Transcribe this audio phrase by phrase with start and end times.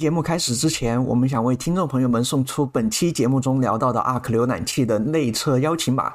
[0.00, 6.14] 节目开始之前，我们想为听众朋友们送出本期节目中聊到的 Arc 浏览器的内测邀请码。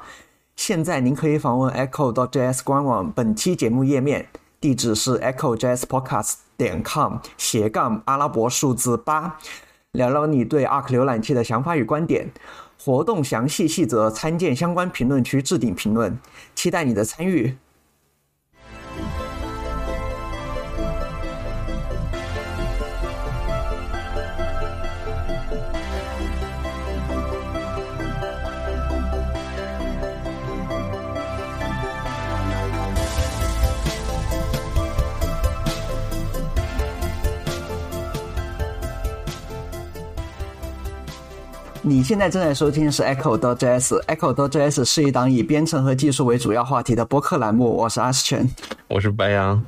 [0.56, 4.26] 现在您可以访问 Echo.js 官网本期节目页面，
[4.60, 9.38] 地址是 EchoJSPodcast 点 com 斜杠阿拉伯数字八，
[9.92, 12.32] 聊聊你对 Arc 浏览器的想法与观点。
[12.84, 16.18] 活动详细细则参见相关评论区置顶评论，
[16.56, 17.56] 期待你的参与。
[41.88, 47.76] 你现在正在收听的是 Echo.js，Echo.js 是一档以编程和技术为主要话题的播客栏目。
[47.76, 48.44] 我是阿斯全，
[48.88, 49.62] 我是白羊。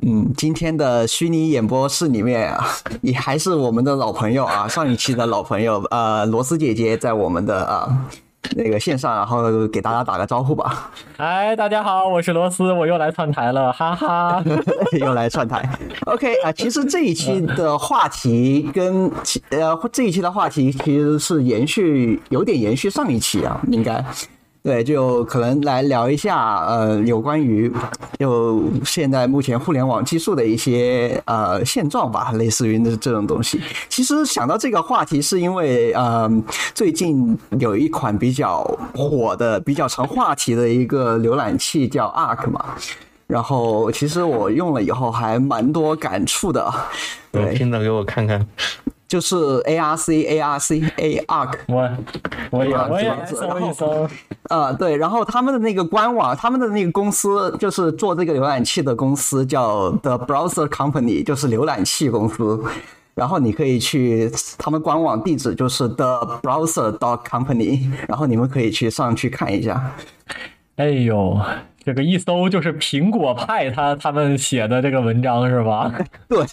[0.00, 2.66] 嗯，今天的虚拟演播室里面啊，
[3.02, 8.08] 也还是我们的老朋友啊，上一期的老朋友，呃，罗斯姐姐在我们的啊。
[8.56, 10.90] 那个线上，然后给大家打个招呼吧。
[11.16, 14.44] 哎，大家好，我是罗斯，我又来串台了，哈哈，
[14.98, 15.68] 又来串台。
[16.06, 19.10] OK 啊，其实这一期的话题跟
[19.50, 24.04] 呃这一期的话题其实是延续，有点延续上一期啊，应该。
[24.64, 27.70] 对，就可能来聊一下，呃，有关于
[28.18, 33.60] 就现在目前互联网技术的一些呃现状吧，类似于这这种东西。
[33.90, 36.30] 其实想到这个话题，是因为呃，
[36.74, 38.62] 最近有一款比较
[38.94, 42.64] 火的、比较成话题的一个浏览器叫 Arc 嘛，
[43.26, 46.72] 然后其实我用了以后还蛮多感触的。
[47.30, 48.46] 对，听着给我看看。
[49.14, 51.88] 就是 A R C A R C A Arc，我
[52.50, 54.08] 我也我也搜一搜，
[54.48, 62.60] 呃对，然后他们的那个官网，他们的那个公司就是做这个浏览器的公司叫 The Browser Company，就是浏览器公司。
[63.14, 69.92] 然后你可以去他们官网地址就是 The Browser dot Company，然后你们可以去上去看一下。
[70.74, 71.38] 哎呦。
[71.84, 75.92] 这个一搜就是苹果派他他们写的这个文章是吧？
[76.28, 76.44] 对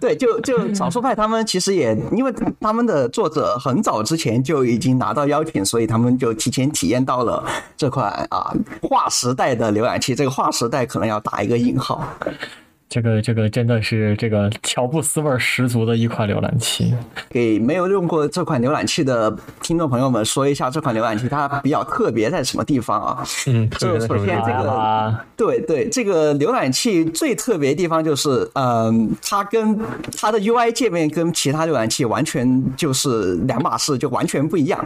[0.00, 7.44] 对，就就少数派他们其实也因为他们的作者很早之前就已经拿到邀请，所以他们就提前体验到了
[7.76, 10.14] 这款啊划时代的浏览器。
[10.14, 12.02] 这个划时代可能要打一个引号。
[12.90, 16.92] 这个这个真的是这个乔布斯味十足的一款浏览器。
[17.30, 23.24] 给没有用过这款浏览器的听众朋友们说一下，这款浏览器它比较特别在什么地方啊？
[23.46, 29.78] 嗯，就首先这个，对对，这个浏览器最特别的地方就是，嗯，它跟
[30.18, 34.84] 它的 UI 界面跟其他浏览器完全就是两码事，就完全不一样。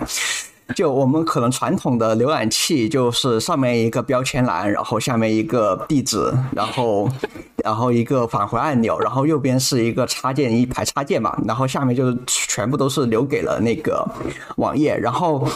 [0.74, 7.08] 就我们可能传统的浏览器就是上面一个标签栏，然后下面一个地址，然后
[7.62, 14.08] 然后一个返回按钮，然后右边是一个插件一排插件嘛，然后下面就是全部都是留给了那个
[14.56, 14.96] 网页。
[14.96, 15.46] 然后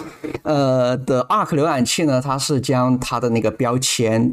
[0.43, 4.33] 呃的 Arc 浏览器呢，它是将它的那个标签。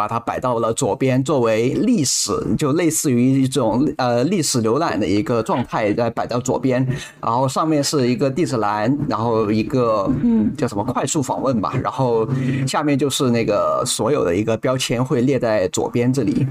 [0.00, 6.80] 把它摆到了左边，作为历史，就类似于一种呃历史浏览的一个状态，再摆到左边。
[7.20, 12.26] 然后上面是一个地址栏，然后一个嗯叫什么快速访问吧，然后
[12.66, 16.46] 下面就是那个所有的一个标签会列在左边这里。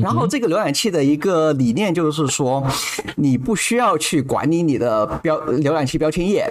[0.00, 2.66] 然后这个浏览器的一个理念就是说，
[3.16, 6.50] 你不需要去管理你的标浏览器标签页。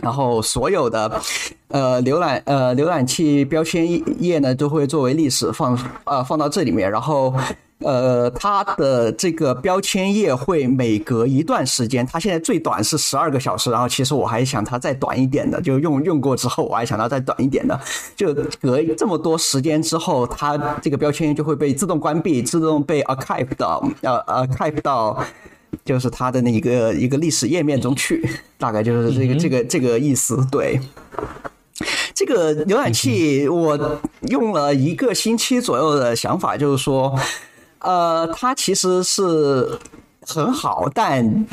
[0.00, 1.20] 然后所有的，
[1.66, 3.84] 呃，浏览呃浏览器标签
[4.22, 6.88] 页呢，都会作为历史放呃放到这里面。
[6.88, 7.34] 然后，
[7.80, 13.68] 呃，它的这个标签页会每隔一段时间，它现在最短是十二个小时。
[13.72, 17.78] 然后，其实我还想它再短一点的，就用用过之后，我还想它再短一点的。
[18.14, 25.20] 就隔这么多时间之后，它这个标签页就会被自动关闭，自动被 archive 到呃 archive 到。
[25.84, 30.36] 就是它的那一个一个历史页面中去，大概就是这个这个这个意思。
[30.50, 30.80] 对，
[32.14, 37.18] 这个浏览器我用了一个星期左右的想法，就是说，
[37.78, 39.78] 呃，它其实是。
[40.34, 41.46] 很好，但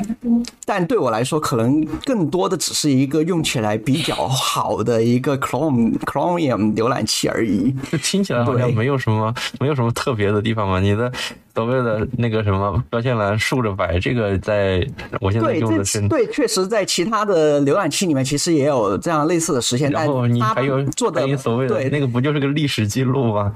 [0.64, 7.74] 但对我来说，可能更多的只是一个用起来比较好的一个 Chrome Chromium 浏览器而已。
[7.90, 10.80] 这听起来好像没有什么没有什么特别的地方嘛？
[10.80, 11.10] 你的
[11.54, 14.86] 所谓的那个什么标签栏竖着摆，这个在
[15.20, 19.90] 我现在用的是对，确实在其他的浏览器里面其实也有这样类似的实现。
[19.90, 23.52] 然后你还有做的所谓的那个不就是个历史记录吗？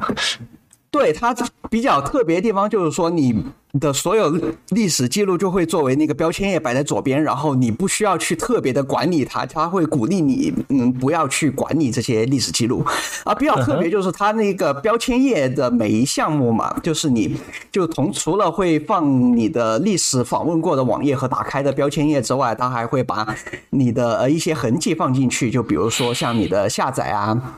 [0.93, 1.35] 对它
[1.71, 3.35] 比较特别的地方就是说，你
[3.81, 12.85] 的所有历史记录就会作为那个标签页摆在左边，然后你不需要去特别的管理它，它会鼓励你，嗯，不要去管理这些历史记录。
[13.25, 17.35] 啊，比较特别就是它那个标签页的每一项目嘛，就是你
[17.71, 23.35] 就同除了会放你的历史访问过的网页和打开的标签页之外，它还会把
[23.71, 27.57] 你的呃一些痕迹放进去，就比如说像你的下载啊。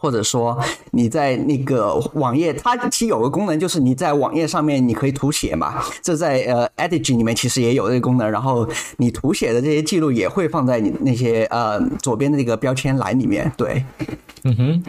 [0.00, 0.58] 或者说
[0.90, 8.30] 你在那个网页，它其实有个功能，就是你在网页上面你可以涂写嘛，这在呃 Edge 里面其实也有这个功能。
[8.30, 13.52] 然后你涂写的这些记录也会放在你那些呃左边的那个标签栏里面。
[13.56, 13.84] 对，
[14.44, 14.82] 嗯哼，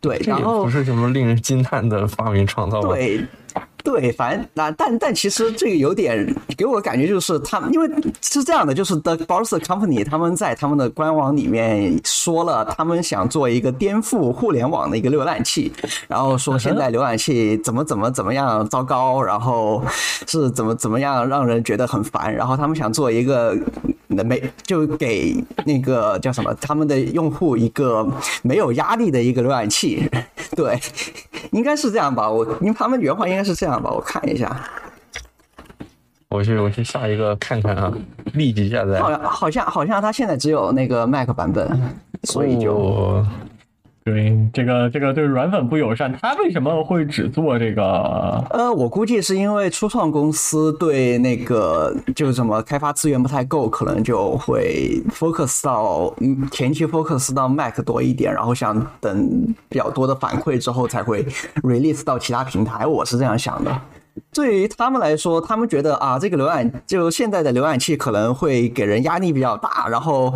[0.00, 2.80] 对，然后不是什么令人惊叹的发明创造。
[2.82, 3.26] 对。
[3.84, 7.88] 对，反正那但但其实这个有点给我感觉就是他们，因为
[8.20, 15.72] 是这样的，就是 The Browser Company 他们在他们的官网里面说了，他们想做一个颠覆互联网的一个浏览器，
[16.06, 19.82] 然后说现在浏览器怎么怎么怎么样糟糕，然后
[20.26, 23.56] 是怎么怎么样让人觉得很烦，然后他们想做一个
[24.08, 25.34] 没就给
[25.64, 28.06] 那个叫什么他们的用户一个
[28.42, 30.10] 没有压力的一个浏览器，
[30.54, 30.78] 对，
[31.52, 32.30] 应该是这样吧？
[32.30, 33.82] 我因为他们原话应该是这样。
[33.82, 34.60] 吧，我看一下。
[36.30, 37.92] 我去，我去下一个看看啊，
[38.34, 39.00] 立即下载。
[39.00, 41.80] 好像好像好像它现在只有那个 Mac 版本，
[42.24, 43.24] 所以就
[44.10, 46.12] 对这个这个对软粉不友善。
[46.22, 47.82] 他为什么会只做这个？
[48.50, 61.22] 呃，我估计是因为初创公司对那个就是什么开发资源不太够，可能就会 focus 到嗯前期 focus 到 Mac 多一点，然后想等比较多的反馈之后才会
[61.62, 62.86] release 到其他平台。
[62.86, 63.80] 我是这样想的。
[64.32, 70.32] 对于他们来说，他们觉得啊，这个浏览就现在的浏览器可能会给人压力比较大，然后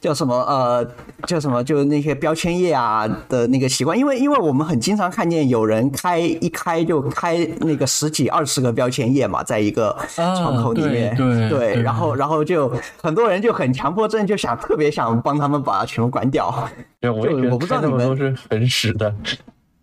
[0.00, 0.86] 叫什么呃，
[1.26, 12.70] 叫什么就那些标签页啊的那个习惯，因为因为我们很经常看见有人开一开就开那个十几二十个标签页嘛，在一个窗口里面，对对，然后然后就
[13.02, 16.68] 很多人就很强迫症，就想特别想帮他们把它全部关掉。
[17.00, 19.12] 对，我也我不知道你们都是很屎的。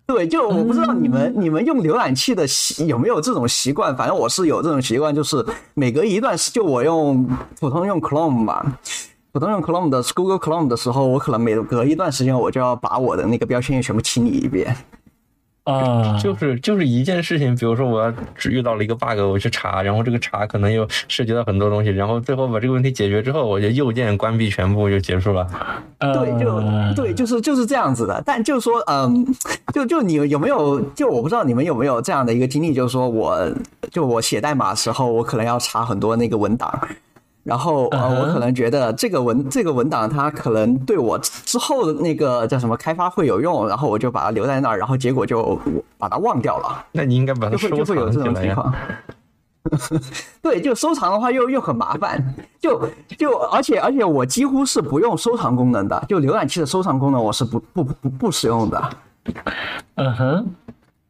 [0.05, 7.25] 对，就我不知道你们你们用浏览器的习有没有这种习惯，反正我是有这种习惯，就是每隔一段时就我用
[7.59, 8.77] 普通用 Chrome 嘛，
[9.31, 14.75] 普通用 Chrome 的 Google Chrome 的时候，我可能每隔一段时间我就要把我的那个标签页全部清理一遍。
[15.63, 25.47] 啊，就是就是一件事情，比如说我要只遇到了一个 bug，我去查，然后这个查可能又涉及到很多东西，然后最后把这个问题解决之后，我就右键关闭全部就结束了。
[25.99, 26.61] 对，就
[26.93, 28.21] 对，就是就是这样子的。
[28.25, 29.25] 但就是说，嗯，
[29.73, 30.81] 就就你有没有？
[30.95, 33.49] 就我不知道你们有没有这样的一个经历，就是说我
[33.89, 36.87] 就我写代码的时候，我可能要查很多那个文档。
[37.43, 45.59] 然后呃，我可能觉得这个文这个文档它可能对我之后的那个叫什么开发会有用，然后我就把它留在那儿，然后结果就
[45.97, 46.85] 把它忘掉了。
[46.93, 48.73] 那你应该把它收藏就会有这种情况。
[50.41, 52.87] 对，就收藏的话又又很麻烦，就
[53.17, 58.89] 就而且而且我几乎是不用收藏功能的，就浏览器的收藏功能我是不不不不使用的。
[59.95, 60.55] 嗯哼。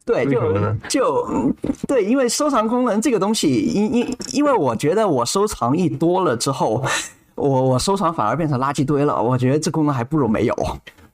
[0.05, 1.53] 对，就就
[1.87, 6.83] 对，因为收藏功能这个东西，因因因为我觉得我收藏一多了之后，
[7.35, 9.21] 我我收藏反而变成垃圾堆了。
[9.21, 10.55] 我觉得这功能还不如没有。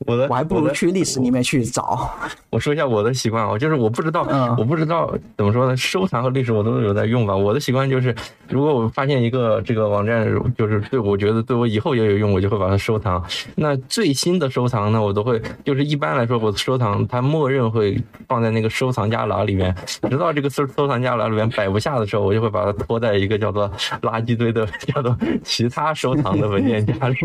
[0.06, 2.10] 我的我还不如去历史里面去找。
[2.50, 4.26] 我说一下我的习惯啊，就是我不知道，
[4.58, 5.76] 我不知道怎么说呢？
[5.76, 7.36] 收藏和历史我都有在用吧。
[7.36, 8.16] 我的习惯就是，
[8.48, 10.26] 如果我发现一个这个网站，
[10.58, 13.22] 就是对我觉得对我以后也有用，我就会把它收藏。
[13.56, 19.76] 那最新的收藏呢，我都会就是一般来说，我的收藏它默认会放在那个收藏夹栏里面，
[20.10, 23.70] 直到这个收收藏夹栏里面摆不下的时候，我就会把它拖在一个叫做
[24.02, 27.16] 垃圾堆的叫做其他收藏的文件夹里。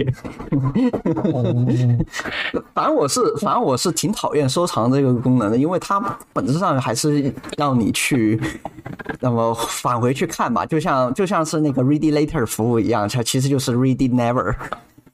[2.72, 6.00] 反正我是，反正我是挺讨厌收藏这个功能的，因为它
[6.32, 8.40] 本质上还是让你去
[9.20, 14.54] 那么返回去看吧，就像就像是那个 read later 服务一样，它其实就是 read never，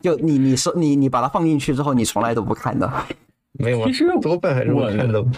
[0.00, 2.90] 就你你收你你把它放进去之后，你从来都不看的。
[3.58, 5.24] 没有，其实多半还是我看的。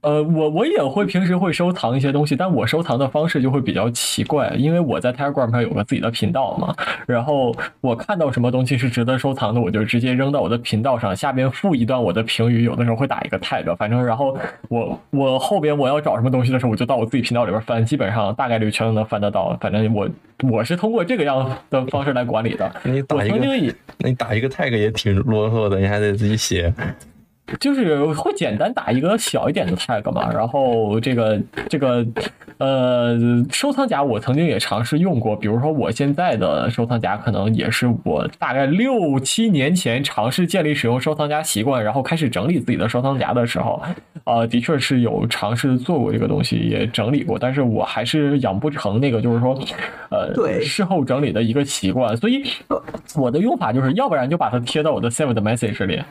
[0.00, 6.72] 呃，我我也会平时会收藏一些东西，但我收藏的方式就会比较奇怪，因为我在 Telegram 上有个自己的频道嘛，
[7.04, 20.08] 然后我看到什么东西是值得收藏的，我就直接扔到我的频道上，下边附一段我的评语，有的时候会打一个 tag，反正然后我我后边我要找什么东西的时候，我就到我自己频道里边翻，基本上大概率全都能翻得到，反正我
[20.48, 22.72] 我是通过这个样的方式来管理的。
[22.84, 26.72] 你打一个，你打一个 tag 也挺啰嗦的，你还得自己写。
[27.60, 32.06] 就是会简单打一个小一点的 tag 嘛，然后这个这个
[32.58, 33.18] 呃
[33.50, 43.82] 收藏夹我曾经也尝试用过，比如说我现在的收藏夹可能也是我大概六七年前尝试建立使用收藏夹习惯，然后开始整理自己的收藏夹的时候，
[44.24, 49.58] 呃，的确是有尝试做过这个东西，也整理过，但是我还是养不成那个就是说
[50.10, 52.42] 呃对事后整理的一个习惯，所以
[53.16, 56.02] 我的用法就是要不然就把它贴到我的 saved message 里。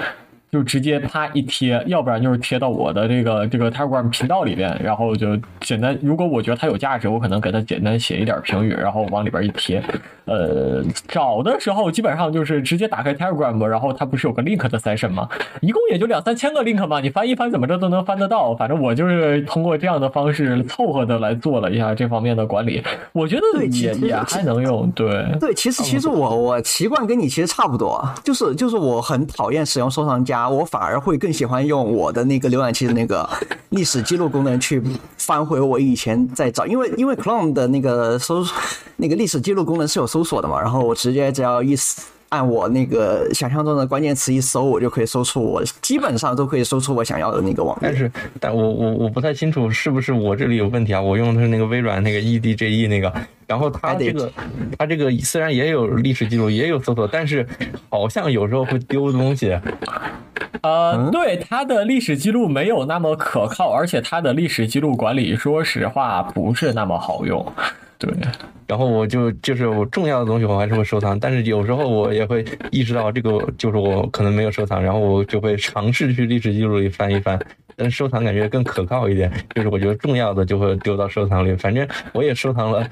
[0.50, 5.98] 就直接啪一贴，要不然就是贴到我的这个这个 Telegram 频道里边，然后就简单。
[6.02, 9.84] 如果我觉得它有价值，我可能给它简单写一点评语，然后往里边一贴。
[10.24, 15.28] 呃，找的时候基本上就是直接打开 Telegram，然后它不是有个 link 的 session 吗？
[15.62, 18.56] 一共也就两三千个 link 嘛，你翻一翻怎么着都能翻得到。
[18.56, 24.90] 反正我就是通过这样的方式凑合的来做了一下这方面的管理，我觉得也也还能用。
[24.92, 30.37] 对对，其实其实我我习惯跟你其实差不多，就是就是我很讨厌使用收藏夹。
[30.38, 33.28] 啊我反而会更喜欢用我的那个浏览器的那个
[33.70, 34.82] 历史记录功能去
[35.18, 38.46] 翻回我以前在找，因为因为 Chrome 的那个搜
[38.98, 41.76] 那个历史记录功能是有搜索的嘛，然后我直接只要一
[42.30, 51.02] 按我那个想象中的关键词一搜，我就可以搜出我基本上都可以搜出我想要的那个网但是，但我我我不太清楚是不是我这里有问题啊？
[51.02, 53.14] 我用的是那个微软那个 EDGE 那个，
[53.46, 54.32] 然后它这个
[54.78, 57.48] 它这个虽然也有历史记录，也有搜索，但是
[57.90, 59.58] 好像有时候会丢东西。
[60.64, 67.46] 呃，对，它的历史记录没有那么可靠，而且它的历史记录管理，说实话不是那么好用。
[68.00, 68.14] 对，
[68.68, 77.40] 然后我就就是我重要的东西我还是会收藏，但是有时候我也会意识到这个就是我可能没有收藏，然后我就会尝试去历史记录里翻一翻，
[77.76, 82.88] 但收藏感觉更可靠一点，就是我觉得重要的就会丢到收藏里，反正我也收藏了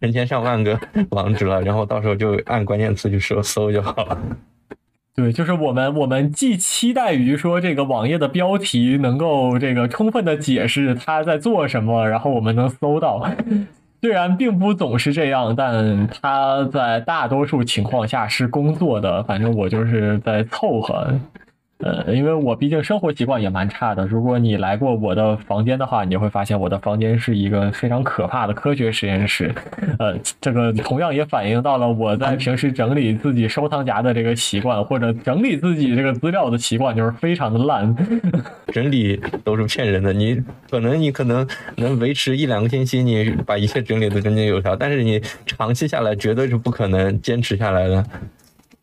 [0.00, 0.76] 成千上万个
[1.10, 4.18] 网址了，然后到时候就按关键词去搜搜就好了。
[5.14, 13.28] 对，就是我们，我们既期待于说这个网页的标题能够这个充分的解释它在做什么，然后我们能搜到。
[14.00, 19.22] 虽然并不总是这样，但他在大多数情况下是工作的。
[19.24, 21.12] 反正我就是在凑合。
[21.78, 24.04] 呃，因为我毕竟生活习惯也蛮差的。
[24.04, 29.54] 如果你来过我的房间的话，你就会发现我的房间是一个非常可怕的科学实验室。
[29.98, 37.94] 呃，这个同样也反映到了我在平时整理自己收藏夹的这个习惯，或者整理自己这个资料的习惯，就是非常的烂。
[38.72, 48.04] 整理都是骗人的，你可能你可能能维持一两个星期，你把一切整理的井井有条，但是你长期下来绝对是不可能坚持下来的。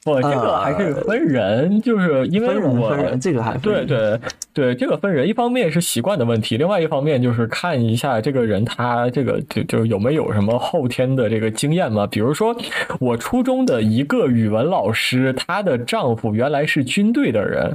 [0.06, 4.20] 不，这个还是分人，就是因为我这个还对对
[4.54, 12.06] 对，这个分人，一方面是习惯的问题，另外一方面就是看一下这个人他这个就就有没有什么后天的这个经验嘛。
[12.06, 12.56] 比如说，
[13.00, 17.74] 我初中的一个语文老师，她的丈夫原来是军队的人。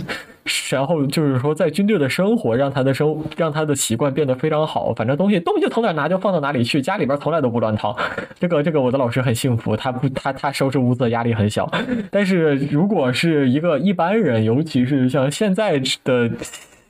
[0.71, 4.93] 然后就是说，在军队的生活让他的生让他的习惯变得非常好。
[4.95, 7.97] 反正东西东西从哪拿就放到哪里去，家里边从来都不乱套。
[8.39, 11.71] 这 个这个，我的老师很幸福，他不他他收拾屋子的压力很小。
[12.11, 16.31] 但是如果是一个一般人，尤其是像现在的。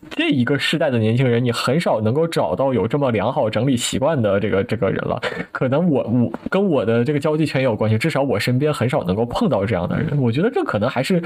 [0.09, 5.21] 这一个世代的年轻人，你很少能够找到有这么良好整理习惯的这个这个人了。
[5.52, 10.21] 可能我我跟我的这个交际圈也有关系，至少我身边很少能够碰到这样的人。
[10.21, 11.23] 我觉得这可能还是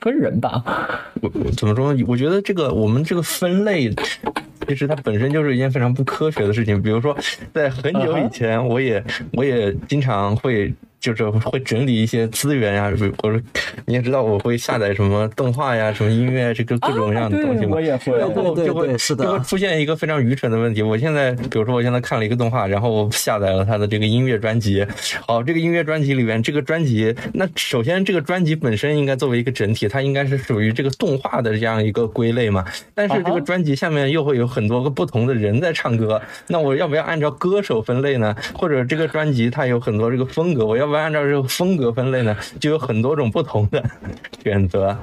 [0.00, 0.62] 分人吧。
[1.22, 2.04] 我怎么说呢？
[2.06, 3.90] 我觉得这个我们这个分类，
[4.66, 6.82] 其实它本身就是一件非常不科学的事情。
[6.82, 7.16] 比如说，
[7.54, 9.02] 在很久以前，我也
[9.32, 10.74] 我也经常会。
[11.06, 13.40] 就是会整理一些资源呀，或者
[13.84, 17.76] 你也知道我会下载什么动画呀、什么音乐，这个各种各样的东西嘛。
[17.76, 20.82] 我也会，然后就会就会出现一个非常愚蠢的问题。
[20.82, 24.84] 我现在比如说我现在看了一个动画，然后我下载了它的这个音乐专辑。
[25.26, 32.64] 好，这个音乐专辑里面这个专辑，那首先这个专辑本身应该作为一个整体，它应该是属于这个动画的这样一个归类嘛。
[32.94, 38.34] 但是这个专辑下面又会有很多个不同的人在唱歌，那我要不要按照歌手分类呢？
[38.54, 42.36] 或者这个专辑它有很多这个风格，我要不要按照这个风格分类呢？
[42.58, 43.82] 就有很多种不同的
[44.42, 44.96] 选择。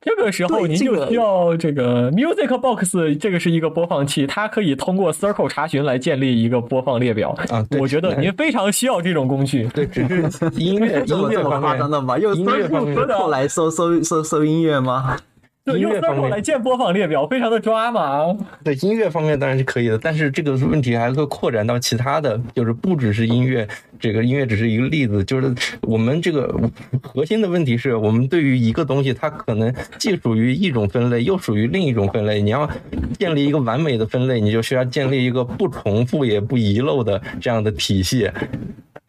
[0.00, 7.66] 这个时候您就需要这个 Music Box，这个是一个播放器，它可以通过 Circle 查询来建立一个播放列表啊。
[7.78, 9.68] 我觉得您非常需要这种工具。
[9.74, 12.16] 对，只是音乐音乐夸张的吗？
[12.16, 15.16] 用 Circle 来搜搜搜搜音乐吗？
[15.72, 18.36] 对，用 Circle 来建播放列表，非常的抓嘛。
[18.64, 23.66] 对，音乐方面当然是可以的，但是这个问题还会扩展到其他的，就是不只是音乐。
[24.00, 26.54] 这个音乐只是一个例子，就是我们这个
[27.02, 32.40] 核心的问题是我们对于一个东西，它可能既属于一种分类，又属于另一种分类。
[32.40, 32.68] 你要
[33.18, 38.30] 建立一个完美的分类，你就需要建立一个不重复也不遗漏的这样的体系，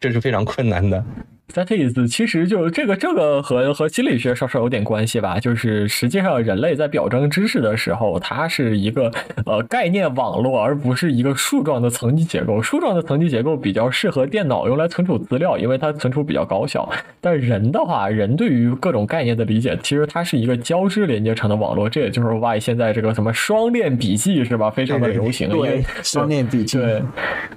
[0.00, 1.04] 这是非常困难的。
[1.52, 5.40] That is，其实就这个这个和和心理学稍稍有点关系吧。
[5.40, 9.10] 就是实际上人类在表征知识的时候，它是一个
[9.44, 12.62] 呃概念网络，而不是一个树状的层级结构。
[12.62, 16.88] 树状的层级结构比较适合电脑用来存储资料，因为它存储比较高效。
[17.20, 21.90] 但人的话，人对于各种概念的理解，其实它是一个交织连接成的网络。
[21.90, 25.48] 这也就是 why 现在这个什么双链笔记是吧，非常的流行。
[25.48, 26.78] 对，双链笔记。
[26.78, 27.02] 对，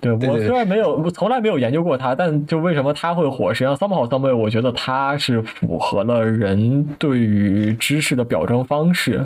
[0.01, 3.53] 对我虽然没有，我从来没有研究过它，但就为什么它会火？
[3.53, 3.77] 实际上。
[3.83, 9.21] 三不好三不我觉得它是符合了人对于知识的表征方式。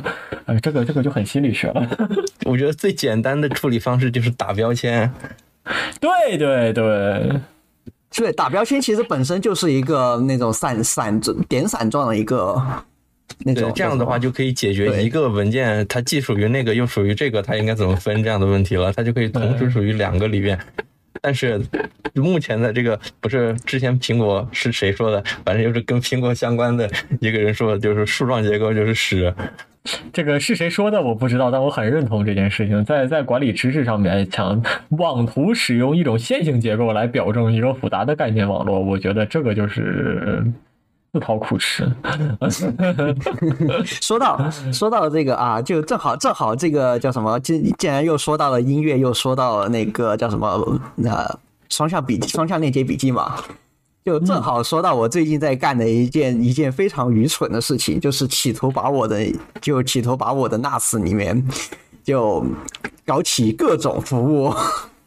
[0.48, 1.88] 哎，这个这个就很心理学了。
[2.44, 5.14] 我觉得最简单的处理方式就是打标签。
[6.00, 7.40] 对对对，
[8.10, 12.60] 对，打标签其实本身就是一个那种散散点散状的一个
[13.46, 13.72] 那种。
[13.76, 18.92] 这样的话就可以解决一个文件它既属于那个又属于这个，它应该怎么分这样的问题了。
[18.92, 20.58] 它就可以同时属于两个里边。
[21.22, 21.62] 但是，
[22.14, 25.24] 目前的这个不是之前苹果是谁说的？
[25.46, 29.34] 反正就是跟苹果相关的一个人说的，就是树状结构就是屎。
[30.12, 32.84] 这个是谁说的我不知道，但我很认同这件事情。
[32.84, 40.44] 在在管理知识上面，想妄图使用一种线性结构来表证一个复杂的概念网络，我觉得这个就是。
[41.14, 41.90] 自讨苦吃。
[43.86, 47.40] 说到说到这个啊，就正好正好这个叫什么？
[47.40, 50.80] 竟竟然又说到了音乐，又说到了那个叫什么？
[50.96, 53.36] 那双向笔记双向链接笔记嘛，
[54.06, 59.26] 就正好说到我最近在干的一件一件非常愚蠢的事情，就是企图把我的
[59.62, 61.46] 就企图把我的 NAS 里面
[62.04, 62.46] 就
[63.06, 64.54] 搞起各种服务。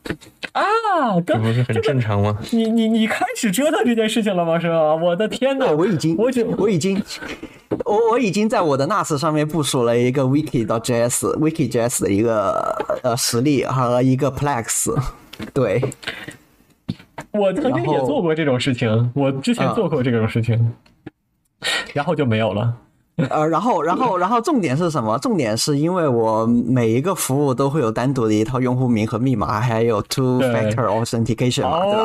[0.52, 2.36] 啊，这不是很正常吗？
[2.50, 4.58] 你你你开始折腾这件事情了吗？
[4.58, 4.94] 是吧？
[4.96, 5.70] 我的天呐！
[5.76, 7.00] 我已经，我已我已经，
[7.84, 14.92] 我我已经在我的 NAS 上面部署了一个 Wiki 到 JS、Wiki JS 的一个呃实例和一个 Plex。
[15.54, 15.80] 对，
[17.32, 20.74] 我曾经也做过这种事情，我之前做过这种事情，
[21.94, 22.74] 然后就没有了。
[23.16, 25.18] 呃，然后，然后，然后，重点是什么？
[25.18, 32.00] 重点是因为我每一个服务都会有单独的一套用户名和密码，还有 two factor authentication 嘛，对吧？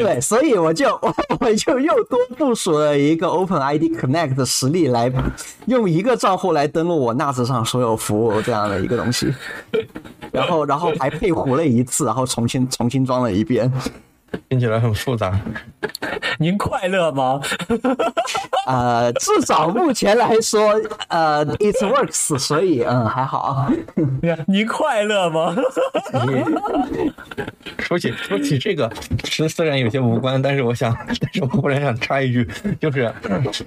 [0.00, 5.12] 对，所以我就我 我就又多部署了一个 Open ID Connect 的实例，来
[5.66, 9.30] 用一个账户来登录我 NAS 上所有服务这样的一个东西，
[10.32, 13.70] 然后，然后还配糊了一次，然后重新重新装了一遍。
[14.48, 15.38] 听起来很复杂，
[16.38, 17.40] 您快乐吗？
[18.66, 20.72] 呃，至少目前来说，
[21.08, 23.70] 呃，it works，所以嗯还好。
[24.46, 25.54] 您快乐吗？
[27.78, 28.90] 说起说起这个，
[29.24, 32.48] 虽虽然有些无关，但是我想，但是我忽然想插一句，
[32.80, 33.12] 就是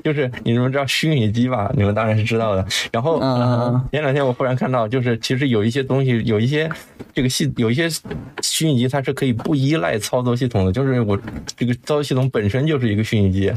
[0.04, 1.72] 就是你们知道虚拟机吧？
[1.76, 2.66] 你们当然是知道的。
[2.92, 6.68] 然后嗯前两天我忽然看到，就是其实有一些东西，有一些
[7.14, 7.88] 这个系有一些
[8.42, 10.57] 虚拟机，它是可以不依赖操作系统。
[10.72, 11.18] 就是我
[11.56, 13.52] 这个操作系统本身就是一个虚拟机。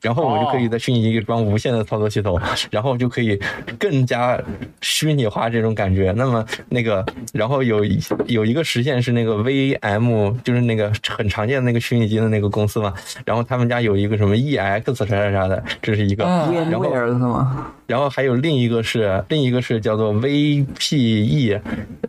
[0.00, 2.38] 然后我就可以在虚拟机里装无线的操作系统，
[2.70, 3.40] 然后就可以
[3.78, 4.38] 更加
[4.82, 6.12] 虚拟化这种感觉。
[6.14, 7.02] 那么那个，
[7.32, 7.82] 然后有
[8.26, 12.92] 有一个实现是那个 VM，就是那个很常见的那个虚拟机的那个公司嘛。
[13.24, 16.24] 然后他们家有一个什么 EX 啥啥啥的，这是一个。
[16.24, 17.72] 然后是吗？
[17.86, 21.60] 然后还有另一个是另一个是叫做 VPE，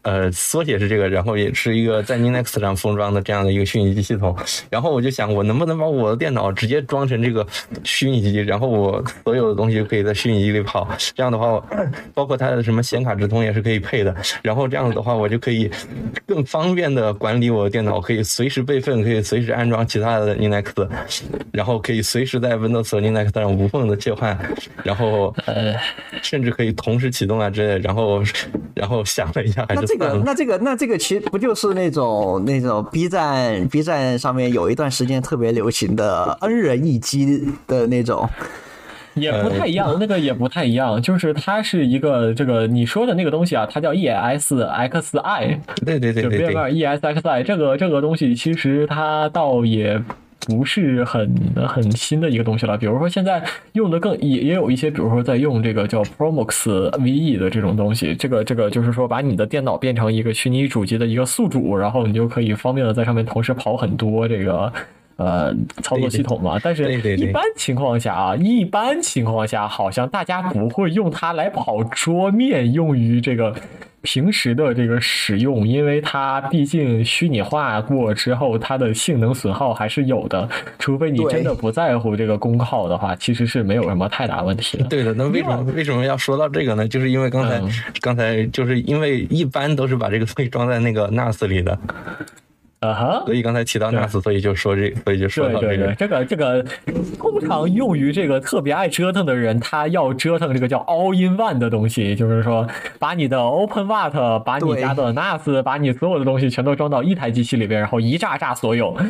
[0.04, 4.36] 呃，缩写是这个，然后也是一个在 Linux 上封装的这样的一个虚拟机系统。
[4.70, 7.46] 然后我就想，我能不能把我的电脑直接装成这个？
[7.84, 10.88] 虚拟机，然后我所有的东西就可以在虚拟机里跑。
[11.14, 11.64] 这样的话，
[12.14, 14.16] 包括它的什么显卡直通也是可以配的。
[14.42, 15.70] 然后这样子的话，我就可以
[16.26, 20.88] 更方便的管理我的电脑，可以随时备份，可以随时安装其他的 Linux，
[21.52, 24.38] 然后可以随时在 Windows 和 Linux 上无缝的切换。
[24.84, 25.34] 然后
[25.66, 25.76] 呃，
[26.22, 27.80] 甚至可以同时启动啊之类。
[27.80, 28.22] 然后
[28.76, 37.26] 然后想了一下，那这个那这个那这个其实不就是那种那种 B 站 B 站上面有一段时间特别流行的 N 人一机
[37.68, 37.76] 的。
[37.76, 38.28] 的那种
[39.16, 50.02] 也不太一样，那个也不太一样，就是它是一个这个你说的那个东西啊，它叫 ESXi，对对对对对，ESXi 这个这个东西其实它倒也
[50.48, 51.36] 不是很
[51.68, 52.78] 很新的一个东西了。
[52.78, 64.72] 比如说现在用的更也也有一些，比如说在用这个叫 Promox VE 的这种东西，这个这个就是说把你的电脑变成一个虚拟主机的一个宿主，然后你就可以方便的在上面同时跑很多这个。
[65.18, 73.56] 呃，操作系统嘛，但是一般情况下啊，一般情况下好像大家不会用它来跑桌面，用于这个
[74.02, 80.50] 平时的这个使用，因为它毕竟虚拟化过之后，它的性能损耗还是有的。
[80.78, 84.84] 除非你真的不在乎这个功耗的话，其实是没有什么太大问题的。
[84.90, 86.86] 对的，那为什么为什么要说到这个呢？
[86.86, 87.62] 就是因为刚才
[88.02, 91.80] 刚才就是因为一般都是把这个东西装在那个 NAS 里的。
[92.86, 96.64] 啊哈，所以刚才提到 NAS，所以就说这，所以就说到这个，这个这个
[97.18, 102.68] 通常用于这个特别爱折腾的人，他要折腾这个叫 All in One 的东西，就是说
[103.00, 108.96] 把你的 OpenWrt，把你家的 NAS，把你所有的东西全都装到一台机器里边，然后一炸炸所有。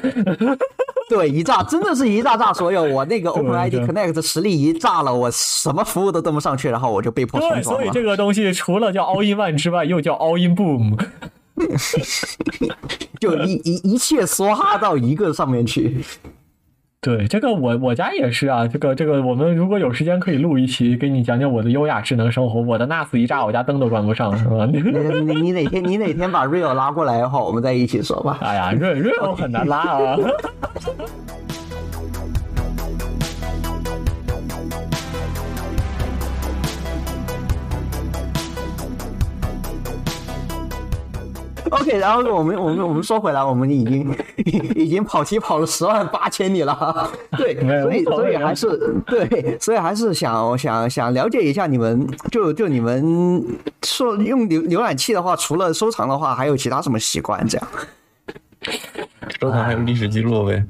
[1.07, 2.81] 对，一炸真的是一炸炸所有。
[2.81, 7.63] 我那个 OpenID Connect 实力一炸了，我什么服务都登不上去，然后我就被迫重装了。
[7.63, 10.97] 所以这个东西除了叫 All in One 之外，又叫 All in Boom。
[13.20, 16.04] 就一一一切梭哈到一个上面去。
[17.02, 18.68] 对，这个我我家也是啊。
[18.68, 22.60] 这个这个，我们如果有时间可以录一期，给你讲讲我的优雅智能生活。
[22.60, 24.65] 我的 NAS 一炸，我家灯都关不上，是吧？
[24.65, 28.39] 你你你哪天你哪天把 Real 拉过来的话，我们再一起说吧。
[28.41, 30.18] 哎呀，Real Real 很难拉啊。
[41.71, 44.15] OK，然后我们我们我们说回来，我们已经
[44.75, 53.43] 已经跑题跑了十万八千里了，对，所以所以还是对，所以还是想想想了解一下你们，就就你们
[53.84, 57.45] 说用浏浏览器的话，除了收藏的话，还有其他什么习惯？
[57.47, 57.67] 这样，
[59.39, 60.63] 收藏还有历史记录呗？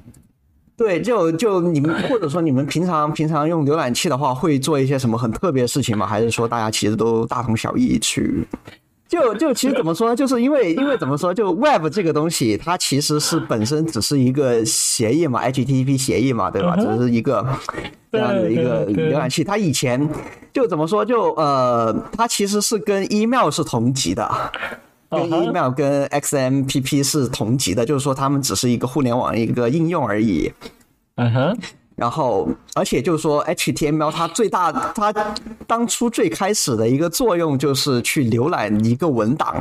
[0.77, 6.05] 对，就就你们或者说你们平常平常用浏览器的话，会做一些什么很特别的事情吗？
[6.05, 8.45] 还是说大家其实都大同小异去？
[9.07, 10.15] 就就其实怎么说呢？
[10.15, 11.33] 就是因为因为怎么说？
[11.33, 16.75] 就 Web 这个东西，它其实是本身只是一个协议嘛，HTTP 协议嘛，对吧？
[16.75, 17.45] 只是一个
[18.11, 19.43] 这样的一个浏览器。
[19.43, 20.09] 它以前
[20.51, 21.05] 就怎么说？
[21.05, 24.27] 就呃，它其实是跟 email 是同级的，
[25.09, 30.51] 跟 email 跟 XMPP 是同级的，就是说它们只是一个互联网一个应用而已。
[31.15, 31.57] 嗯哼。
[31.95, 35.13] 然后，而且就是说，HTML 它最大，它
[35.65, 39.55] 当初最开始的一个作用就是去浏览一个文档，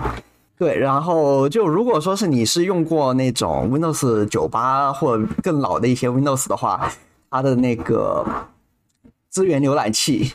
[0.58, 0.76] 对。
[0.76, 6.90] 然后就如果说是你是用过那种 Windows 九八或更老的一些 Windows 的话，
[7.30, 8.26] 它的那个
[9.30, 10.32] 资源浏览器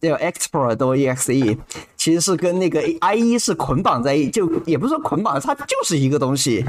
[0.00, 1.58] 叫 Explorer exe，
[1.96, 6.64] 其实是跟那个 IE 是捆绑在一，就也不是说捆绑，它就是一个东西。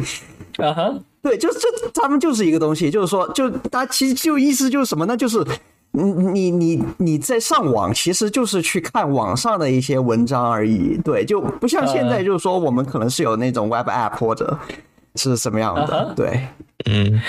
[0.57, 0.93] 啊哈。
[1.21, 1.67] 对，就是这，
[2.01, 5.17] 他们就是一个东西，就是说，就它其实就意思就是什么呢？
[5.17, 5.45] 就是
[5.91, 10.97] 你你你你在上网，其实就是去看网上的一些文章而已。
[11.03, 14.57] 对，就不像现在，就是说我们可能是有那种 Web App 或者
[15.15, 16.13] 是什么样的。
[16.15, 16.47] 对，
[16.85, 17.21] 嗯。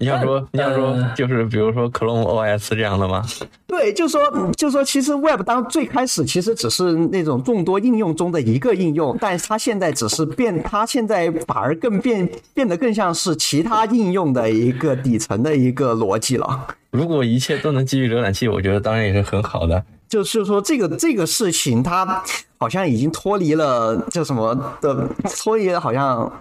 [0.00, 3.24] 你想说，你想说，就是比如说 Chrome OS 这样的吗？
[3.66, 4.20] 对，就说，
[4.56, 16.66] 就说，其实 Web 当最开始其实只是那种众多应用中的一个应用，但是它现在只是变，它现在反而更变，变得更像是其他应用的一个底层的一个逻辑了。
[16.90, 19.84] 如果一切都能基于浏览器，我觉得当然也是很好的。
[20.08, 22.22] 就是说，这个这个事情，它
[22.58, 26.32] 好像已经脱离了叫什么的，脱离了好像。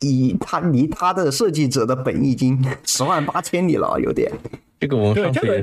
[0.00, 4.30] 以他离他的设计者的本意已经十万八千里了，有点。
[4.80, 5.60] 这个我对这个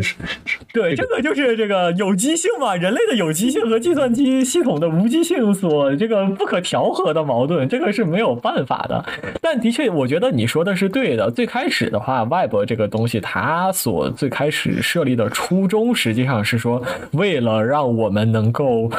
[0.73, 9.05] 对这个就是这个有机性嘛，人类的有机性和计算机系统的无机性所这个不可调和的矛盾，这个是没有办法的。
[9.39, 11.31] 但的确，我觉得你说的是对的。
[11.31, 18.91] 最开始的话，Web 这个东西，它所最开始设立的初衷，实际上是说，为了让我们能够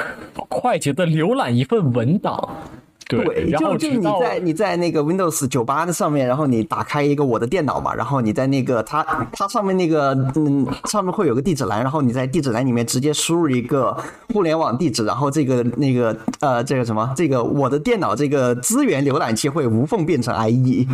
[0.49, 2.57] 快捷的浏览一份文档。
[3.09, 13.97] 对，就就你在你在那个 Windows 九八的上面，然后你打开一个我的电脑嘛，然后你在那个它它上面那个嗯上面会有个地址栏，然后你在地址栏里面直接输入一个
[14.33, 20.89] 互联网地址，然后这个那个呃这个什么这个我的电脑这个资源浏览器会无缝变成 IE，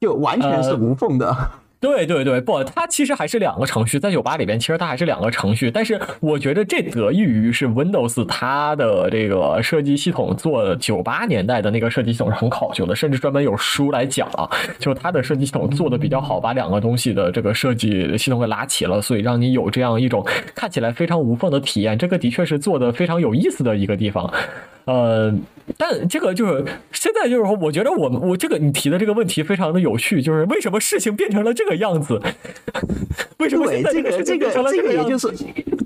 [0.00, 1.36] 就完全是无缝的。
[1.80, 5.70] 对对对，不，它其实还是两个程序，在酒吧里边，其实它还是两个程序。
[5.70, 21.96] 但是我觉得这得益于是 Windows 它的这个设计系统做九八年代的那个设计系统是很考究的，甚至专门有书来讲啊，就它的设计系统做的比较好，把两个东西的这个设计系统给拉齐了，所以让你有这样一种看起来非常无缝的体验。
[21.96, 24.28] 这个的确是做的非常有意思的一个地方。
[24.88, 25.30] 呃，
[25.76, 32.18] 但这个就是现在就是说，我觉得我们我这个你提的这个问题非常的有趣，就是为什么事情变成了这个样子？
[33.36, 35.28] 为什么对这个这个这个也就是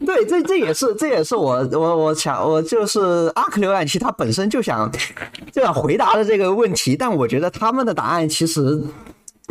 [0.07, 3.01] 对这这也是这也是我我我想我就是
[3.35, 4.89] 阿克浏览器它本身就想
[5.51, 8.81] 就想回答的这个问题，但我觉得他们的答案其实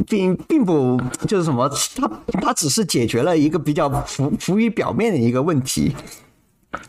[0.08, 2.10] 并并不就是什么，它
[2.42, 5.94] 它只是解决了一个比较浮浮于表面的一个问题，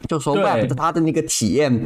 [0.07, 1.85] 就说 Web 的它的那个体验。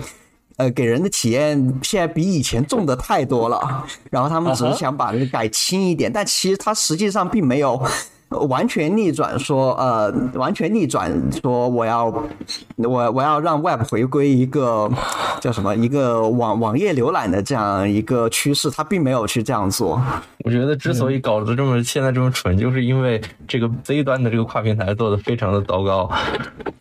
[0.57, 7.79] 呃，给人的体验现在比以前重的太多了，然后他们只是想把这个改轻一点，但其实它实际上并没有
[8.29, 12.07] 完全逆转说，呃，完全逆转说我要
[12.77, 14.91] 我我要让 Web 回归一个
[15.41, 20.03] 叫什么一个网网页浏览的这样一个趋势，它并没有去这样做。
[20.45, 26.11] 我觉得之所以搞得这么现在这么蠢，就是因为这个 Z 端的这个跨平台做的非常的糟糕。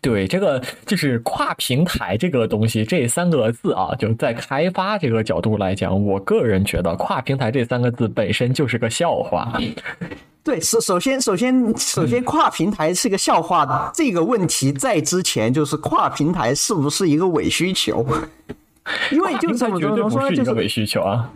[0.00, 9.52] 对，这个就是跨平台这个东西，这三个字啊，就是在开发这个角度来讲，我个人觉得跨平台这三个字本身就是个笑话。
[10.46, 18.06] 对，首首先首先首先跨平台是个笑话，这个问题在之前就是跨平台是不是一个伪需求？
[19.10, 21.30] 因为就怎么绝对不是伪需求啊。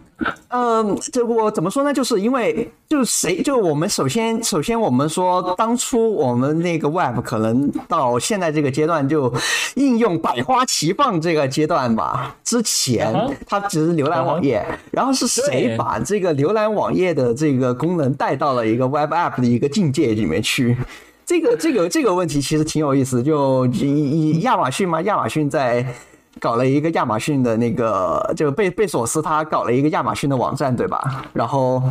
[0.48, 1.94] 嗯，这我怎么说呢？
[1.94, 9.32] 就是因为就是谁，就我们首先首先我们说，当初我们那个 Web 可能到现在这个阶段就
[9.76, 12.36] 应用百花齐放这个阶段吧。
[12.44, 13.14] 之前
[13.46, 20.76] 它只是浏览网页，然后是谁把这个浏览网页的这个功能带到了一个 Web App 的一个境界里面去？
[21.24, 23.22] 这个这个这个问题其实挺有意思。
[23.22, 25.86] 就以亚马逊嘛，亚马逊在。
[26.40, 31.24] 搞了一个亚马逊的那个，就贝贝索斯他搞了一个亚马逊的网站，对吧？
[31.34, 31.82] 然后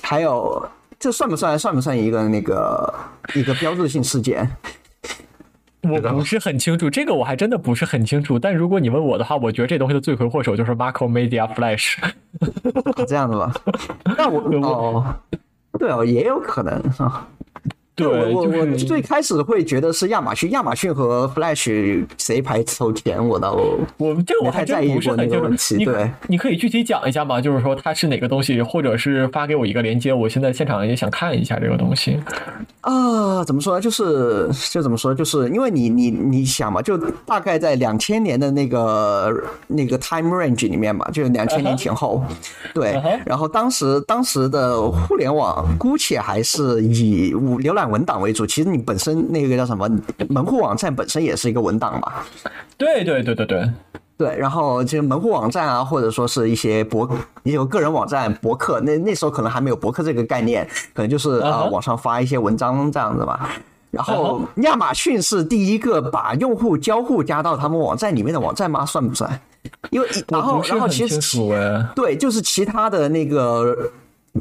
[0.00, 0.66] 还有，
[0.98, 2.94] 这算不算算不算一个那个
[3.34, 4.48] 一个标志性事件？
[5.82, 8.38] 我不是很清楚，这个我还真的不是很清楚。
[8.38, 11.98] 但如果你问我的话，我觉得这东西的罪魁祸首就是 Marco Media Flash，
[13.06, 13.52] 这样的吧？
[14.16, 15.14] 那 我哦，
[15.78, 17.28] 对哦，也有可能啊。
[17.96, 23.52] 对，我我我最开始会觉得是亚马逊，亚马逊和 Flash 谁排头前，我倒
[23.96, 25.82] 我这个我还在意过那个问题。
[25.82, 27.40] 对，你可以具体讲一下吗？
[27.40, 32.20] 就是说它是哪个东西，或者是发给我一个链接，我现在现场也想看一下这个东西。
[32.82, 33.80] 啊，怎么说呢？
[33.80, 35.14] 就是就怎么说？
[35.14, 39.34] 就是因为你你你想嘛，就大概在两千年的那个
[39.68, 42.22] 那个 time range 里面嘛，就是两千年前后，
[42.74, 43.00] 对。
[43.24, 47.85] 然后当时当时的互联网姑且还是以浏览。
[47.90, 49.88] 文档为主，其实你本身那个叫什么
[50.28, 52.12] 门户网站本身也是一个文档嘛。
[52.76, 53.70] 对对对对对
[54.16, 54.36] 对。
[54.36, 57.08] 然后这个门户网站啊，或者说是一些博，
[57.42, 63.50] 也有个人网站博客，那那时候可能还没有博客这个概念，可能就是啊网上发一些文章这样子吧。
[63.90, 68.84] 然后亚马逊是第一个把用户交互加到他们网站里面的网站吗？
[68.84, 69.40] 算不算？
[69.90, 71.18] 因为然后然后其实
[71.94, 73.90] 对，就是其他的那个。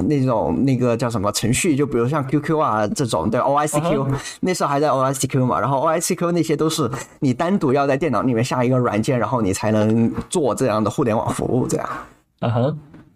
[0.08, 4.08] 那种那个叫什么程序，就比如像 QQ 啊这种，对 OICQ，
[4.40, 11.90] 那时候还在 OICQ 嘛，然后 OICQ 那些都是你单独要在电脑里面下一个软件，然后你才能做这样的互联网服务，这样。
[12.40, 12.76] 啊哈，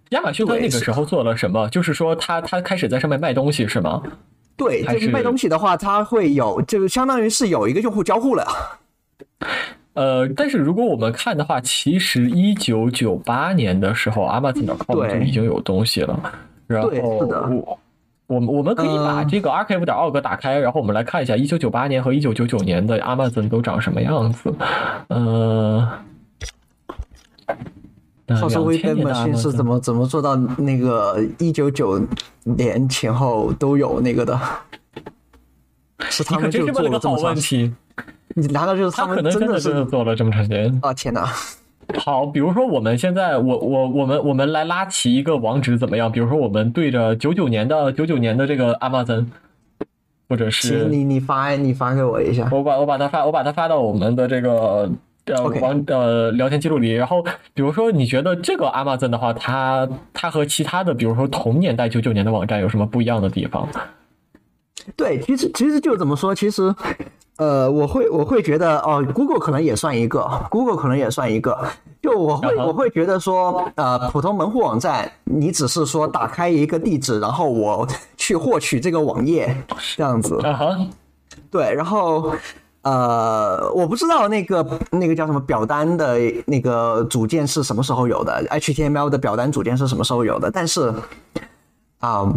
[0.10, 1.68] 亚马逊在那个时候做了什么？
[1.70, 4.02] 就是说，他他开始在上面卖东西是吗？
[4.56, 8.46] 对，就是卖东西的话，它会有，就相当于是有一个用户交互了。
[9.94, 16.20] 呃，但是如果我们看的话，其实一九九八年的时候，Amazon.com 就已经有东西了。
[16.70, 17.80] 然后我
[18.28, 24.54] 我们我们可以把这个 archive 点 org 打开，然后我们来看一下一九九八年和一九九九年的 Amazon 都长什么样子。
[25.08, 25.84] 嗯，
[28.40, 32.00] 话说微根本逊是怎么怎么做到那个一九九
[32.44, 34.40] 年前后都有那个的？
[36.12, 37.76] 是他们就做了这么长时间？
[38.54, 40.80] 难道就是他们真的是做了这么长时间？
[40.84, 41.28] 啊天哪！
[41.98, 46.12] 好，比如说我们现在，我我我们我们来拉齐一个网址怎么样？
[46.12, 49.26] 比如说我们对着九九年的九九年的这个 Amazon，
[50.28, 54.90] 或者是你你发你发给我一下，我把我把它发我把它发到我们的这个
[55.26, 56.92] 呃网呃聊天记录里。
[56.92, 57.24] 然后
[57.54, 63.68] 比如说你觉得这个 Amazon 的话，它它和其他的比如说同年代九九年的网站有什么不一样的地方？
[64.96, 66.74] 对，其实其实就怎么说，其实。
[67.40, 71.58] 呃，我会我会觉得哦，Google 可能也算一个，Google 可能也算一个。
[72.02, 79.56] 就我会我会觉得说，呃，普通门户网站，你只是说打开一个地址，然后我去获取这个网页
[79.96, 80.38] 这样子。
[80.46, 80.78] 啊
[81.50, 82.34] 对，然后
[82.82, 90.94] 呃，我不知道那个那个叫什么表单的那个组件是什么时候有的，HTML 的表单组件是什么时候有的，但是
[92.00, 92.30] 啊。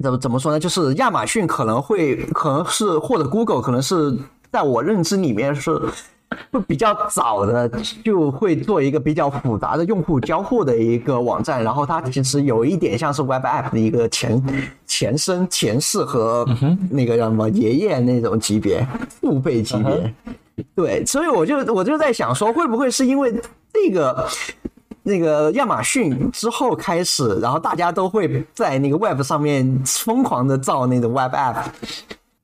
[0.00, 0.60] 怎么怎么说呢？
[0.60, 4.16] 就是亚马逊可能会，可能是或者 Google 可能是
[4.52, 5.76] 在我认知里面是
[6.52, 7.68] 会比较早的，
[8.04, 11.64] 就会做一个比较复杂的用户交互的一个网站。
[11.64, 14.40] 然后它其实有一点像是 Web App 的一个前
[14.86, 16.46] 前身、前世和
[16.90, 18.86] 那个叫什么爷爷那种级别、
[19.20, 20.14] 父辈级别。
[20.76, 23.34] 对，所以我就我就在想说，会不会是因为
[23.72, 24.28] 这个？
[25.08, 31.64] 那个亚马逊之后开始，然后大家都会在那个 Web 上面疯狂的造那个 Web App，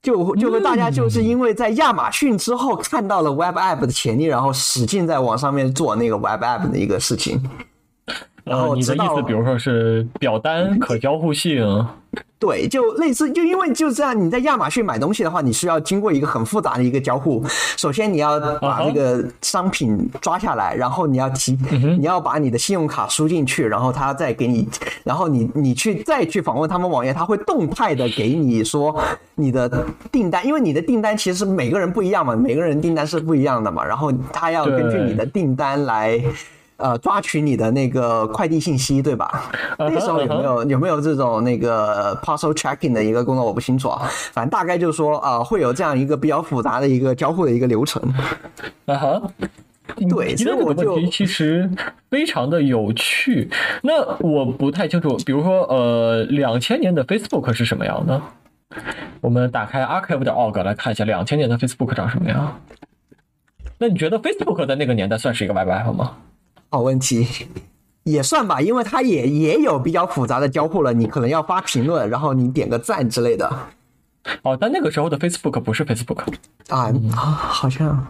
[0.03, 7.41] 就就会大家就是因为在亚马逊之后看到了 Web App 的潜力，然后使劲在往上面做那个 Web App 的一个事情。
[8.45, 11.87] 然后你的意思，比如说是表单可交互性，
[12.39, 17.43] 对，就类似，就因为就这样，你在亚马逊买东西的话，你需要经过一个很复杂的一个交互。
[17.77, 21.59] 首先你要把那个商品抓下来，然后你要提，
[21.99, 24.69] 你要把你的信用卡输进去，然后他再给你，
[25.05, 28.95] 然后你你去再去访问他们网页，他会动态的给你说
[29.35, 36.23] 你的订单，因为你的订单其实每个人不一样嘛，每个人订单是不一样的嘛，然后他要根据你的订单来。
[36.77, 39.51] 呃，抓取你的那个快递信息，对吧？
[39.79, 43.45] 那时候有没有有没有这种那个 parcel tracking 的一个功能？
[43.45, 44.09] 我不清楚啊。
[44.33, 48.03] 反正大概就是说，呃，会有这样一个比较复杂的一个交互的一个流程。
[48.87, 49.23] 啊哈，
[50.11, 51.71] 对，这个问题其实
[52.11, 53.49] 非常的有趣。
[53.83, 58.21] 那我不太清楚，比如说，呃，两千年的 Facebook 是什么样的？
[59.21, 62.61] 我们打开 archive 的 org 来看一下，两千年的 Facebook 长什么样？
[63.79, 66.17] 那你觉得 Facebook 在那个年代算是一个 web app 吗？
[66.75, 67.25] 好问题，
[68.03, 70.93] 也算吧，因为它也也有比较复杂的交互了。
[70.93, 73.49] 你可能要发评论，然后你点个赞之类的。
[74.43, 76.19] 哦，但那个时候的 Facebook 不是 Facebook
[76.69, 78.05] 啊啊，好像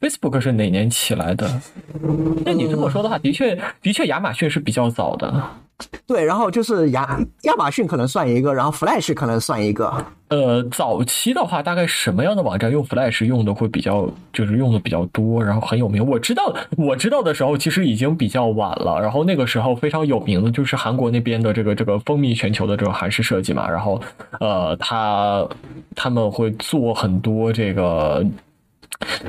[0.00, 1.60] Facebook 是哪年起来的？
[2.44, 5.42] 那你这么说的话，的确，的确，亚马逊是比较早的。
[6.06, 9.92] 对，然后就是亚亚马逊可能算一个，然后 Flash 可能算一个。
[10.28, 16.04] 呃，早期的话，大概什么样的网站用 Flash 用的会比较，就是用的比较多，然后很有名。
[16.04, 18.98] 我知道，我知道的时候其实已经比较晚了。
[19.00, 23.68] 然后那个时候非常有名的就是韩国那边的这个这个风靡全球的这种韩式设计嘛。
[23.68, 24.00] 然后，
[24.40, 25.46] 呃，他
[25.94, 28.24] 他们会做很多这个。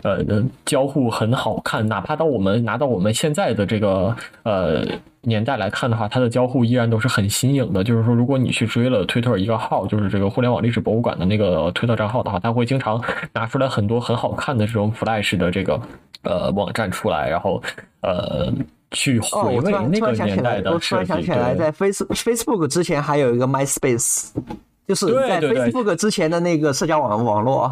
[0.04, 0.24] 呃，
[0.66, 4.86] 交互很好看，哪怕到我们拿到我们现在的这个呃
[5.22, 7.84] 年代来看的话，它的交互依然都是很新颖的。
[7.84, 13.02] 就是说，如果你去追了推特一个号，就是这个互联网历史博物馆的那个推特账号的话，它会经常
[13.34, 15.80] 拿出来很多很好看的这种 Flash 的这个
[16.24, 17.62] 呃网站出来，然后
[18.02, 18.52] 呃
[18.92, 21.04] 去回味那个年代的设计。
[21.04, 24.32] 我突然想起来，在 Face Facebook 之前还有一个 MySpace，
[24.88, 27.72] 就是在 Facebook 之前的那个社交网网络。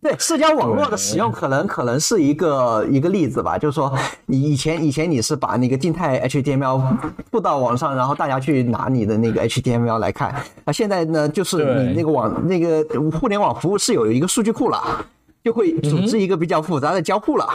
[0.02, 3.58] 对社交网络的使用，可能可能是一个一个例子吧。
[3.58, 3.92] 就是说，
[4.24, 6.96] 你以前以前你是把那个静态 HTML
[7.30, 10.34] 布到网上，然后大家去拿你的那个 HTML 来看。
[10.64, 15.04] 那现在呢，就是你那个网那个互联网服务是有一个数据库了，
[15.44, 17.46] 就会组织一个比较复杂的交互了。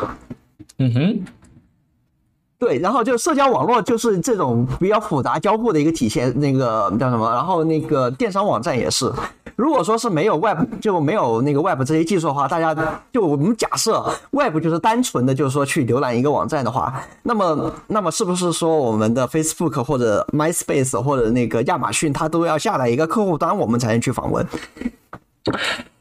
[0.77, 1.25] 嗯哼，
[2.57, 6.33] 对，然后就社交网络就是这种比较复杂交互的一个体现。
[6.39, 7.29] 那个叫什么？
[7.31, 9.11] 然后那个电商网站也是。
[9.57, 12.75] 如果说是没有 Web 就没有那个 Web 这些技术的话，大家
[13.13, 24.45] 就我们假设 Web 就是单纯的就是说去浏览一个网站的话，那么那么是不是说我们的 Facebook 或者 MySpace 或者那个亚马逊它都要下载一个客户端，我们才能去访问？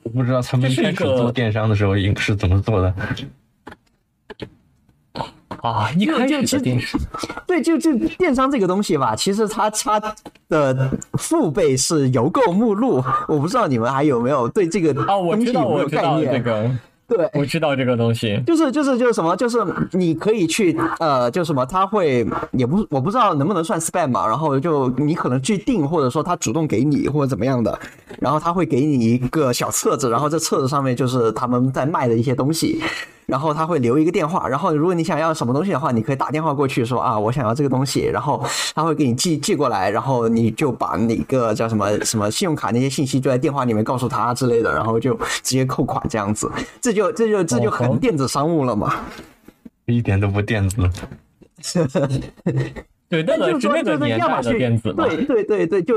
[0.02, 2.92] 我不知道他们开始做电商的时候应是怎么做的。
[5.64, 6.98] 啊，一开始电视，
[7.48, 9.98] 对，就就电商这个东西吧，其实它它
[10.50, 16.70] 的父辈是邮购目录，我不知道你们还有没有对这个啊，我知道，我知道这个，
[17.08, 19.58] 对，我知道这个东西，就是就是就是什么，就是
[19.92, 27.78] 你可以去呃，就什么，他会也不我不知道能不能算 spam 嘛，然后就你可能去订，或者说他主动给你或者怎么样的，
[28.20, 32.82] 然后他会给你一个小册子，然后这册子上面就是他们在卖的一些东西。
[33.26, 48.94] 然后他会留一个电话，然后如果你想要什么东西的话，你可以打电话过去说啊，我想要这个东西，然后他会给你寄寄过来，然后你就把那个叫什么什么信用卡那些信息就在电话里面告诉他之类的，然后就直接扣款这样子，这就这就这就很电子商务了嘛，
[49.86, 50.76] 一点都不电子。
[53.08, 55.06] 对，那个是那个年代的电子嘛。
[55.06, 55.94] 对对对对，就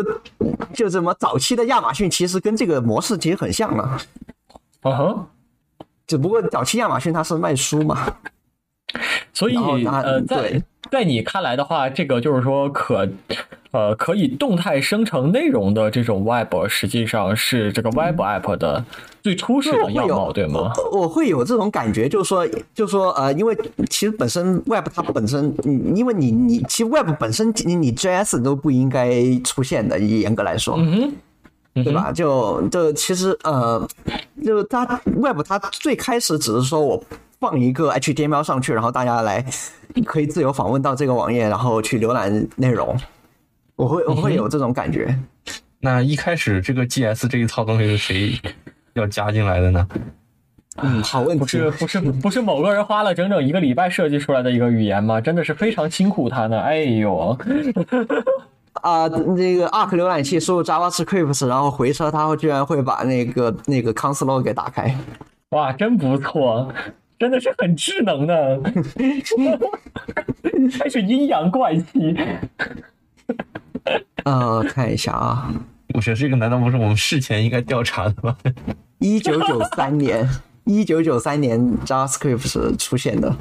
[0.74, 3.98] 就什么早期的亚马逊其实跟这个模式其实很像了。
[4.82, 5.28] 啊哈。
[6.08, 7.98] 只不过早期亚马逊它是卖书嘛，
[9.34, 13.08] 所以呃，在在你看来的话，这个就是说可
[13.72, 18.84] 呃可以动态生成内容的这种 Web，实际上是这个 Web App 的
[19.22, 20.72] 最初始的样貌，对吗？
[20.94, 23.54] 我会有这种感觉，就是说，就是说，呃，因为
[23.90, 25.54] 其实本身 Web 它本身，
[25.94, 30.80] 因为你你其实 Web 本身你你 JS 都不应该出现的，严格来说。
[31.84, 32.12] 对吧？
[32.12, 33.88] 就就其实呃，
[34.44, 34.86] 就它
[35.16, 37.04] Web 它最开始只是说我
[37.40, 39.46] 放一个 HTML 上去，然后大家来
[40.06, 42.98] 可以自由访问到这个网页，然后去浏览内容。
[43.76, 45.16] 我会我会有这种感觉。
[45.80, 48.42] 那一开始这个 GS 这一套东西是谁
[48.94, 49.88] 要加进来的呢？
[50.78, 51.42] 嗯，好问题。
[51.42, 55.22] 不是不 是不是某个人花了整整一个礼拜设计出来的一个语言吗？
[55.22, 56.60] 真的是非常辛苦他呢。
[56.60, 57.38] 哎呦。
[58.82, 64.96] 啊，那个 Arc 浏览器输入 JavaScript，然后回车，它会居然会把那个那个 console 给打开。
[65.50, 66.74] 哇，真不错，
[67.18, 68.60] 真的是很智能的，
[70.78, 72.18] 开始阴阳怪气。
[74.26, 75.54] 呃，看一下啊，
[75.94, 78.36] 我觉得这个难道不是我们事前应该调查的吗？
[79.00, 80.28] 一九九三年，
[80.66, 83.34] 一九九三年 JavaScript 是出现的。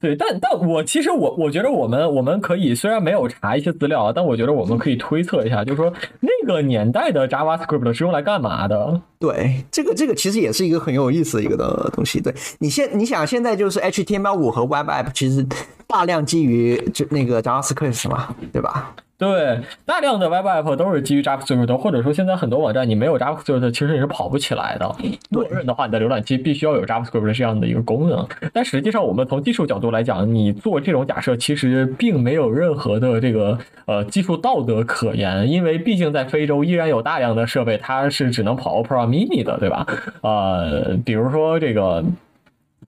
[0.00, 9.00] 对，但但我其实我我觉得我们我们可以虽然没有查一些资料啊，但我觉得我们可以推测一下，就是说那个年代的 JavaScript 是用来干嘛的？
[9.18, 12.20] 对，这个这个其实也是一个很有意思的一个的东西。
[12.20, 15.44] 对你现你想现在就是 HTML 五和 Web App 其实
[15.88, 18.94] 大量基于就那个 JavaScript 嘛，对吧？
[19.18, 24.88] 对，大量的 Web App 都是基于 JavaScript，或者说现在很多网站你没有 JavaScript，其实你是跑不起来的。
[25.28, 28.24] 默认的话，你的浏览器必须要有 JavaScript 这样的一个功能。
[28.52, 39.84] 但实际上，我们从技术角度来讲，你做这种假设其实并没有任何的这个呃技术道德可言，因为毕竟在非洲依然有大量的设备它是只能跑 Opera Mini 的，对吧？
[40.20, 42.04] 呃，比如说这个。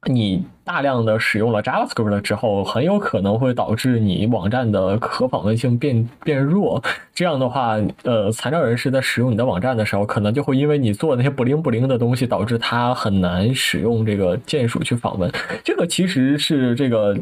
[0.08, 6.82] 你大量的使用了 JavaScript 之后，很有可能会导致你网站的可访问性变变弱。
[7.14, 15.30] 这样的话，呃，残障人士在使用你的网站的时候，可能就会因为你做那些不灵不灵的东西，导致他很难使用这个键鼠去访问。
[15.62, 17.14] 这个其实是这个，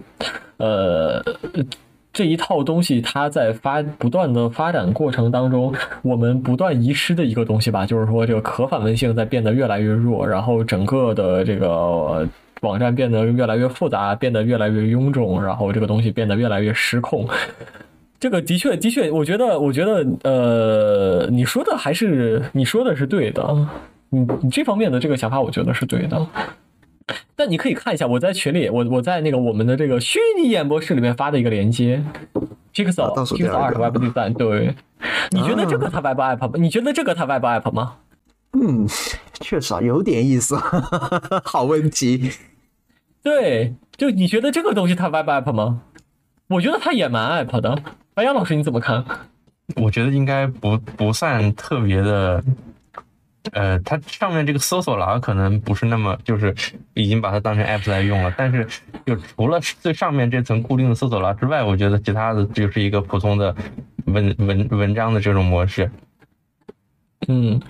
[0.59, 1.21] 呃，
[2.13, 12.25] 这一套东西它在发不断的发展过程当中，我们不断遗失的一个东西吧，就是说这个可访问性在变得越来越弱，然后整个的这个。
[12.63, 17.27] 网站变得越来越复杂，变得越来越臃肿，然后这个东西变得越来越失控。
[18.21, 23.69] 这个的确，的确，我觉得，我觉得，呃，你说的还是你说的是对的。
[24.11, 26.27] 你你这方面的这个想法，我觉得是对的。
[27.37, 32.03] 但你可以看一下，我在群里，我我在那个我们的这个虚拟演播室里面发的一个链接
[32.75, 34.75] ，Pixel，Pixel 二十 Web 第三，对。
[35.31, 36.51] 你觉得这个它 Web App 吗？
[36.55, 37.95] 你觉得这个它 Web App 吗？
[38.53, 38.87] 嗯，
[39.41, 40.57] 确实啊，有点意思。
[41.45, 42.31] 好问题。
[43.23, 45.83] 对，就你觉得这个东西它 Web App 吗？
[46.49, 47.79] 我觉得它也蛮 App 的。
[48.15, 49.05] 白杨老师你怎么看？
[49.77, 52.43] 我觉得应该不不算特别的。
[53.53, 56.55] 呃，它上面这个搜索栏可能不是那么，就是
[56.95, 58.33] 已经把它当成 App 来用了。
[58.37, 58.67] 但是，
[59.07, 63.55] 就除了最上面这层固定的搜索栏之外，我觉得其他的就是一个普通的
[64.07, 65.91] 文文文章的这种模式。
[67.27, 67.61] 嗯，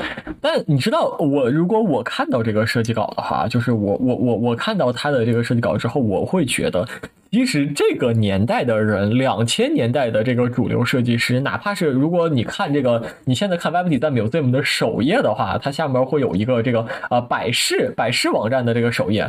[0.41, 6.87] 但你知道，我如果我看到这个设计稿的话，就是我我我我看到他的这个设计稿之后，我会觉得，
[7.33, 19.29] 其实这个年代的人，两千年代的这个主流设计师，哪怕是如果你看这个，你现在看 Web 底在 Museum 的首页的话，它下面会有一个这个呃百事百事网站的这个首页，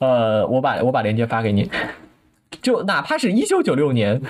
[0.00, 1.70] 呃，我把我把链接发给你，
[2.60, 4.20] 就哪怕是一九九六年。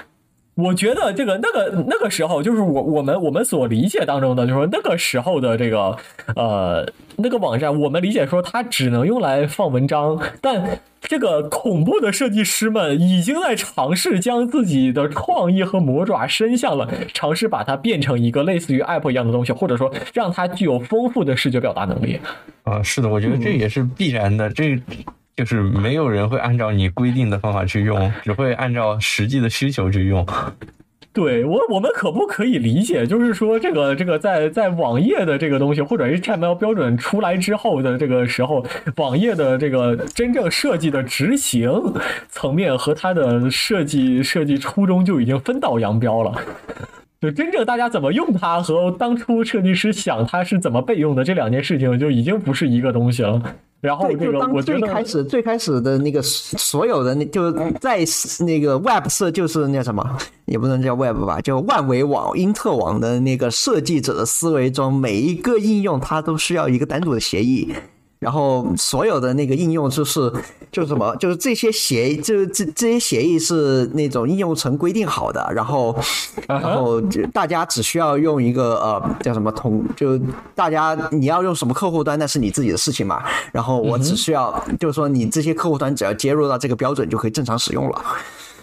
[0.61, 5.97] 我觉得这个那个那个时候，就是我我们我们所理解当中的，就是说那个时候的这个
[6.37, 6.87] 呃
[7.17, 22.21] 那个网站，我们理解说它只能用来放文章，但这个恐怖的设计师们已经在尝试将自己的创意和魔爪伸向了，尝试把它变成一个类似于 App 一样的东西，或者说让它具有丰富的视觉表达能力。
[22.65, 24.51] 啊，是的，我觉得这也是必然的。
[24.51, 24.81] 这。
[25.37, 30.27] 就是没有人会按照你规定的方法去用，只会按照实际的需求去用。
[31.13, 38.65] 对我，我们可不可以理解，就是说这个这个在在网页的这个东西，或者 HTML 标准出来之后的这个时候，
[38.97, 41.69] 网页的这个真正设计的执行
[42.29, 46.33] 层面和它的设计设计初衷就已经分道扬镳了。
[47.21, 53.43] 就真正大家怎么用它和当初设计师想它是怎么备用的这两件事情，就已经不是一个东西了。
[53.81, 58.05] 然后这个，我最开始最开始的那个所有的那就在
[58.45, 67.73] 那个 Web 设就是那什么，也不能叫 Web 吧，就万维网、因特网的那个设计者的思维中，每一个应用它都需要一个单独的协议。
[68.21, 70.31] 然后所有的那个应用就是
[70.71, 75.99] 就是什么，就是这些协议，就是这这些协议是那种应用层规定好的，然后
[76.47, 80.21] 然后就大家只需要用一个呃叫什么同，就
[80.55, 88.05] 大家你要用什么客户端那是你自己的事情嘛，然后我只需要就是说你这些客户端只要接入到这个标准就可以正常使用了。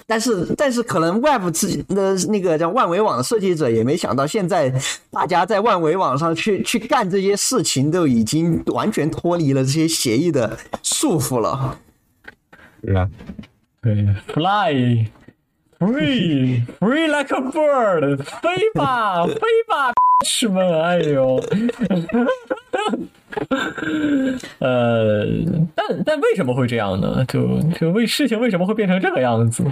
[0.09, 4.73] 但是，但是可能 Web 自己的那个叫万维网的设计者也没想到，现在
[5.11, 11.77] 大家在万维网上去去干这些事情，都已经完全脱离了这些协议的束缚了。
[12.85, 13.09] 是啊，
[13.81, 19.35] 对，Fly，Free，Free like a bird，飞吧，飞
[19.67, 19.91] 吧，
[20.25, 21.43] 士们，哎呦。
[24.59, 25.25] 呃，
[25.75, 27.23] 但但为什么会这样呢？
[27.27, 29.63] 就就为事情为什么会变成这个样子？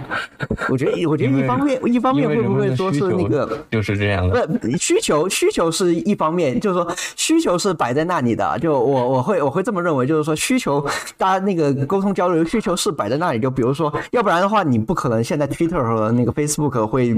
[0.70, 4.48] 我觉得，我觉得一方面，一方面会不会说是那个就是这样的？
[4.48, 8.58] 不，需求需求是一方面，就是说需求是摆在那里的。
[8.60, 10.86] 就我我会我会这么认为，就是说需求
[11.18, 13.40] 大家那个沟通交流需求是摆在那里。
[13.40, 17.16] 就比如说，要不然的话，你不可能现在 Twitter 和那个 Facebook 会。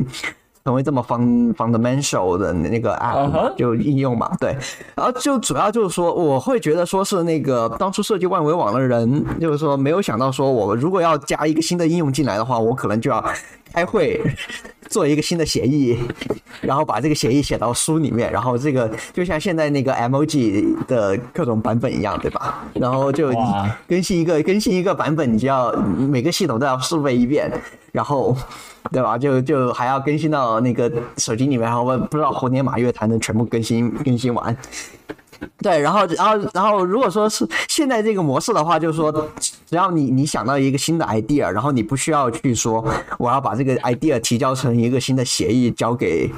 [0.68, 4.54] 成为这么 fund fundamental 的那个 app 就应用嘛，对。
[4.96, 13.24] 然后就主要就是说，我会觉得说是那个当初设计万维网的人，就是说没有想到说，我如果要加一个新的应用进来的话，我可能就要
[13.78, 14.20] 开会。
[14.90, 15.98] 做一个新的协议，
[16.62, 22.64] 然后把这个协议写到书里面，然后这个就像现在那个 emoji 的各种版本一样，对吧？
[22.74, 23.30] 然后就
[23.86, 27.52] 更新一个更新一个版本，你就要每个系统都要试备一遍，
[27.92, 28.34] 然后
[28.90, 29.18] 对吧？
[29.18, 34.56] 就就还要更新到那个手机里面，然后不知道猴年马月才能全部更新更新完。
[35.60, 39.12] 对，然后，然后，然后，如果说是现在这个模式的话，就是说，
[39.66, 42.84] 只要你你想到一个新的 idea，然后你不需要去说
[43.18, 46.32] 我要把这个 idea 提交成一个新的协议交给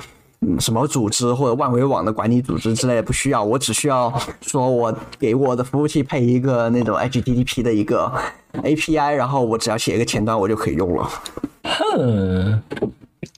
[0.60, 8.12] 什么组织或者万维网的管理组织之类的，不需要，我只需要说我给我的服务器配一个那种 HTTP 的一个
[8.54, 11.10] API，然后我只要写一个前端，我就可以用了。
[11.64, 12.62] 哼，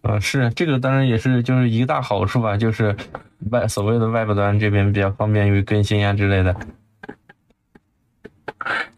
[0.02, 2.96] 啊，是这个，当然也是就是一个大好处吧，就是。
[3.50, 6.56] 外所谓的外部端这边比较方便于更新呀之类的。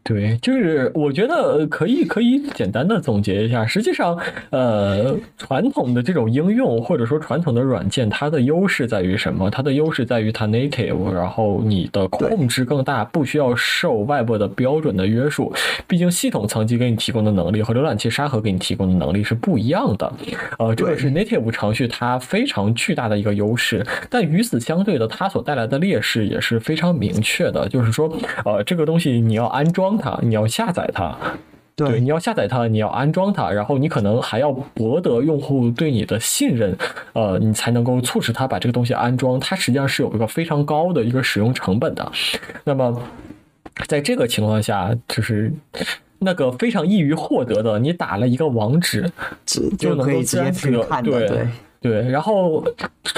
[0.06, 9.50] 对，就是我觉得可以可以简单的总结一下，实际上，呃，传统的这种应用或者说传统的软件，它的优势在于什么？
[9.50, 15.54] 它的优势在于它 native，然后你的控制更大，不需要受外部的标准的约束。
[15.88, 20.12] 毕竟系统层级给你提供的能力和浏览器沙盒给你提供的能力是不一样的。
[20.60, 29.93] 呃，这个是 native 程序它非常巨大的一个优势，但与此相对的，它所带来的劣势也是非常明确的，就是说，呃，这个东西你要安装。
[29.98, 31.16] 它，你要下载它，
[31.76, 36.76] 对，你要下载它，你要安装它，然后你可能还要博得用户对你的信任，
[37.14, 39.40] 呃，你才能够促使他把这个东西安装。
[39.40, 42.12] 它实际上是有一个非常高的一个使用成本的。
[42.64, 43.02] 那么，
[43.88, 45.52] 在这个情况下，就是
[46.20, 49.12] 那个非常易于获得的，你打了一个网址，
[49.78, 51.48] 就能够直接去看对对
[51.82, 52.10] 对。
[52.10, 52.64] 然后，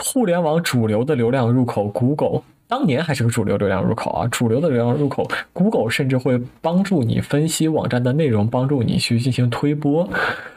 [0.03, 2.41] 互联网主流的流量入口，Google。
[2.67, 10.09] 当年还是个主流流量入口啊，主流的流量入口，Google 甚至会帮助你分析网站的内容，帮助你去进行推播，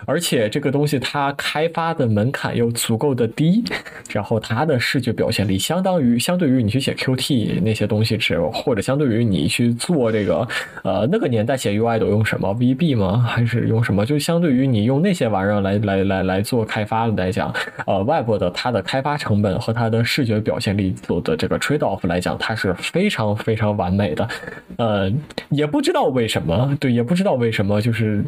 [0.06, 3.62] 而且这个东西它开发的门槛又足够的低，
[4.10, 10.48] 然后它的视觉表现力相当于相对于你去写 Qt 那些东西，只或者相对于你去做这个，
[10.84, 13.18] 呃，那个年代写 UI 都用什么 VB 吗？
[13.18, 14.06] 还是用什么？
[14.06, 17.54] 就相对于你用那些玩意儿来来来来做开发来讲，
[17.86, 21.97] 呃，Web 的它的开发成本和它的视觉表现力做的这个 trade off。
[22.06, 24.28] 来讲，它是非常非常完美的，
[24.76, 25.10] 呃，
[25.48, 28.24] 也不知道为什么，对，也不知道为什么，就是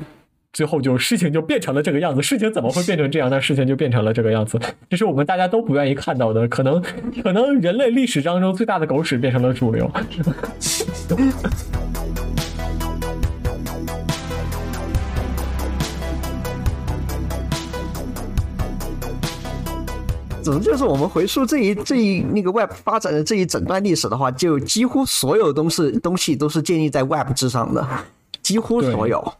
[0.52, 2.20] 最后就事情就变成了这个样子。
[2.20, 3.30] 事情怎么会变成这样？
[3.30, 4.58] 那事情就变成了这个样子，
[4.88, 6.48] 这是我们大家都不愿意看到的。
[6.48, 6.82] 可能，
[7.22, 9.90] 可能人类历史当中最大的狗屎变成了主流。
[20.42, 27.86] 总之就是我们回溯这一这一那个 Web 发展的这一整段历史的话，就几乎所有东西东西都是建立在 Web 之上的，
[28.42, 29.32] 几乎所有。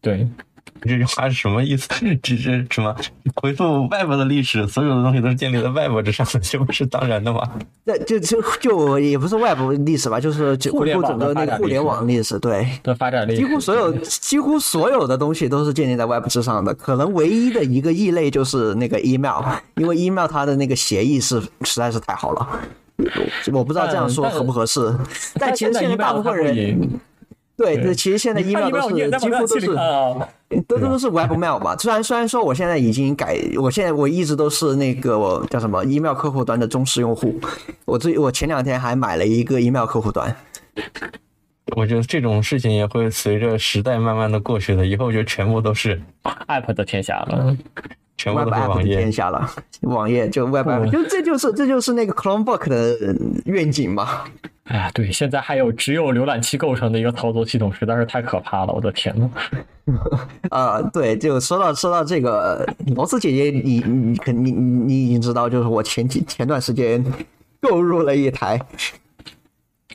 [0.00, 0.28] 对。
[0.82, 1.88] 这句话是什么意思？
[2.22, 2.94] 这这什么
[3.36, 7.42] 回复 Web 的历史，所有的东西都是建立在 Web 之上的， 这不是当然的吗？
[7.84, 13.42] 那就就就也不是 Web 历史吧，就是回顾整个那个互联网历史，对的发展历史。
[13.42, 19.42] 几乎所有几乎所有的东西都是建立在 Web 之上的，可能唯一的一个异类就是那个 email，
[19.76, 22.46] 因为 email 它的那个协议是实在是太好了。
[23.52, 24.94] 我不知道这样说合不合适，
[25.34, 27.00] 但其实现在大部分人。
[27.56, 29.66] 对，这其实现在 email 都是几乎都是
[30.66, 31.76] 都都是 webmail 吧。
[31.76, 37.40] 虽然虽然说我现在已经改，我现在我一直都是那个我叫什么 email 客户端的忠实用户。
[37.84, 40.34] 我最我前两天还买了一个 email 客户端。
[41.76, 46.00] 我觉得这种事情也会随着时代慢慢的过去的，以后就全部都是
[46.46, 47.56] app 的天下了。
[48.16, 49.50] 全部都是网页天下了，
[49.80, 53.16] 网页就 Web，就这就是这就是那个 Chromebook 的
[53.46, 54.24] 愿景嘛。
[54.64, 59.30] 哎呀，对，现在还有只有浏览器构成的一个操作系统，实在是太可怕了，我的天呐。
[60.50, 67.02] 啊，对，就说到说到这个，罗斯姐姐，你你肯你你已经知道，就是我前几前段时间
[67.62, 68.60] 购入了一台，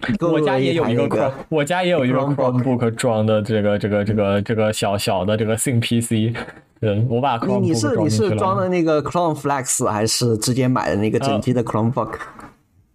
[0.22, 6.36] 我家也有一个 Chrome，，我家也有一个 Chromebook 装的这个这个这个这个小小的这个 Thin PC。
[6.82, 12.12] 嗯，我把你你是你是装的那个 Chrome Flex 还是直接买的那个整机的 Chromebook？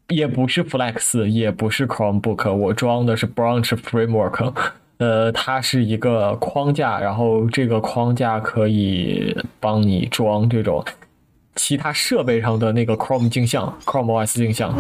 [0.09, 4.53] 也不是 Flex，也不是 Chromebook，我装的是 Branch Framework。
[4.99, 10.85] 呃，它是一个框架，然后这个框架可以帮你装这种
[11.57, 14.73] 其他设备上的那个 Chrome 镜像，Chrome OS 镜像。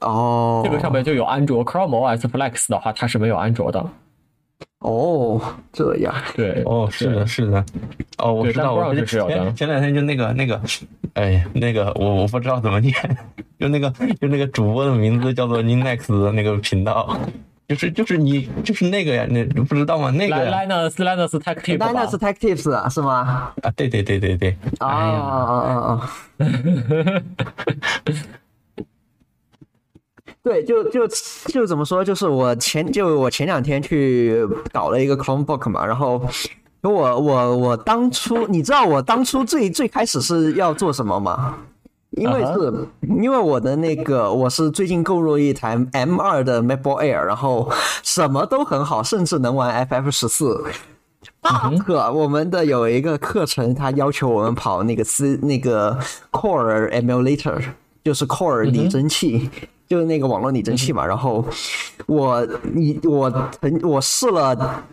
[0.00, 3.84] 哦，这个上面就有安卓，Chrome OS Flex 的话，它是没有安卓的。
[4.80, 5.40] 哦，
[5.72, 7.64] 这样，对，哦，是的，是的，
[8.18, 10.60] 哦，我知道，我前前两天就那个那个，
[11.14, 12.94] 哎，那个我我不知道怎么念，
[13.58, 17.18] 就那个就那个主播的名字叫做 Linux 的那个频道，
[17.68, 20.10] 就是就是你就是那个呀，你不知道吗？
[20.10, 23.52] 那个 Linus Linus Tech Tips Linus Tech Tips 是吗？
[23.62, 26.10] 啊，对对对对对，啊啊啊啊！
[30.42, 31.06] 对，就就
[31.48, 32.02] 就怎么说？
[32.02, 34.40] 就是我前就我前两天去
[34.72, 36.26] 搞了一个 Chromebook 嘛，然后
[36.80, 41.58] 我我我当初你知道我当初最最开始是要做什么吗？
[42.18, 42.86] 因为是
[43.22, 47.70] 因为我的那个我是最近购入一台 M 二的 MacBook Air，然后
[48.02, 50.64] 什么都很好，甚至能玩 FF 十四。
[51.84, 55.98] 课我们的有一个课程，它要求我们跑那个 C 那个
[56.30, 57.62] Core Emulator，
[58.04, 59.48] 就是 Core 拟真器。
[59.88, 61.44] 就是那个网络拟真器嘛，然后
[62.06, 63.30] 我你我
[63.60, 64.84] 曾我试了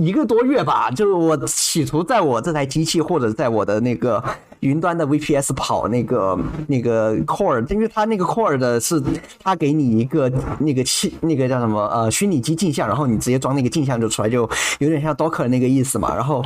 [0.00, 4.22] 一个多月吧，就是我企图在我这台机器或者在我的那个。
[4.60, 9.00] 云端的 VPS 跑那个那个 Core，因为它那个 Core 的是
[9.40, 14.50] 它给你一个那个器那个叫什么呃虚拟机镜像，然后你直接装那个镜像就出来，就
[14.80, 16.12] 有点像 Docker 那个意思嘛。
[16.12, 16.44] 然后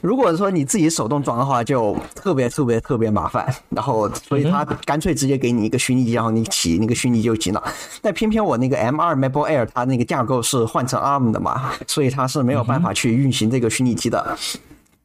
[0.00, 3.46] 如果说你自己手动装的话，就特别特别特别麻烦。
[3.68, 7.62] 然后所以它干脆直接给你一个虚拟机，然后你起那个虚拟就行了。
[8.02, 14.36] 但偏偏我那个 M2 MacBook Air 它那个架构是换成 ARM 的嘛， 所以它是没有办法去运行这个虚拟机的。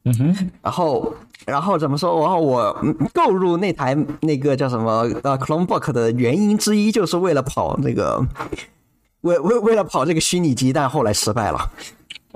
[0.04, 1.12] 嗯哼，然后，
[1.44, 2.20] 然后怎么说？
[2.20, 2.72] 然后我
[3.12, 8.24] 购入那台那个叫什么呃 Chromebook 的原因之一，就是为了跑那个，
[9.22, 11.58] 为为为了跑这个虚拟机，但后来失败了。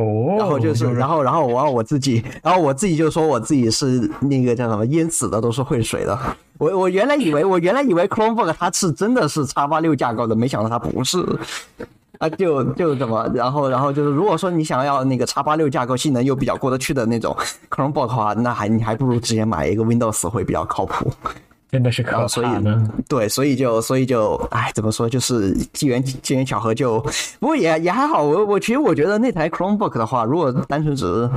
[0.01, 6.19] 哦，然后就是，然后然后我我自己，然后我自己就说我自己是那个叫什么淹死的，都是会水的。
[6.59, 11.19] 我我原来以为我原来以为 Chromebook 它是真的是叉八六架构的，没想到它不是。
[12.19, 17.35] 啊，就就怎么，然后然后就是，如果说你想要那个叉八六架构性能又比较过得去的那种
[17.71, 21.11] Chromebook 的话，那还你还不如直接买一个 Windows 会比较靠谱。
[21.71, 27.01] 真的是可所以呢，对，所以就所以就，哎，怎么说，就是机缘机缘巧合就，
[27.39, 28.25] 不过也也还好。
[28.25, 31.31] 我我其实我觉得那台 Chromebook 的话，如果单纯只是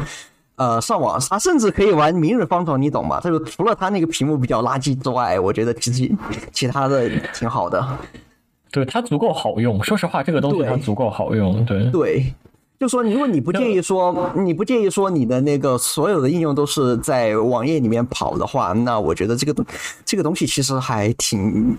[0.56, 3.20] 呃上网，它甚至可以玩明日方舟，你懂吗？
[3.24, 6.12] 这个除了它那个屏幕比较垃圾之外，我觉得其实
[6.52, 7.86] 其他的挺好的。
[8.72, 11.64] 对它足够好用，说实话，这个东西它足够好用。
[11.64, 12.34] 对对，
[12.84, 19.66] 就说如果你不介意说，你不介意说你的那个所有的应用都是在网页里面跑的话，那我觉得这个东
[20.04, 21.78] 这个东西其实还挺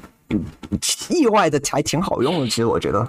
[1.11, 2.47] 意外的，还挺好用的。
[2.47, 3.07] 其实我觉得。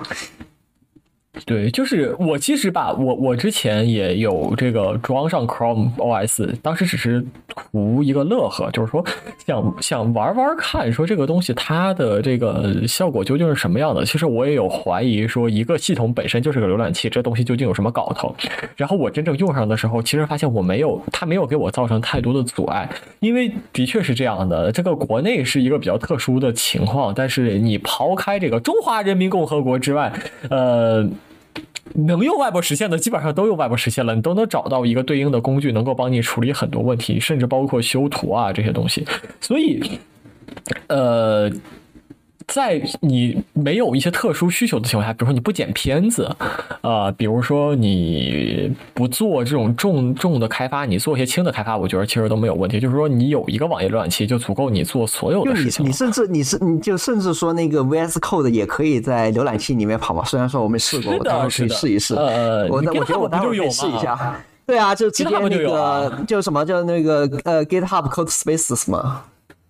[1.46, 9.04] 对，就是我其实吧，我我之前也有这个装上 Chrome OS，当时只是图一个乐呵，就是说
[9.46, 14.06] 想想玩玩看，说这个东西它的这个效果究竟是什么样的。
[14.06, 18.34] 其实我也有怀疑，说一个系统本身就是个浏览器，这东西究竟有什么搞头？
[18.78, 30.12] 然后我真正用上的时候，其实发现我没有，它没有给我造成太多的阻碍，因为的确是这样的，这个国内是一个比较特殊的情况，但是你抛开这个中华人民共和国之外，
[30.50, 31.06] 呃。
[31.94, 39.06] 能用外部实现的，基本上都用外部实现了，你都能找到一个对应的工具，能够帮你处理很多问题，甚至包括修图啊这些东西。
[39.40, 40.00] 所以，
[40.88, 41.52] 呃。
[42.48, 46.30] 在你没有一些特殊需求的情况下，比如说你不剪片子，
[46.82, 52.80] 啊，比如说你不做这种重重的开发，你做一些轻的开发，我觉得其实都没有问题。
[52.80, 55.86] 就是说你有一个网页浏览器就足够你做所有的事情。
[55.86, 60.24] 你甚至你是你就甚至说那个 VS Code 也可以在浏览器里面跑嘛？
[60.24, 62.16] 虽然说我没试过，我待会可以试一试。
[62.16, 64.40] 呃，我我觉得我待会可以试一下。
[64.66, 69.24] 对啊，就直接那个就什么就那个呃 GitHub Code Spaces 嘛。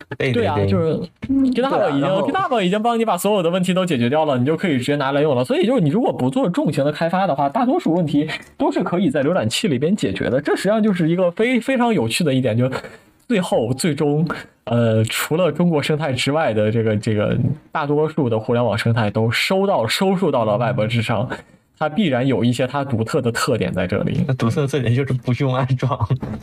[0.18, 5.44] 对啊，就是 GitHub 已经 GitHub 已经帮你把所有的问题都解决掉了，你就可以直接拿来用了。
[5.44, 10.40] 所以就是你如果不做重型的开发的话，大多数问题都是可以在浏览器里边解决的。
[10.40, 12.70] 这实际上就是一个非非常有趣的一点，就
[13.28, 14.28] 最后最终
[14.66, 17.36] 呃，除了中国生态之外的这个这个
[17.72, 21.28] 大多数的互联网生态都收到收束到了 Web 之上。
[21.78, 24.24] 它必然有一些它独特的特点在这里。
[24.28, 25.98] 那独特的特点就是不用安装，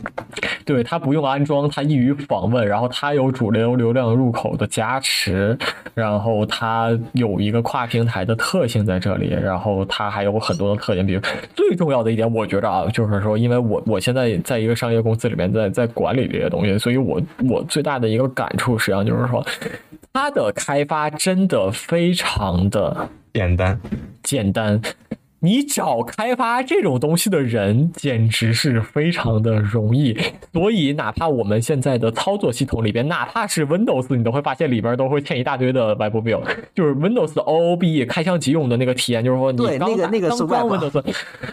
[0.65, 5.57] 对，它不用安装，它易于访问，然后它有主流流量入口的加持，
[5.93, 11.21] 然后它有一个跨平台的特性在这里，然后它还有很多的特点，比如
[11.55, 19.45] 最重要的一点，我觉着啊，就是说，因为我我现在在一个商业公司里面，在在管理这些东西，所以我我最大的一个感触，实际上就是说，
[20.13, 23.79] 它的开发真的非常的简单，
[24.21, 24.79] 简单。
[25.43, 30.17] 你找开发这种东西的人，简直是非常的容易。
[30.53, 36.41] 所以，哪怕我们现在的操作系统里边，哪怕是 Windows，你都会发现里边都会嵌一大堆的 Web View，
[36.73, 41.03] 就是 Windows OOB 开箱即用的那个体验，就是说你对那个那个是 Windows，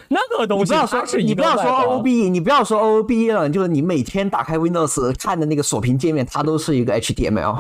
[0.09, 7.57] 那个东西不要说你不要说 OOB，你不要说 OOB 了，就是你每天打开 Windows 看的那个锁屏界面，它都是一个 HTML。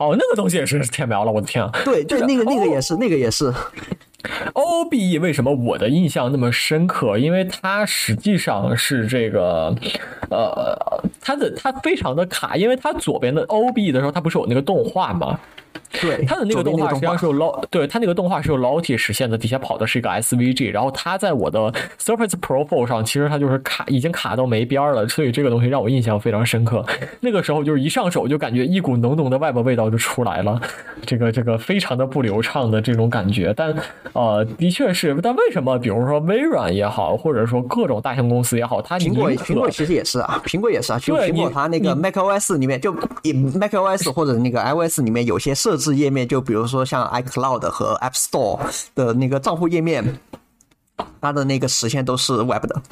[0.00, 1.70] 哦，那个东西也是 HTML 了，我的天啊！
[1.84, 3.54] 对对，那个那个也是，那个也是。
[4.54, 7.16] O B E 为什么我的印象那么深刻？
[7.16, 9.74] 因为它实际上是这个，
[10.28, 15.38] 呃，它的它非常的卡，因为它左边的 O B 的时候，它不是有那个动画吗？
[16.00, 26.84] 对，它的那个动画实际上是有 Lo，对它那个动画是有 Lottie 实现的，底下跑的是一个 SVG，然后它在我的 Surface Pro 上，其实它就是卡，已经卡到没边了，所以这个东西让我印象非常深刻。
[27.20, 30.60] 那个时候就是一上手就感觉一股浓浓的 Web 味道就出来了，
[31.06, 33.54] 这个这个非常的不流畅的这种感觉。
[33.56, 33.74] 但
[34.12, 48.60] 呃，的确是，但为什么比如说微软也好，或者说各种大型公司也好，它苹果苹果其实也是啊，苹果也是啊，就苹果它那个 macOS 里面就 macOS 或者那个 iOS 里面有些设置页面，就比如说像 iCloud 和 App Store
[48.94, 50.18] 的那个账户页面，
[51.20, 52.82] 它的那个实现都是 Web 的。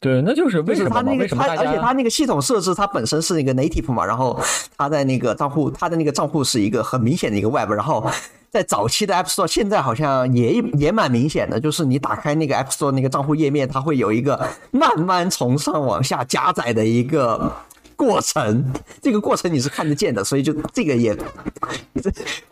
[0.00, 1.02] 对，那就是为什么？
[1.16, 1.44] 为什么？
[1.44, 4.38] 而且它那个系统设置，它本身是一个 native 嘛，然后
[4.76, 8.10] 它在那个账户，它的那个账户是一个很明显的一个 Web，然后
[8.50, 17.52] 在早期的 App Store，现在好像也也蛮明显的，就是你打开那个 App Store 那个账户页面，它会有一个慢慢从上往下加载的一个。
[18.00, 18.72] 过程，
[19.02, 21.14] 这个过程你是看得见的，所以就这个也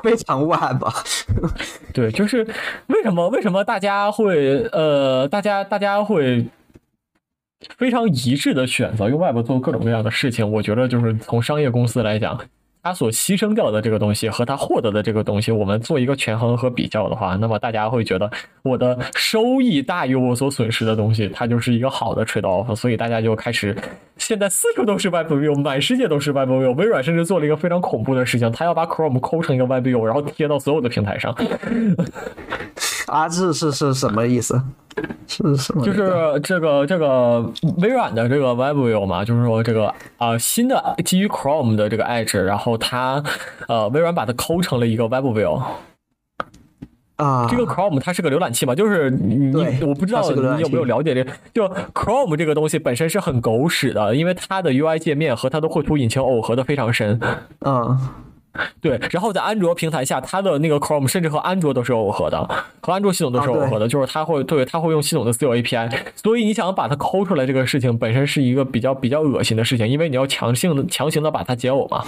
[0.02, 0.92] 非常万吧。
[1.94, 2.46] 对，就是
[2.88, 6.46] 为什么为什么大家会呃，大家大家会
[7.78, 10.48] 非常一致的选择用 Web 做各种各样的事情？
[10.52, 12.38] 我觉得就是从商业公司来讲。
[12.88, 18.30] 他所牺牲掉的这个东西和他获得的这个东西，我们做一个权衡和比较的话，那么大家会觉得
[18.62, 22.74] 我的收益大于我所损失的东西，它就是一个好的 trade off。
[22.74, 23.76] 所以大家就开始，
[24.16, 26.74] 现在四处都是 Web View，满世界都是 Web View。
[26.76, 31.36] 微软甚至做了一个非常恐怖的事情，他要把 Chrome 抠成一个 Web View，然后贴到所有的平台上。
[33.08, 34.60] 啊，这是是什么意思？
[35.26, 35.84] 是什么？
[35.84, 35.98] 就是
[36.42, 37.40] 这个这个
[37.78, 43.22] 微软的这个 WebView 嘛，就是说这个啊新的基于 Chrome 的这个 Edge，然后它
[43.68, 45.62] 呃微软把它抠成了一个 WebView。
[47.16, 49.52] 啊，这个 Chrome 它是个浏览器嘛，就是你
[49.82, 57.20] 我不知道你有没有了解这，就 Chrome 这个东西本身是很狗屎的，因为它的 UI 界面和它的绘图引擎耦合的非常深。
[57.60, 57.98] 嗯。
[58.80, 62.48] 对，然后在安卓平台下，它的那个 Chrome 甚至和安卓都是耦合的，
[62.80, 72.04] 和安卓系统都是耦合的，就是它会对它会用系统的私有 API，所以你想把它抠出来，这个事情本身是一个比较比较恶心的事情，因为你要强行的强行的把它解耦嘛。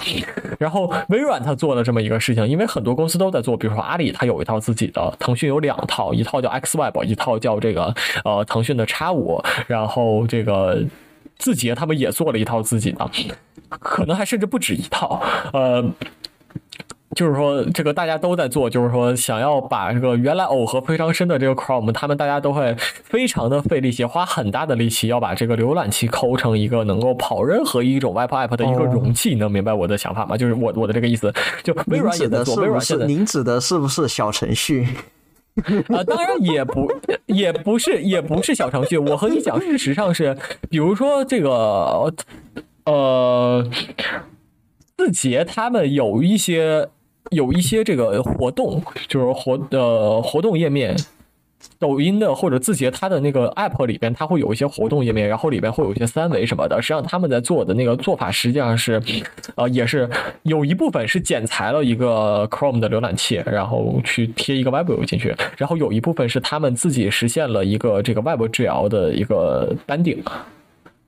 [0.59, 7.95] 然后微软它做了这么一个事情，因为很多公司都在做，比如说阿里它有一套自己的，腾讯有两套，一套叫 XWeb，一套叫这个
[8.25, 10.83] 呃腾讯的 X 五，然后这个
[11.39, 13.11] 字节他们也做了一套自己的，
[13.79, 15.23] 可能还甚至不止一套，
[15.53, 15.85] 呃。
[17.17, 29.31] 就是说，这个大家都在做，就是说，想要把这个原来耦合非常深的这个 Chrome，他们大家都会非常的费力气，花很大的力气，要把这个浏览器抠成一个能够跑任何一种 Web App 的一个容器。
[29.31, 30.37] 你能明白我的想法吗？
[30.37, 31.35] 就是我我的这个意思。
[31.65, 34.87] 就微软也在做，微软现在您指的是不是小程序？
[35.89, 36.89] 啊，当然也不
[37.27, 38.97] 也不是也不是小程序。
[38.97, 40.37] 我和你讲，事实上是，
[40.71, 42.15] 比如说这个
[42.85, 43.69] 呃，
[44.97, 46.89] 字节他们有一些。
[47.31, 50.97] 有一些这个活动，就是活呃活动页面，
[51.79, 56.83] 抖音的或者字节它的那个 app 里边，它会有一些活动页面，然后里边会有一些三维什么的。
[56.83, 59.01] 实际上他们在做的那个做法，实际上是，
[59.55, 60.09] 呃，也是
[60.43, 70.21] 有一部分是剪裁了一个 Chrome 的浏览器，然后去贴一个 Web 进去，然后有一部分是他们自己实现了一个这个 Web GL 的一个单顶，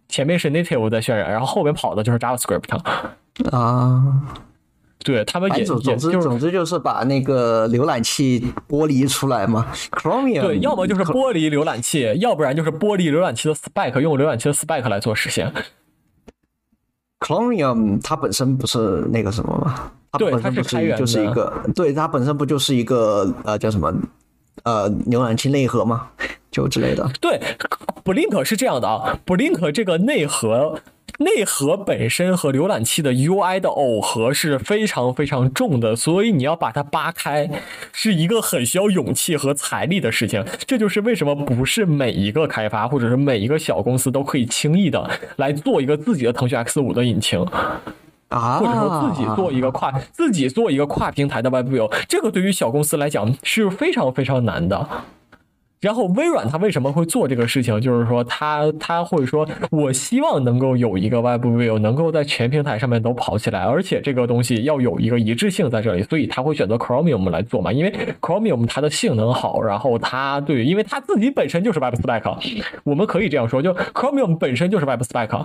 [0.09, 2.79] 前面是 Native 在渲染，然后后面跑的就是 JavaScript
[3.51, 4.23] 啊。
[5.05, 15.53] 对他们也总之总之就是把那个浏览器剥离出来嘛，Chromium 对，要么就是剥离浏览器，要不然就是剥离浏览器的 spec，用浏览器的 spec 来做实现。
[17.21, 19.93] Chromium 它本身不是那个什么吗？
[20.19, 23.93] 对，它是开源就是一个，对，它本身不就是一个呃叫什么
[24.65, 26.09] 呃浏览器内核吗？
[26.51, 27.09] 就之类的。
[27.21, 27.41] 对
[28.05, 30.79] ，Blink 是这样的啊，Blink 这个内核。
[31.19, 37.49] 内核本身和浏览器的 UI 的耦合是非常非常重的，所以你要把它扒开，
[37.93, 40.45] 是一个很需要勇气和财力的事情。
[40.67, 47.47] 这就是为什么不是每一个开发或者是每一个小公司都可以轻易的来做一个自己的腾讯 X 五的引擎
[48.29, 54.89] 啊，或者说自己做一个跨自己做一个跨平台的 Web View，这个对于小公司来讲是非常非常难的。
[55.83, 57.79] 然后微软它为什么会做这个事情？
[57.81, 67.73] 就是说，它它会说，我希望能够有一个 Web View 能够在全平台上面都跑起来，而且这个东西要有一个一致性在这里，所以它会选择 Chromium 来做嘛？
[67.73, 75.45] 因为 Chromium 它的性能好，然后它对，因为它自己本身就是 Web Spec，我们可以这样说，就 Chromium 本身就是 Web Spec。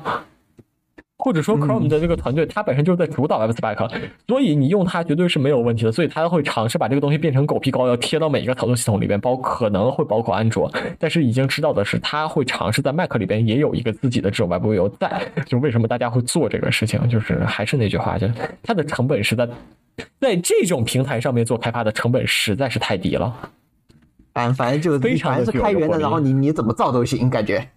[1.20, 3.91] 或者说，Chrome 的这个团队，它本身就是在主导 Web Spec，
[4.28, 5.91] 所以你用它绝对是没有问题的。
[5.91, 10.72] 所以它会尝试把这个东西变成狗皮膏药，贴到每一个操作系统里边，包可能会包括安卓。
[10.99, 15.22] 但是已经知道的是，它会尝试在 Mac 里边也有一个自己的这种 Web View 在。
[15.47, 18.28] 就为什么大家会做这个事情，就是还是那句话，就
[18.61, 19.49] 它的成本实在
[20.20, 23.36] 在这种平台上面做开发的成本实在是太低了。
[24.36, 27.68] 反反正就非常是开源的，然后你你怎么造都行，感觉。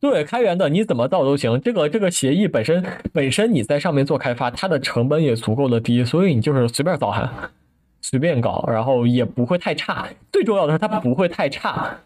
[0.00, 1.60] 对，开源的你怎么造都行。
[1.60, 7.50] 这个这个协议本身本身你在上面做开发，它的成本也足够的低，所以你就是随便造哈，
[8.00, 10.06] 随便搞，然后也不会太差。
[10.32, 11.98] 最重要的是它不会太差。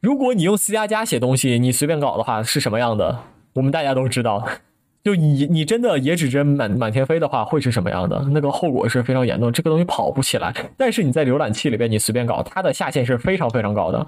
[0.00, 3.20] 如果你用 C 加加写东西，你随便搞的话是什么样的？
[3.54, 4.46] 我们大家都知道，
[5.04, 8.26] 就你你真的野指针满满天飞的话，会是什么样的？
[8.32, 10.52] 那个后果是非常严重，这个东西跑不起来。
[10.76, 14.06] 但是你在浏览器里边你随便搞，它的下限是非常非常高的。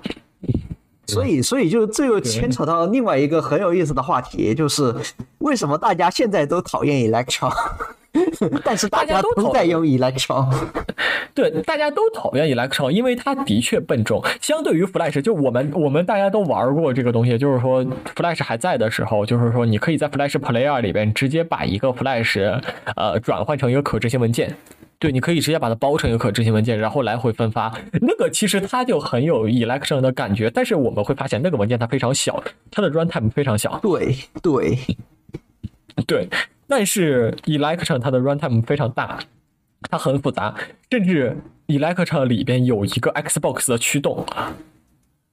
[1.08, 4.94] 所以，所以就这又牵扯到另外一个很有意思的话题，就是
[5.38, 7.52] 为什么大家现在都讨厌 Electron，
[8.64, 10.52] 但是大家都在用 Electron。
[11.34, 14.22] 对，大家都讨厌 Electron，因为它的确笨重。
[14.40, 17.84] 相对于 Flash，就我们我们大家都玩过这个东西，就是说
[18.16, 22.60] Flash 还在的时候，就是说你可以在 Flash Player 里边直接把一个 Flash
[22.96, 24.56] 呃转换成一个可执行文件。
[25.00, 27.72] 对，你可以直接把它包成一个可执行文件，然后来回分发。
[28.00, 33.78] 那个其实它就很有 Electron 的感觉，但是我们会发现那个文件它非常小，它的 runtime 非常小。
[33.80, 34.76] 对对
[36.04, 36.28] 对，
[36.68, 39.18] 但是 Electron 它的 runtime 非常大，
[39.90, 40.54] 它很复杂，
[40.90, 44.24] 甚至 Electron 里边有一个 Xbox 的驱动，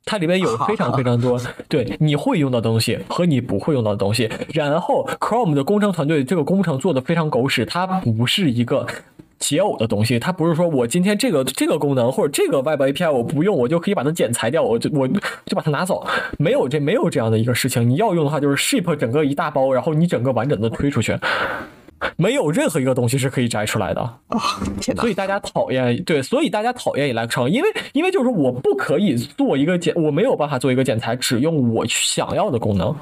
[0.05, 4.29] 它里边有非常非常多对你会用到东西和你不会用到的东西。
[4.53, 8.85] 然后 Chrome 的工程团队这个工程做的非常狗屎，它不是一个。
[9.37, 16.07] 解耦的东西，它不是说我今天这个这个功能或者这个 Web API 我不用，我就可以把它剪裁掉，我就我就把它拿走，
[16.39, 17.87] 没有这没有这样的一个事情。
[17.87, 21.15] 你要用的话，就是 ship 整个一大包，然后你整个完整的推出去，
[22.17, 24.39] 没有任何一个东西是可以摘出来的啊！
[24.81, 32.95] 天所以大家讨厌对，所以大家讨厌 Electron，因为因为就是我不可以做一个剪，我没有办法做一个剪裁，只用我想要的功能。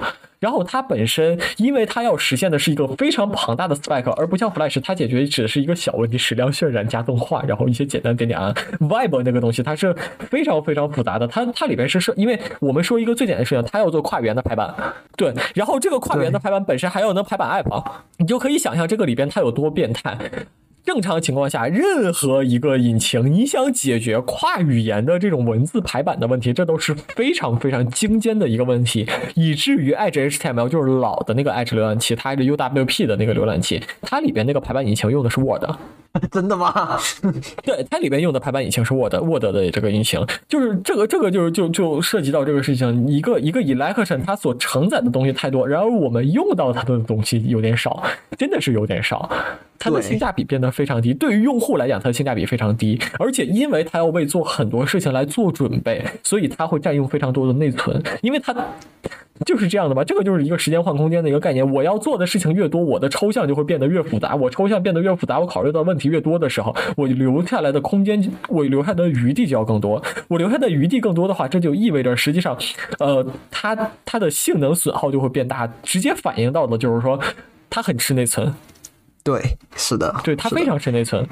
[0.43, 8.53] 然后它本身，因为它要实现的是一个非常庞大的 spec，而不像 Flash，它解决只是一个小问题，矢量渲染加动画，然后一些简单点点啊。
[8.81, 14.75] Web 那个东西它是非常非常复杂的，它它里边是是，因为我们说一个最简单的事情，它要做跨语言的排版，
[15.15, 17.85] 对，然后这个跨语言的排版本身还要能排版 app，
[18.17, 20.17] 你就可以想象这个里边它有多变态。
[20.85, 35.63] 正常情况下，任何一个引擎，你想解决跨语言的这种文字排版的问题，这都是非常非常精尖的一个问题， 以至于 Edge HTML 就是老的那个 Edge 浏览器，它是 UWP 的那个浏览器，它里边那个排版引擎用的是 Word。
[36.31, 36.99] 真的吗？
[37.65, 48.03] 对，它里边用的排版引擎是 Word，Word 的这个引擎，就是这个这个就是就就涉及到这个事情，一个一个 Electron 它所承载的东西太多，然而我们用到它的东西有点少，
[48.37, 49.27] 真的是有点少，
[49.83, 51.13] 它的性价比变得非常低。
[51.13, 58.55] 对于用户来讲，它的性价比非常低，而且因为它要为做很多事情来做准备，所以它会占用非常多的内存，因为它。
[59.47, 61.69] 就是这样的吧，这个就是一个时间换空间的一个概念。
[61.73, 64.35] 我要做的事情越多，我的抽象就会变得越复杂。
[64.35, 70.01] 我抽象变得越复杂，我考虑到问题越多的时候，我留下来的空间，我留下的余地就要更多。
[70.27, 72.55] 我留下的余地更多的话，这就意味着实际上，
[72.99, 73.75] 呃，它
[74.05, 77.19] 它的性能损耗就会变大，直接反映到的就是说，
[77.71, 78.53] 它很吃内存。
[79.23, 81.25] 对，是的，对，它非常吃内存。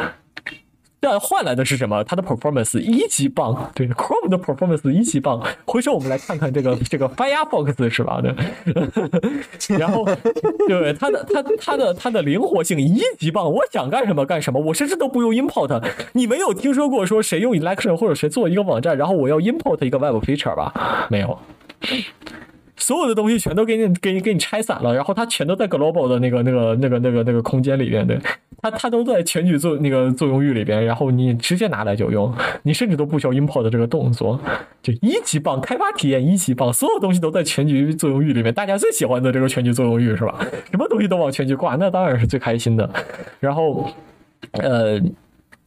[1.03, 2.03] 但换来的是什么？
[2.03, 5.41] 它的 performance 一级棒，对，Chrome 的 performance 一级棒。
[5.65, 8.21] 回头我们来看看这个这个 Firefox 是吧？
[8.21, 8.35] 对，
[9.79, 10.05] 然后
[10.67, 15.83] 对它的它它的它的灵活性一级棒，我想干什么干什么，我甚至都不用 import。
[16.13, 21.07] 你没有听说过说谁用 Election 或者谁做一个网站，然后我要 import 一个 web feature 吧？
[21.09, 21.39] 没有。
[22.81, 28.19] 所有的东西全都给你给你给你拆散了，然后它全都在 global 的那个那个那个那个那个空间里边，对，
[28.59, 34.39] 它它都在全局作那个作用域里边，然后你直接拿来就用，你甚至都不需要 import 这个动作，
[34.81, 40.43] 就一级棒，开发体验一级棒，所有东西都在全局作用域里面，大家最喜欢的这个全局作用域是吧？
[40.71, 42.89] 什么东西都往全局挂，那当然是最开心的。
[43.39, 43.87] 然后，
[44.53, 44.99] 呃，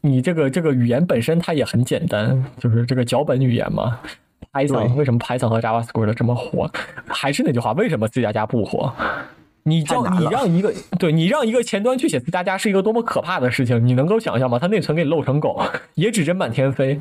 [0.00, 4.00] 你这个这个语言本身它也很简单，就是这个脚本语言嘛。
[4.52, 6.70] Python 为什么 Python 和 JavaScript 这么火？
[7.06, 8.92] 还是那句话，为什么 C 加加不火？
[9.62, 13.84] 你叫你让一个对你让一个前端去写 C 加加是一个多么可怕的事情？
[13.86, 14.58] 你能够想象吗？
[14.58, 15.60] 它内存给你漏成狗，
[15.94, 17.00] 也指针满天飞。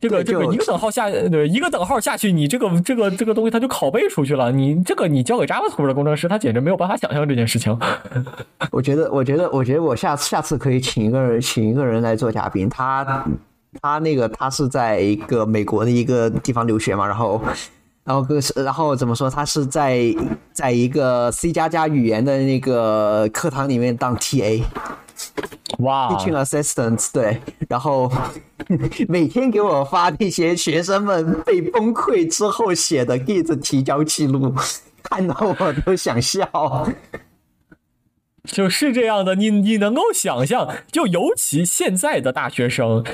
[0.00, 4.52] 这个这个一个等号下，对一个等号下去，你这个这个这个东西它就拷贝出去了。
[4.52, 7.76] 你这个你交给 JavaScript 的工程师，他简直没有办法想象这件事情。
[8.70, 12.68] 我觉得，我觉得，我觉得我下次下次可以请一个人，请一个人来做嘉宾。
[12.68, 13.24] 他
[13.80, 17.40] 他那个他是在一个美国的一个地方留学嘛，然后
[18.04, 19.28] 然后个是然后怎么说？
[19.28, 20.14] 他是在
[20.52, 24.62] 在一个 C 加加语言的那个课堂里面当 TA。
[25.80, 28.10] 哇，teaching assistant 对，然后
[29.06, 34.54] 每天给我发那些学生们被崩溃之后写的 Git 提交记录，
[35.04, 36.88] 看到我都想笑。
[38.44, 43.04] 就是这样的，你你能够想象，就尤其现在的大学生，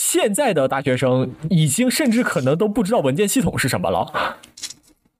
[0.00, 4.10] 现在的大学生已经甚至可能都不知道文件系统是什么了。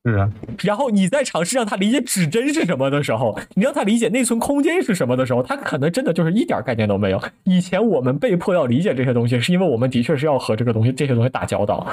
[0.06, 0.30] 是啊，
[0.62, 7.22] 然后你在尝试让他理解指针是什么的时候，你让他理解内存空间是什么的时候，他可能真的就是一点概念都没有。
[7.44, 11.86] 以前我们被迫要理解这些东西，是因为我们的确是要和这个东西、这些东西打交道，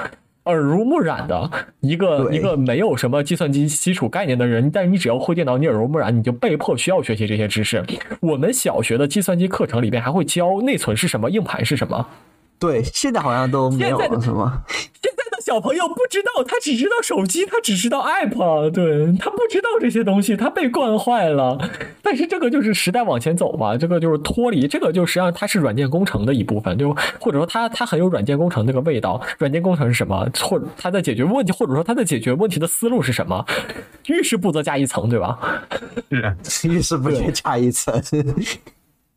[0.46, 7.84] 耳濡目染的一个一个没有什么计算机基础概念的人，但是你只要会电脑，你耳濡目染，你就被迫需要学习这些知识。
[8.22, 12.08] 我们小学的计算机课程里边还会教内存是什么，硬盘是什么。
[12.60, 14.64] 对，现在好像都没有了，是吗？
[14.68, 21.58] 现在的小朋友不知道，他只知道手机，他只知道 app，对他不知道这些东西，他被惯坏了。
[22.02, 29.22] 但是这个就是时代往前走嘛，这个就是脱离，这个就实际上它是软件工程的一部分，就或者说它它很有软件工程那个味道。
[29.38, 30.28] 软件工程是什么？
[30.42, 33.46] 或它在解决问题，或者说它在解决问题的思路是什么？
[34.08, 35.38] 遇事不则加一层，对吧？
[36.44, 38.02] 是，遇事不决加一层。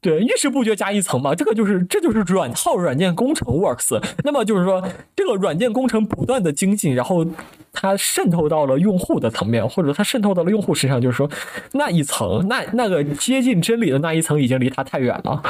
[0.01, 4.03] 对，遇事不决加一层嘛，这个就是这就是软套软件工程 works。
[4.25, 4.83] 那么就是说，
[5.15, 7.27] 这个软件工程不断的精进，然后
[7.73, 11.31] 它渗透到了用户的层面，或者它渗透到了用户身上，就是说
[11.73, 15.43] 那一层，那那个接近真理的那一层已经离它太远了。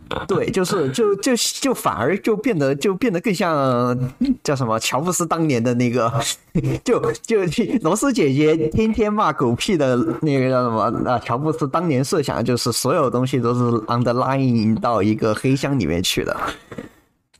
[0.28, 3.96] 对，就是就就就反而就变得就变得更像
[4.42, 6.12] 叫什么乔布斯当年的那个，
[6.84, 7.38] 就就
[7.82, 11.18] 罗斯姐姐天天骂狗屁的那个叫什么啊？
[11.18, 16.36] 乔布斯当年设想就是所有东西都是 underline 到一个黑箱里面去的。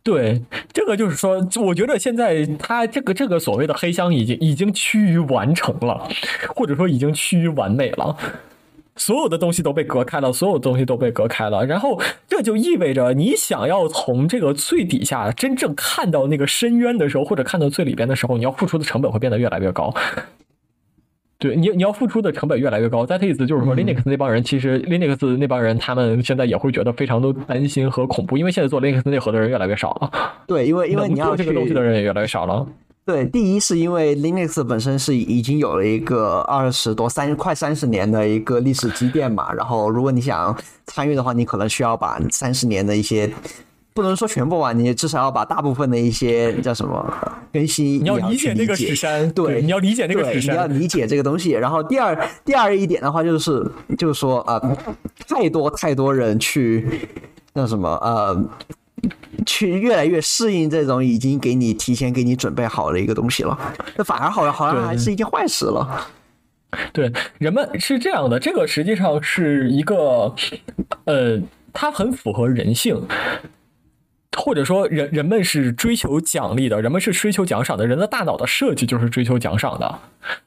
[0.04, 0.42] 对，
[0.72, 6.08] 这个就是说，我觉得现在他这个这个所谓的黑箱已经已经趋于完成了，
[6.56, 8.16] 或者说已经趋于完美了。
[8.96, 19.92] 所有的东西都被隔开了，所有东西都被隔开了，然后这就意味着你想要从这个最底下真正看到那个深渊的时候，或者看到最里边的时候，你要付出的成本会变得越来越高。
[21.38, 23.04] 对你，你要付出的成本越来越高。
[23.04, 30.08] 再意思就是说，Linux 那帮人其实 Linux 那帮人他们现在也会觉得非常的担心和恐怖，因为现在做 Linux 内核的人越来越少了。
[30.46, 32.64] 对，因为因为你要做这个东西的人也越来越少了。
[33.04, 43.28] 对，第一是因为 Linux 本身是已经有了一个二十多三快三十年的一个历史积淀嘛，然后如果你想参与的话，你可能需要把三十年的一些，
[43.92, 47.12] 不能说全部吧，你至少要把大部分的一些叫什么
[47.52, 51.50] 更新，你要理解那个史山，对，你要理解那个史山，你要理解这个东西。
[51.50, 54.60] 然后第二第二一点的话，就是就是说啊，
[55.26, 56.86] 太多太多人去
[57.52, 58.48] 那什么呃。
[59.46, 63.58] 去越来越适应这种已经给你提前给你准备好的一个东西了，
[63.96, 66.08] 这反而好像好像还是一件坏事了。
[66.92, 70.34] 对，人们是这样的，这个实际上是一个，
[71.04, 71.38] 呃，
[71.72, 73.06] 它很符合人性。
[74.36, 79.94] 或者说，人人们是追求奖励的，人们是追求奖赏的，人的大脑的设计就是追求奖赏的。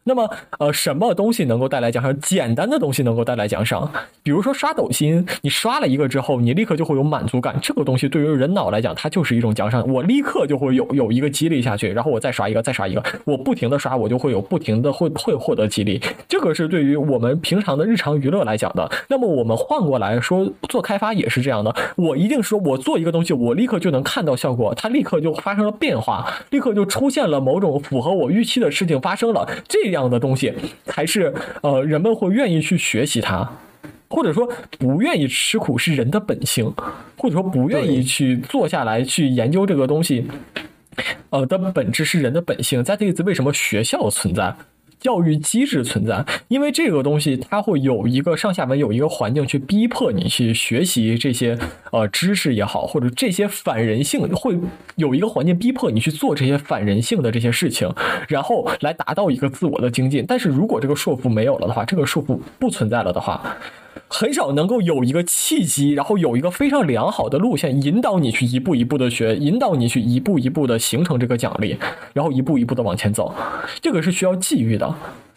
[0.06, 0.30] 那么，
[0.60, 2.18] 呃，什么东西能够带来奖赏？
[2.22, 3.92] 简单的东西能够带来奖赏，
[4.24, 7.58] 比如说刷抖音，你刷了一个之后，你立刻就会有满足感。
[7.62, 9.86] 这个东西对于人脑来讲，它就是一种奖赏。
[9.92, 16.02] 我立刻就会有有一个激励下去，然后我再刷一个，再刷一个，我不停的刷，我就会有不停的会会获得激励。
[16.28, 18.90] 这个是对于我们平常的日常娱乐来讲的。
[19.10, 21.76] 那么我们换过来说，做开发也是这样的。
[21.98, 23.75] 我一定说我做一个东西，我立刻。
[23.80, 29.48] 就能看到效果，它立刻就发生了变化，立刻就出现了某种符合我预期的事情发生了。
[29.68, 30.54] 这样的东西
[30.86, 33.50] 才是呃人们会愿意去学习它，
[34.10, 34.48] 或者说
[34.80, 36.74] 不愿意吃苦是人的本性，
[37.18, 40.26] 或者说不愿意去坐下来去研究这个东西，
[41.30, 42.84] 呃的本质是人的本性。
[42.84, 44.54] 在这次为什么学校存在？
[45.06, 51.56] 教育机制存在，因为这个东西它会有一个上下文，有一个环境去逼迫你去学习这些
[51.91, 54.58] 呃知识也好，或者这些反人性会
[54.95, 57.88] 有一个环境逼迫你去做这些反人性的这些事情，
[58.28, 60.26] 然后来达到一个自我的精进。
[60.28, 63.56] 但是如果这个束缚没有了的话，这个束缚不存在了的话。
[64.08, 71.78] 很少能够有一个契机，然后有一个非常良好的路线引导你去一步一步的学，引导你去一步一步的形成这个奖励，
[72.14, 73.34] 然后一步一步的往前走。
[73.82, 74.93] 这个是需要际遇的，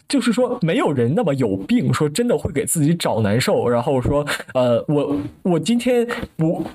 [0.07, 6.65] 就是说没有人那么有病，说真的会给自己找难受，然后说呃我我今天不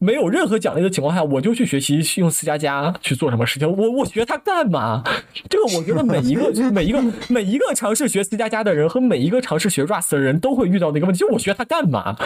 [0.00, 3.68] 没有任何奖励的情况下，我就去学习用 C 加加去做什么事情？
[3.68, 5.02] 我我学它干嘛？
[5.50, 12.16] 这个我觉得每一个 每一个每一个尝试学 C 加加的人和每一个尝试学 Rust 的人都会遇到的一个问题，就我学它干嘛？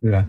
[0.00, 0.26] 对啊，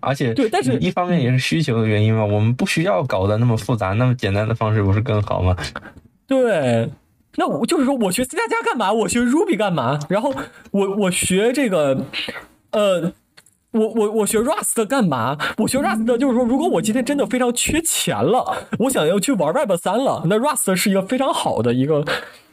[0.00, 5.54] 而且对，但是一方面也是需求的原因嘛，我们不需要搞得那么复杂，那么简单的方式不是更好吗？
[6.26, 6.88] 对，
[7.36, 8.92] 那我就是说我学 C 加加干嘛？
[8.92, 9.98] 我学 Ruby 干嘛？
[10.08, 10.34] 然后
[10.70, 12.02] 我我学这个，
[12.70, 13.12] 呃。
[13.72, 15.36] 我我我学 Rust 干嘛？
[15.58, 22.04] 我学 Rust 就是说，如果我今天真的非常缺钱了，我想要去玩 Web 三了，那 Rust 是一个非常好的一个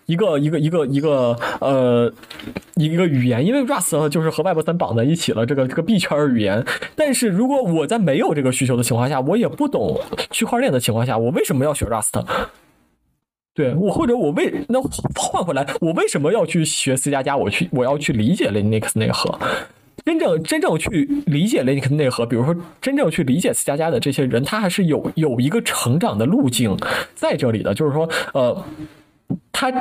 [0.05, 2.11] 一个一个一个一个呃
[2.76, 6.66] 一个语言，因为 Rust 就是和 Web 三绑在一起了，这个这个币圈语言。
[6.95, 10.01] 但是如果我在没有这个需求的情况下，我也不懂
[10.32, 12.22] 区块链的情况下，我为什么要学 Rust？
[13.55, 14.82] 对我或者我为那
[15.16, 17.38] 换回来，我为什么要去学 C 加加？
[17.38, 19.39] 我去我要去理解 Linux 内核。
[20.06, 26.78] 真正真正去理解 Linux 内核，比如说真正去理解 C 加加的这些人，他还是有有一个成长的路径
[27.16, 28.64] 在这里的，就是说，呃，
[29.51, 29.72] 他。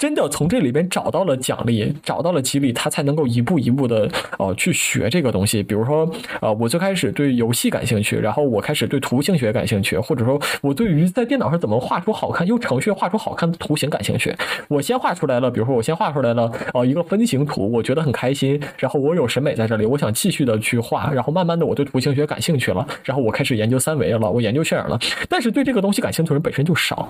[0.00, 5.62] 真的从这里边找到了奖励，找到了激励，他才能够一步一步的呃去学这个东西。
[5.62, 14.34] 比如说，呃，我最开始对游戏感兴趣，然后我开始对图形学感兴趣，或者说我对于在电脑上怎么画出好看，用程序画出好看的图形感兴趣。
[14.68, 24.98] 我先画出来了，比如说我先画出来了呃一个分形图，我觉得很开心，然后我有审美在这里，我想继续的去画，然后慢慢的我对图形学感兴趣了，然后我开始研究三维了，我研究渲染了。
[25.28, 27.06] 但是对这个东西感兴趣的人本身就少。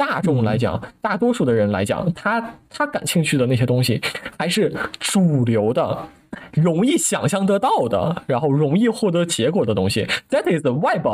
[0.00, 4.00] 大众来讲，大多数的人来讲，他他感兴趣的那些东西，
[4.38, 6.08] 还是主流的、
[6.54, 10.06] 容易想象得到的，然后容易获得结果的东西。
[10.30, 11.06] That is Web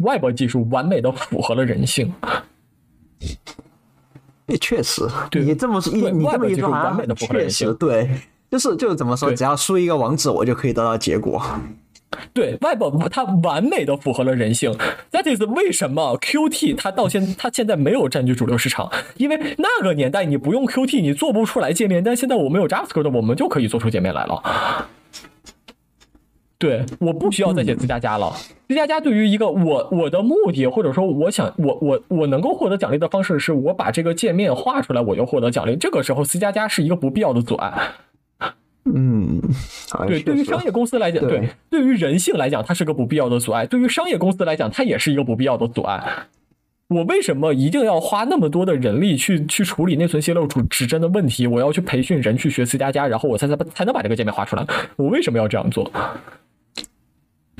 [0.00, 2.14] Web 技术完美的符合了人性。
[4.46, 7.74] 也确实，你这么一你这么一说，完美的符合人性。
[7.74, 8.08] 对，
[8.48, 11.42] 就是就是怎么说，只要输一个网址，我就可以得到结果。
[12.32, 14.72] 对，Web 它完美的符合了人性。
[15.12, 18.90] That is 为什么 Qt 它到现它现在没有占据主流市场？
[19.16, 24.88] 因为那个年代你不用 Qt 你做不出来界面，但现在我们有 JavaScript，我们就可以做出界面来了。
[26.58, 28.32] 对，我不需要再写 C 加加了。
[28.68, 35.76] C 加加对于一个我我的目的，或者说我想我我我能够获得奖励的方式，是我把这个界面画出来，我就获得奖励。
[35.76, 37.72] 这个时候 C 加加是一个不必要的阻碍。
[38.94, 39.40] 嗯，
[40.06, 46.02] 对，对于商业公司来讲，对，对于人性来讲，它是个不必要的阻碍；对于商业公司来讲，它也是一个不必要的阻碍。
[46.88, 51.46] 我为什么一定要花那么多的人力去去处理内存泄露指指针的问题？
[51.46, 54.66] 我要去培训人去学 C 加加，然后我才才才能把这个界面画出来。
[54.96, 55.90] 我为什么要这样做？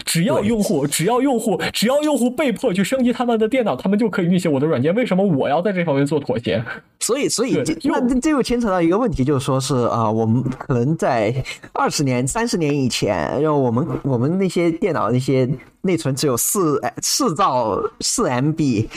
[0.05, 4.95] 只要用户，只要用户，只要用户被迫去升级他们的电脑，他们就可以运行我的软件。
[4.95, 6.63] 为什么我要在这方面做妥协？
[7.01, 11.35] 所以，所以那这又牵扯到一个问题，就是说是啊，我们可能在
[11.73, 15.49] 二十年、三十年以前，然后我们我们那些电脑那些
[15.83, 18.89] 内存只有四四兆四 MB，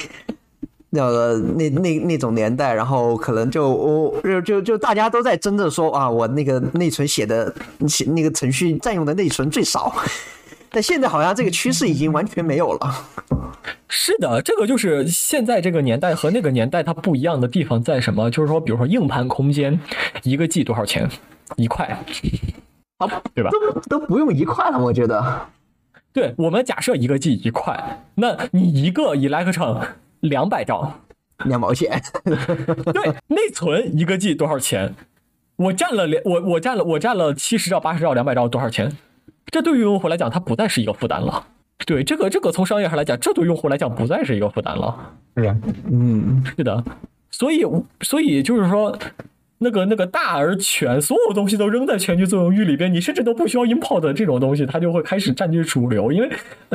[0.89, 1.01] 那
[1.55, 7.53] 那那那种年代，然后可能就我就就就大家都在争着说啊，我那个内存写的
[7.87, 9.93] 写那个程序占用的内存最少。
[10.73, 13.05] 但现在好像这个趋势已经完全没有了。
[13.89, 18.31] 是的，这个就是现在这个年代和那个年代它不一样的地方在什么？
[18.31, 19.77] 就是说，比如说硬盘空间，
[20.23, 21.09] 一个 G 多少钱？
[21.57, 21.85] 一块，
[22.99, 23.49] 啊，对吧？
[23.51, 25.47] 都都不用一块了，我觉得。
[26.13, 29.85] 对我们假设一个 G 一块，那你一个 Electron
[30.21, 31.01] 两百兆，
[31.43, 32.01] 两毛钱。
[32.23, 34.95] 对，内存一个 G 多少钱？
[35.57, 38.95] 我占了两，我我占了我占了七十兆、八十兆、两百兆多少钱？
[39.47, 41.45] 这对于用户来讲，它不再是一个负担了。
[41.85, 45.13] 对这个，这个从商业上来讲，这对用户来讲不再是一个负担了。
[45.35, 45.57] 是啊，
[45.89, 46.83] 嗯，是的。
[47.31, 47.65] 所以，
[48.01, 48.95] 所以就是说，
[49.57, 56.29] 那个那个大而全，所有东西都扔在全局作用域里边，你甚至都不需要 import 这种东西，它就会开始占据主流，因为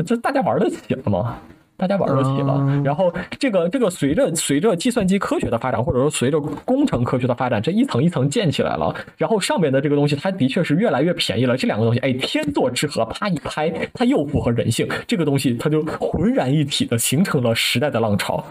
[0.04, 1.38] 这大家玩得起了嘛。
[1.76, 8.94] 大家玩得起了，然后这个这个随着随着计算机科学的发展，或者说随着工程科学的发展，这一层一层建起来了。
[9.16, 11.56] 然后上面的这个东西，它的确是越来越便宜了。
[11.56, 14.88] 这两个东西，哎，天作之合，啪一拍，它又符合人性。
[15.06, 18.44] 这个东西，它就浑然一体的形成了时代的浪潮。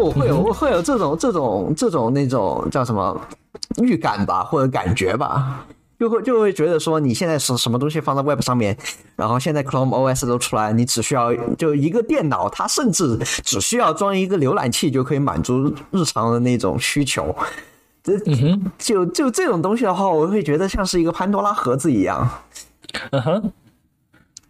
[0.00, 3.20] 不会有会有这种这种这种那种叫什么
[3.82, 5.66] 预感吧，或者感觉吧，
[5.98, 8.76] 就会就会觉得说你现在是什么东西放在 Web 上面，
[9.14, 17.34] 然后现在 Chrome OS 都出来，你只需要就一个电脑，它甚至只需要装一个浏览器就可以满足日常的那种需求。
[18.02, 18.18] 这
[18.78, 22.28] 就就这种东西的话，我会觉得像是一个潘多拉盒子一样。
[23.10, 23.52] 嗯哼，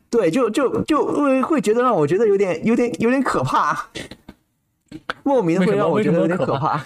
[0.08, 3.88] 对，就就就会会觉得让我觉得有点有点有点可怕。
[5.22, 6.82] 莫名会让我觉得有点可怕。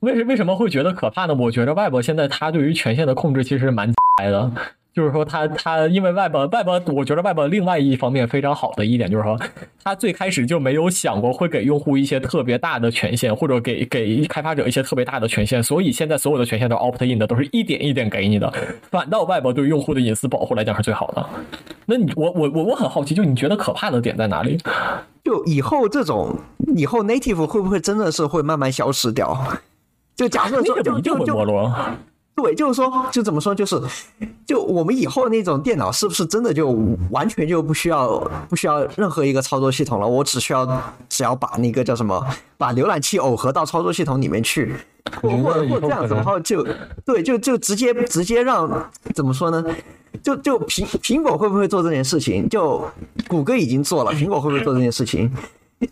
[0.00, 1.34] 为什为什么会觉得可怕呢？
[1.34, 4.50] 我觉得 Web 现在它对于权限的控制其实蛮的。
[4.92, 9.38] 就是说，它它因为 Web Web，我觉得 Web 另外一方面非常好的一点就是说，
[9.84, 18.52] 它最开始就没有想过会给用户一些特别大的权限，或者给给开发者一些特别大的权限，所以现在所有的权限都 opt in 的，都是一点一点给你的。
[18.90, 21.24] 反倒 Web 对用户的隐私保护来讲是最好的。
[21.86, 24.58] 那你我我我我很好奇，就你觉得可怕的点在哪里？
[25.30, 26.34] 就以后这种
[26.74, 29.40] 以后 native 会不会真的是会慢慢消失掉？
[30.16, 31.70] 就假设说就就就。
[32.34, 33.78] 对，就是说，就怎么说，就是，
[34.46, 36.74] 就我们以后那种电脑是不是真的就
[37.10, 40.08] 完全就不需要不需要任何一个操作系统了？
[40.08, 40.66] 我只需要
[41.08, 42.26] 只要把那个叫什么，
[42.56, 44.74] 把浏览器耦合到操作系统里面去，
[45.20, 46.66] 或或或这样子，然后就
[47.04, 49.64] 对，就就直接直接让怎么说呢？
[50.22, 52.48] 就就苹苹果会不会做这件事情？
[52.48, 52.84] 就
[53.28, 55.30] 谷歌已经做了，苹果会不会做这件事情？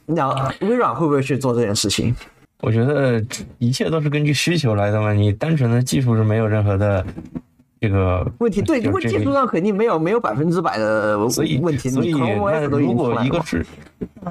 [0.07, 2.15] 那微软会不会去做这件事情？
[2.61, 3.25] 我觉得
[3.59, 7.07] 一切都是根据需求来的嘛，你单纯的技术是没有任何的
[7.81, 8.61] 这个问题。
[8.63, 11.89] 对，因为技术上肯定没有没有百分之百的所以问题。
[11.89, 13.65] 所以那如果一个是，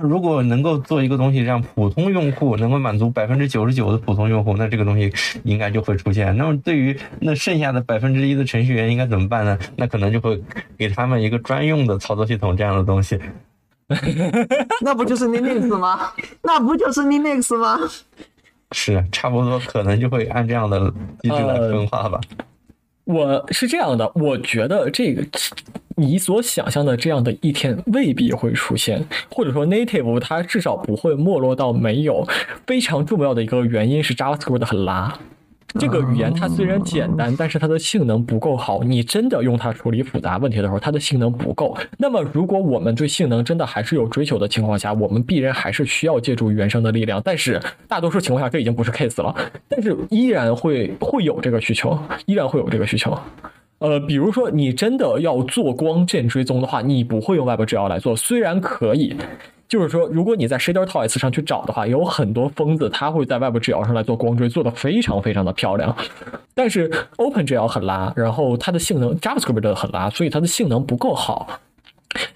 [0.01, 5.11] 如果能够做一个东西让普通用户能够满足百分之九十九的普通用户，那这个东西
[5.43, 6.35] 应该就会出现。
[6.35, 9.57] 那么对于那剩下的百分之一的程序员应该怎么办呢？
[9.75, 10.41] 那可能就会
[10.77, 13.19] 给他们一个专用的操作系统这样的东西。
[14.83, 16.11] 那不就是 Linux 吗？
[16.41, 17.79] 那不就是 Linux 吗？
[18.73, 22.19] 是，差不多，可能就会按这样的机制来分化吧。
[23.07, 25.25] 我是这样的，我觉得这个
[25.95, 29.01] 你所想象的这样的一天未必会出现，
[29.31, 32.27] 或者说 Native 它至少不会没落到没有。
[32.65, 35.17] 非常重要的一个原因是 JavaScript 很拉。
[35.79, 38.81] 这个语言它虽然简单，但是它的性能不够好。
[38.83, 41.77] 你真的用它处理复杂问题的时候，它的性能不够。
[41.97, 47.21] 那么，如果我们对性能真的还是有追求的情况下，我们必然还是需要借助原生的力量。
[47.23, 49.35] 但是，大多数情况下这已经不是 case 了。
[49.67, 53.17] 但是依然会会有这个需求，依然会有这个需求。
[53.79, 59.15] 呃，比如说你真的要做光剑追踪的话，你不会用 WebGL 来做，虽然可以。
[59.67, 65.95] 就是说，如果你在 Shader Toys 上去找的话，有很多疯子他会在 WebGL 上来做光追，做的非常非常的漂亮。
[66.55, 71.59] 但是 OpenGL 很拉，然后它的性能 JavaScript 很拉，所以它的性能不够好。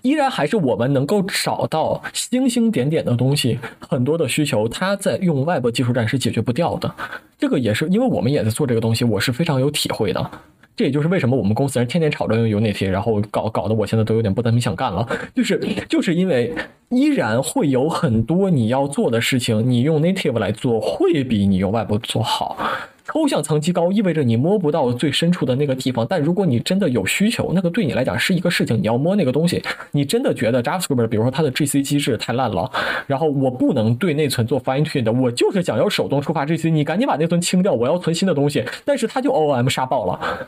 [0.02, 6.94] 依然还是我们能够找到星星点点的东西，很多的需求它在用 Web 技术站是解决不掉的。
[7.40, 10.32] 这个也是因为我们也在做这个东西，我是非常有体会的。
[10.76, 15.08] 这也就是为什么我们公司人天天吵着用 Unity，然后搞搞得我现在都有点不怎么想干了。
[15.36, 16.54] 就是就是因为
[16.90, 22.58] 依然会有很多你要做的事情，你用 Native 来做会比你用 Web 做好。
[23.04, 29.62] 抽象层级高意味着你摸不到最深处的那个地方，但如果你真的有需求，那个对你来讲是一个事情，你要摸那个东西，
[29.92, 32.72] 你真的觉得 JavaScript 比如说它的 GC 机制太烂了，
[33.08, 40.48] 然后我不能对内存做 fine tune 的，我就是想要手动触发 GC，你赶紧把内存清掉，我要存新的东西，但是它就 OOM 杀爆了。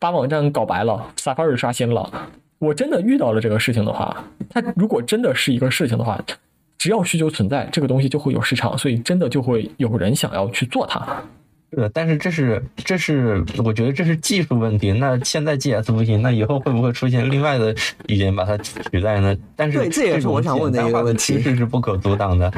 [0.00, 2.10] 把网站搞白了，Safari 刷新了。
[2.58, 6.20] 我真的遇到了这个事情的话，它如果真的是一个事情的话，
[6.76, 11.22] 只要需求存在，这个东西就会有市场，所以真的就会有人想要去做它。
[11.72, 14.90] 是，但是这是这是我觉得这是技术问题。
[14.92, 17.74] 那现在 GS 不行，那以后会不会出现另外的
[18.08, 19.36] 语言把它取代呢？
[19.54, 21.34] 但是对，这也是我想问的一个问题。
[21.34, 22.52] 趋势是不可阻挡的。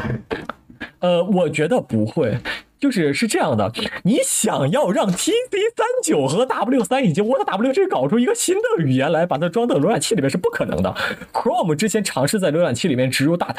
[1.01, 2.39] 呃，我觉得不会。
[2.79, 3.71] 就是是这样的，
[4.03, 10.93] 你想要让 T C 三九和 W 三以及 What W G 搞出一个新的语言来，把它装到浏览器里面是不可能的。
[11.33, 13.55] Chrome 之前尝试在浏览器里面植入 Dart，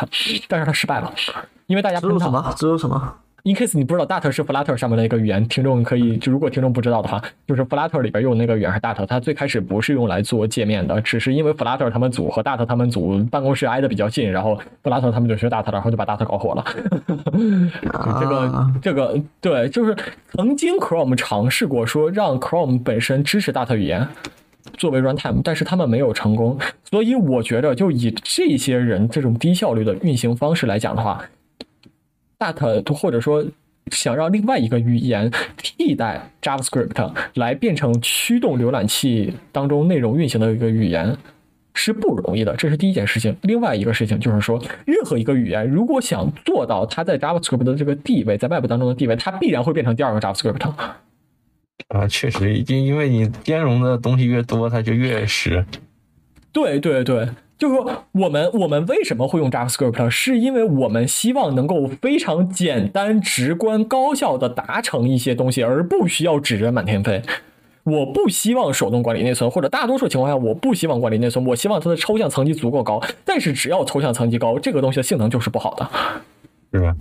[0.49, 1.13] 但是它失败了，
[1.67, 2.53] 因为大家植入什么？
[2.57, 3.15] 植入什么
[3.45, 16.05] ？In case 你不知道，Dart 是 Flutter 上面的一个语言，听众可以就如果听众不知道的话，就是 Flutter 里边用那个语言是 Dart，它最开始不是用来做界面的，只是因为 Flutter 他们组和 Dart 他们组办公室挨得比较近，然后 Flutter 他们就学 Dart，然后就把
[16.05, 16.63] Dart 搞火了。
[18.21, 19.93] 这个这个对，就是
[20.31, 24.07] 曾经 Chrome 尝试过说让 Chrome 本身支持 Dart 语言
[24.77, 26.57] 作为 runtime，但是他们没有成功，
[26.89, 31.21] 所以我觉得就以这些人这种低效率的运行方式来讲的话。
[32.51, 33.45] Dart 或者说
[33.91, 41.15] 想让另外一个语言替代 JavaScript 来变成驱动浏览器当中内容运行的一个语言
[41.75, 43.35] 是不容易的，这是第一件事情。
[43.41, 50.71] 另外一个事情就是说，任何一个语言如果想做到它在 JavaScript 的这个地位，在 Web 当中的地位，它必然会变成第二个 JavaScript。
[51.89, 55.65] 啊，确实，已经因为你兼容的东西越多，它就越实。
[56.51, 57.27] 对对对。
[57.63, 60.09] 就是说，我们我们为什么会用 JavaScript？
[60.09, 67.21] 是因为我们希望能够非常简单、直观、高效的达成一些东西，而不需要纸人满天飞。
[67.83, 71.45] 我不希望手动管理内存，或者大多数情况下，我不希望管理内存。
[71.45, 75.89] 我希望它的抽象层级足够高，但是只要抽象层级高，这个东西的性能就是不好的，
[76.69, 76.93] 对吧？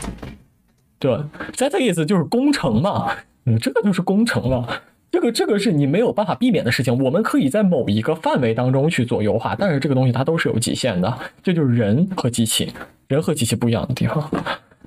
[1.00, 1.10] 对
[1.56, 3.10] ，ZTS 就是工程嘛，
[3.46, 4.82] 嗯，这个就是工程了。
[5.12, 6.98] 这个这个是你没有办法避免的事情。
[6.98, 11.18] 我们可以在某一个范围当中去做优化，但是这个东西它都是有极限的。
[11.42, 12.72] 这就是人和机器，
[13.08, 14.28] 人和机器不一样的地方。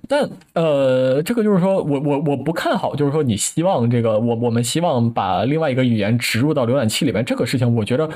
[0.08, 8.10] 但呃，这个就是说我我我不看好，就是说你希望这个我我们希望把另外一个语言植入到浏览器里面，这个事情我觉得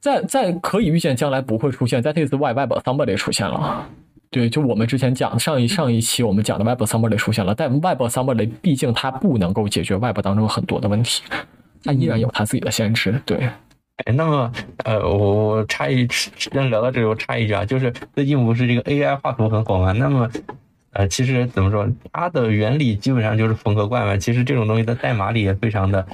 [0.00, 3.86] 在在可以预见将来不会出现，在这次 Web Assembly 出现了。
[4.34, 11.22] 对，就我们之前讲上一上一期我们讲的 Web Assembly 出现了，但 Web Assembly 毕竟它不能够解决 Web 当中很多的问题，
[11.84, 13.22] 它依然有它自己的限制。
[13.24, 13.48] 对，
[14.04, 14.50] 哎，那么
[14.84, 19.92] 呃，我我插一，先聊到这里，我插一句啊，就是最近不是这个 AI 画图很火吗？
[19.92, 20.28] 那么。
[20.96, 24.16] 呃，其实怎么说，它的原理基本上就是缝合怪嘛。
[24.16, 26.06] 其实这种东西在代码里也非常的、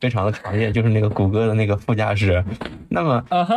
[0.00, 2.44] 非常的常见，就是那个谷歌的那个副驾驶。
[2.88, 3.56] 那么，啊哈，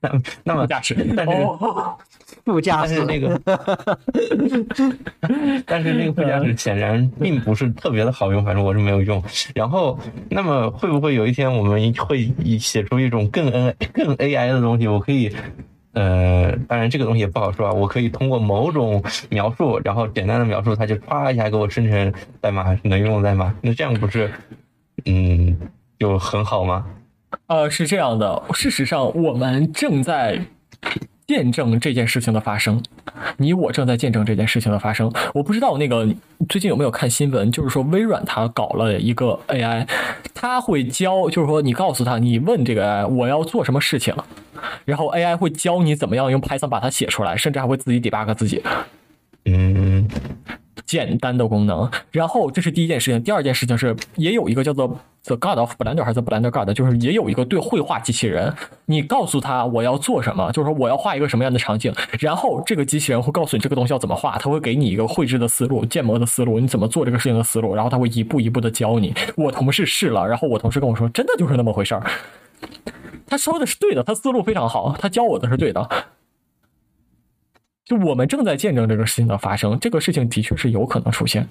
[0.00, 0.10] 那
[0.42, 1.32] 那么驾驶，但是
[2.44, 3.40] 副驾驶那个，
[5.66, 9.22] 但是那个副驾驶显然并不是特别的好用，反正我是没有用。
[9.54, 9.98] 然后，
[10.28, 14.86] 那么会不会有一天我们会写出一种更 N 更 AI 的东西？
[14.86, 15.34] 我可以。
[15.94, 17.72] 呃，当然这个东西也不好说啊。
[17.72, 19.00] 我可以通过某种
[19.30, 23.54] 描述，然后简单的描述，它就唰一下给我生成代码，能用的代码。
[23.60, 24.28] 那这样不是，
[25.04, 25.56] 嗯，
[25.96, 26.84] 就很好吗？
[27.46, 28.42] 呃，是这样的。
[28.54, 30.36] 事实上，我们正在
[31.26, 32.82] 见证这件事情的发生。
[33.36, 35.12] 你我正在见证这件事情的发生。
[35.32, 36.06] 我不知道那个
[36.48, 39.86] 最近有没有看新闻，就是说微软它搞了一个 AI，
[40.34, 44.14] 它会教，就是说你告诉他，你问这个 AI 我要做什么事情。
[44.84, 48.62] 然后 AI 会教你怎么样用 Python 把它写出来，甚至还会自己 debug 自己。
[49.46, 50.08] 嗯，
[50.86, 51.90] 简单的功能。
[52.10, 54.88] 然后这是第一件事情，第二件事情是也有一个叫做
[55.24, 58.52] The God of Blender 还是 Blender God，就是也有一个对绘画机器人。
[58.86, 69.14] 你告诉他我要做什么，就是说我要画一个什么样的场景，然后这个机器人会告诉你这个东西要怎么画，他会给你一个绘制的思路、建模的思路，你怎么做这个事情的思路，然后他会一步一步的教你。
[69.36, 72.02] 我同事试了，然后我同事跟我说，真的就是那么回事儿。
[73.26, 75.88] 他说的是对的，他思路非常好，他教我的是对的。
[77.84, 81.46] 就我们正在见证这个事情的发生，这个事情的确是有可能出现。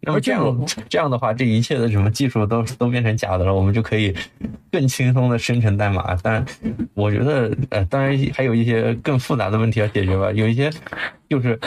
[0.00, 4.12] 那么这样这样的话，这一切的什么技术都都变成假的了，我们就可以
[4.70, 6.16] 更轻松的生成代码。
[6.22, 6.44] 但
[6.94, 10.70] 我觉得，呃，当然还有一些更复杂的问题要解决吧，有一些
[11.28, 11.58] 就是。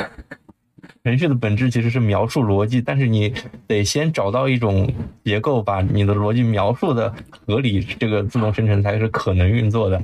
[1.05, 3.31] 程序的本质其实是描述逻辑，但是你
[3.67, 4.91] 得先找到一种
[5.23, 7.13] 结构，把你的逻辑描述的
[7.45, 10.01] 合理，这个自动生成才是可能运作的。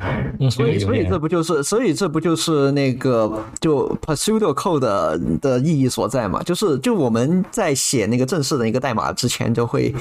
[0.51, 6.43] 所以，所以这不就是，所以这不就是那个就 pseudo code 的意义所在嘛？
[6.43, 9.91] 就是，就我们在写那个正式的一个代码之前，就会，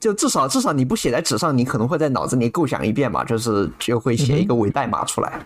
[0.00, 5.38] 就至少至少你不写在纸上，你可能会在脑子里构想一遍嘛，就是就会写一个伪代码出来。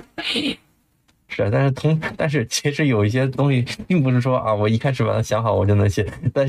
[1.34, 6.06] 是，但是通，但是其实有一些东西，并不是说啊，我一开始把它想好，我就能写。
[6.34, 6.46] 在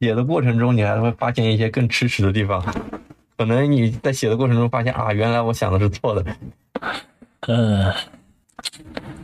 [0.00, 2.64] 写的过程中，你还会发现一些更吃屎的地方。
[3.36, 6.24] 可能你在写的过程中发现啊，原来我想的是错的。
[7.46, 7.92] 嗯。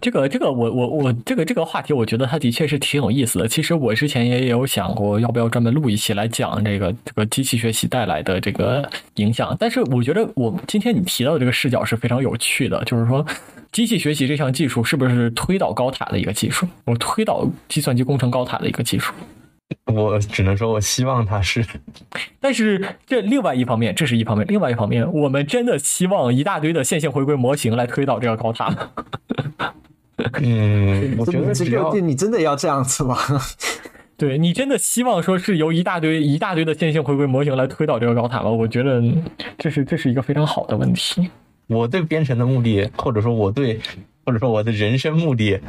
[0.00, 3.48] 这个这个我我我这个这个话题，我觉得它的确是挺有意思的。
[3.48, 9.54] 其实我之前也有想过，要不要专门录一期来讲这个这个机器学习带来的这个影响。
[9.58, 13.24] 但是我觉得我今天你提到的这个视角是非常有趣的，就是说
[13.76, 16.66] 机器学习这项技术是不是推倒高塔的一个技术？
[16.86, 19.12] 我推倒计算机工程高塔的一个技术？
[19.84, 21.62] 我只能说我希望它是。
[22.40, 28.74] 但是这另外一方面，这是一方面，另外一方面，我们真的希望一大堆的线性回归模型来推倒这个高塔。
[30.40, 33.18] 嗯，我觉得只要你真的要这样子吗？
[34.16, 38.48] 对你真的希望说是由一大堆一大堆的线性回归模型来推倒这个高塔吗？
[38.48, 39.02] 我觉得
[39.58, 41.28] 这是这是一个非常好的问题。
[41.66, 43.80] 我对编程的目的，或者说我对
[44.24, 45.60] 或者说我的人生目的，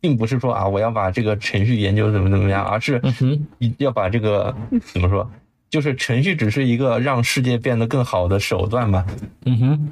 [0.00, 3.00] 并不是说啊我要把这个程序研究怎么怎么样，而是
[3.78, 4.54] 要把这个
[4.92, 5.30] 怎么说，
[5.68, 9.04] 就是程序只是一个让世界变得更好的手段嘛。
[9.44, 9.88] 嗯哼。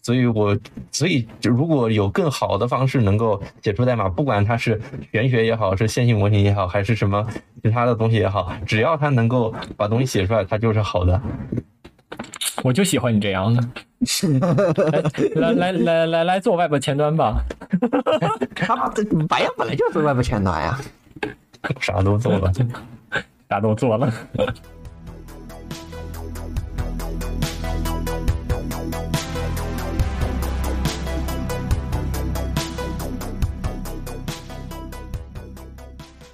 [0.00, 0.56] 所以，我
[0.90, 4.80] 所以就如果有更好的方式能够写出代码，不管它是
[5.12, 7.26] 玄学也好，是线性模型也好，还是什么
[7.62, 11.20] 其他的东西也好，只要它能够把东西写出来，它就是好的。
[12.62, 13.62] 我就喜欢你这样的，
[15.34, 17.42] 来来来来来做外部前端吧。
[18.54, 18.74] 他
[19.28, 20.78] 白羊本来就是外部前端呀，
[21.80, 22.52] 啥都做了，
[23.48, 24.12] 啥都做了。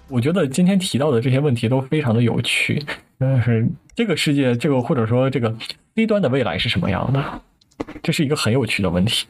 [0.08, 2.80] 我觉得今天提到的这些问题都非常的有趣，
[3.18, 5.52] 但是这个世界，这个或者说这个
[5.96, 7.22] C 端的未来是什么样的？
[8.02, 9.26] 这是一个很有趣的问题。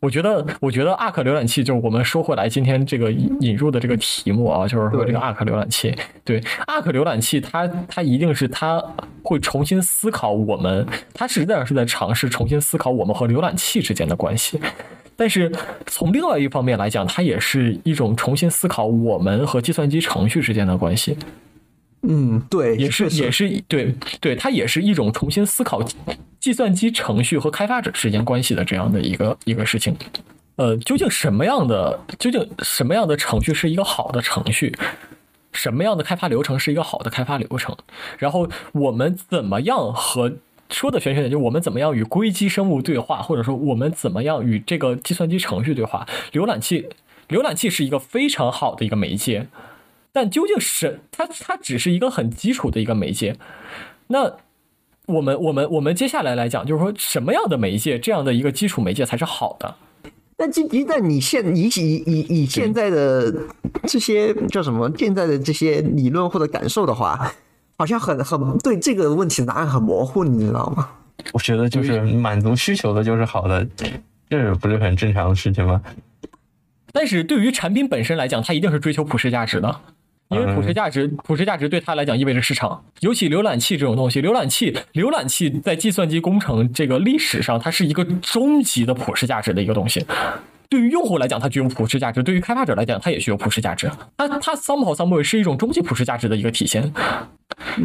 [0.00, 5.94] 我觉得，我觉得 Arc 浏览器就是我们说回来今天这个引入的这个题目啊，就是说这个 Arc 浏览器，
[6.24, 8.82] 对 Arc 浏览器，它它一定是它
[9.22, 14.58] 会重新思考我们，它实际上是在尝试重新思考我们和浏览器之间的关系。
[15.16, 15.52] 但是
[15.84, 21.14] 从另外一方面来讲，它也是一种重新思考我们和计算机程序之间的关系。
[22.02, 25.82] 嗯，对，也是也是对对，它也是一种重新思考
[26.38, 29.94] 计算机程序和开发者之间关系的这样的一个一个事情。
[30.56, 34.74] 呃，究竟什么样的究竟什么样的程序是一个好的程序？
[35.52, 37.76] 什么样的开发流程是一个好的开发流程？
[38.18, 40.32] 然后我们怎么样和
[40.70, 46.06] 说的玄学点，就是我们怎么样与硅基生物对话，或者说我们怎么样与这个计算机程序对话？
[46.32, 46.88] 浏览器，
[47.28, 49.48] 浏览器是一个非常好的一个媒介。
[50.12, 53.36] 但究竟是它，它只是一个很基础的一个媒介。
[54.08, 54.32] 那
[55.06, 59.74] 我们，我们，我们接下来来讲，就是说什么样的媒介，这样的一个基础媒介才是好的？
[60.36, 63.32] 那一一旦你现以以以以现在的
[63.84, 64.90] 这些叫什么？
[64.96, 67.32] 现在的这些理论或者感受的话，
[67.76, 70.90] 好像很很对这个问题的答案很模糊，你知道吗？
[71.32, 73.66] 我觉得就是满足需求的就是好的，
[74.30, 75.82] 这不是很正常的事情吗？
[76.92, 79.80] 但是对于产品本身来讲，它一定是追求普世价值的。
[80.30, 82.82] 因为普世价值，普世价值对他来讲意味着市场。
[83.00, 90.06] 尤其浏览器这种东西，浏览器，浏览器在计算机工程这个历史上，它是一个终极的普世价值的一个东西。
[90.68, 93.90] 对于用户来讲，它具有普世价值；对于开发者来讲，它也具有普世价值。
[94.16, 96.80] 它它 somehow someway 是一种终极普世价值的一个体现。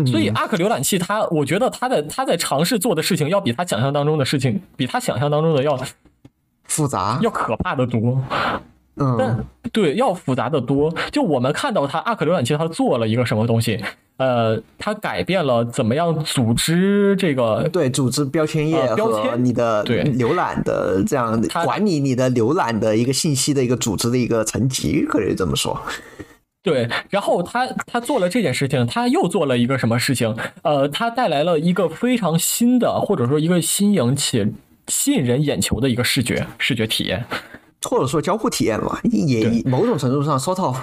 [0.06, 5.80] 所以，Arc 浏览器，它我觉得它在它在尝试做的事情，要比他想象当中的事情，比他想象当中的要
[6.66, 8.24] 复杂，要可怕的多。
[8.98, 10.94] 嗯，对，要复杂的多。
[11.12, 13.80] 就我们看到它，Arc 浏览器它做了一个什么东西？
[14.18, 25.78] 呃，它改变了怎么样组织这个对组织标签页和你的对浏览的这样管理你的浏览的一个信息的一个组织的一个层级，可以这么说。
[26.64, 30.34] 对，然后他他做了这件事情，他又做了一个什么事情？
[30.62, 34.48] 呃，他带来了一个非常新的，或者说一个新颖且
[34.88, 37.26] 吸引人眼球的一个视觉视觉体验。
[37.86, 40.78] 或者说交互体验嘛，也某种程度上，sort of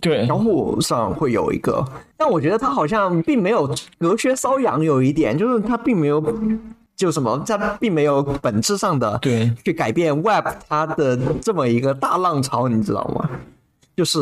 [0.00, 0.26] 对。
[0.26, 1.84] 交互上会有一个，
[2.16, 3.66] 但我觉得它好像并没有
[3.98, 6.22] 隔靴搔痒，有一点就是它并没有
[6.96, 9.50] 就什么，它并没有本质上的对。
[9.64, 13.28] 去改变 Web 它的这么一个大浪潮，你知道吗？
[13.96, 14.18] 就是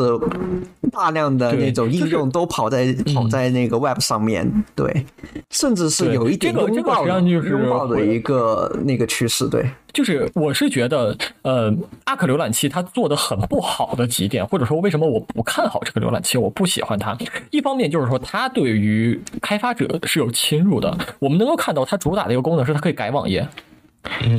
[0.91, 5.05] 大量的那种应用都跑在跑在那个 Web 上面，对，
[5.49, 9.69] 甚至是有一点拥抱拥抱的一个那个趋势，对。
[9.91, 11.71] 就是我是觉得，呃
[12.05, 17.15] ，Arc 浏览器它做的很不好的几点，或者说为什么我不看好这个浏览器，我不喜欢它。
[17.51, 23.47] 一方面就是说它对于开发者是有侵入的，我们能够看到它主打的一个功能是它可以改网页。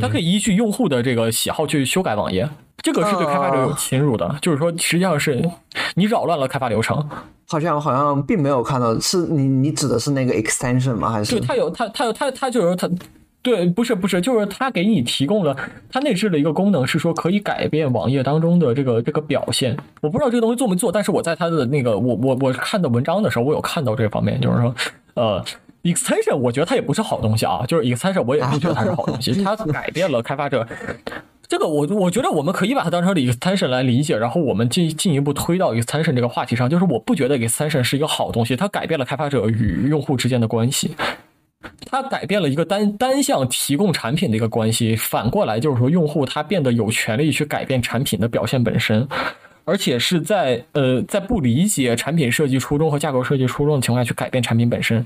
[0.01, 2.48] 它可以依据用户的这个喜好去修改网页，
[2.85, 4.36] 这个是对开发者有侵入的。
[4.43, 5.43] 就是说，实际上是
[5.94, 7.09] 你扰乱了开发流程。
[7.47, 11.11] 好像好像并没有看到，是你你指的是那个 extension 吗？
[11.11, 11.39] 还是？
[11.39, 12.89] 对，它有它它有它它就是它，
[13.43, 15.56] 对，不是不是，就是它给你提供了
[15.90, 19.77] 它内置的一个功能，是说可以改变网页当中的这个这个表现。
[20.01, 24.74] 我不知道这个东西做没做，但是我在它的那个我我我看的文章的时候，我有看到这方面，就是说
[25.15, 25.44] 呃。
[25.85, 30.66] extension 我觉得它也不是好东西啊，就是 extension 我也不觉得它是好东西， 它改变了开发者。
[31.47, 40.97] 这个我我觉得我们可以把它当成 extension 来理解，然后我们进进一步推到 extension 这个话题上，就是我不觉得 extension 是一个好东西，它改变了开发者与用户之间的关系，
[41.87, 49.07] 它改变了一个单单向提供产品的一个关系，反过来就是说用户他变得有权利去改变产品的表现本身。
[49.65, 55.05] 而且是在呃，在不理解产品设计初衷和架构设计初衷的情况下去改变产品本身，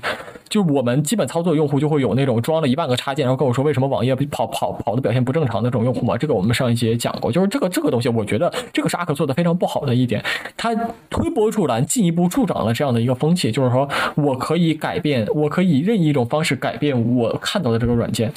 [0.49, 6.17] 就我们基本操作用户就会有那种装了一万个插件，然后跟我说为什么网页跑跑跑的表现不正常的这种用户嘛？
[6.17, 10.23] 这个我们上一节讲过，就是这个这个东西，我觉得这个是阿克做的非常不好的一点，
[10.57, 10.75] 它
[11.09, 18.33] 推波助澜，进一步助长了这样的一个风气，就是说我可以改变，我可以任意一种方式改变我看到的这个软件。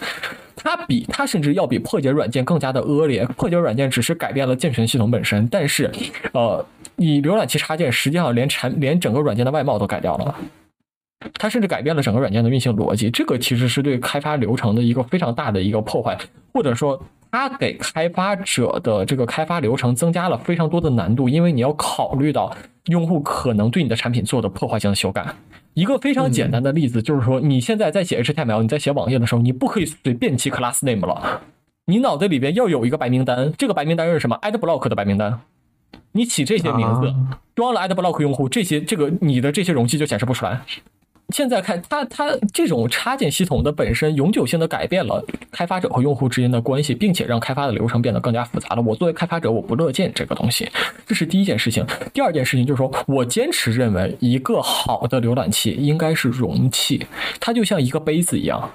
[0.63, 3.25] 它比它甚至要比破解软件更加的恶劣。
[3.37, 5.91] 破解软件只是改变了健全系统本身，但是，
[6.33, 6.65] 呃，
[6.97, 10.35] 你浏览器插件实际上连产连整个软件的外貌都改掉了。
[11.35, 13.11] 它甚至改变了整个软件的运行逻辑。
[13.11, 16.17] 这个其实是对开发流程的一个非常大的一个破坏，
[16.53, 17.01] 或者说，
[17.33, 22.55] 它给开发者的这个开发流程增加了非常多的难度，因为你要考虑到
[22.89, 25.27] 用户可能对你的产品做的破坏性的修改。
[25.73, 31.41] 一个非常简单的例子就是说，你现在在写 HTML，你在写网页的时候，你不可以随便起 class name 了。
[31.87, 35.41] 你脑袋里边要有一个白名单，这个白名单是什么？adblock 的白名单。
[36.13, 37.15] 你起这些名字，
[37.55, 40.61] 装了 adblock 用户，这些这个你的这些容器就显示不出来。
[41.33, 48.83] 现在看它它这种插件系统的本身永久性的改变了开发者和用户之间的关系，并且让开发的流程变得更加复杂了。
[48.83, 50.71] 我作为开发者，我不乐见这个东西，
[51.07, 51.85] 这是第一件事情。
[52.13, 57.07] 第二件事情就是说我坚持认为，一个好的浏览器应该是容器，
[57.41, 58.71] 它就像一个杯子一样，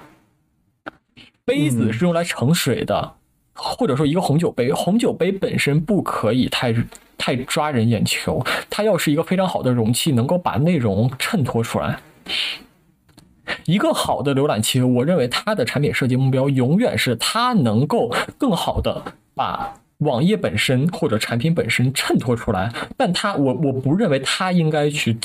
[1.44, 3.14] 杯子是用来盛水的，
[3.54, 6.74] 或者说一个红酒杯，红酒杯本身不可以太。
[7.20, 8.40] 太抓人眼球，
[8.70, 11.98] 它要是一个非常好的容器，能够把内容衬托出来。
[13.64, 19.02] 一个好的浏览器，我认为它的产品设计目标永远是它能够更好的
[19.34, 22.72] 把网页本身或者产品本身衬托出来。
[22.96, 25.16] 但它，我我不认为它应该去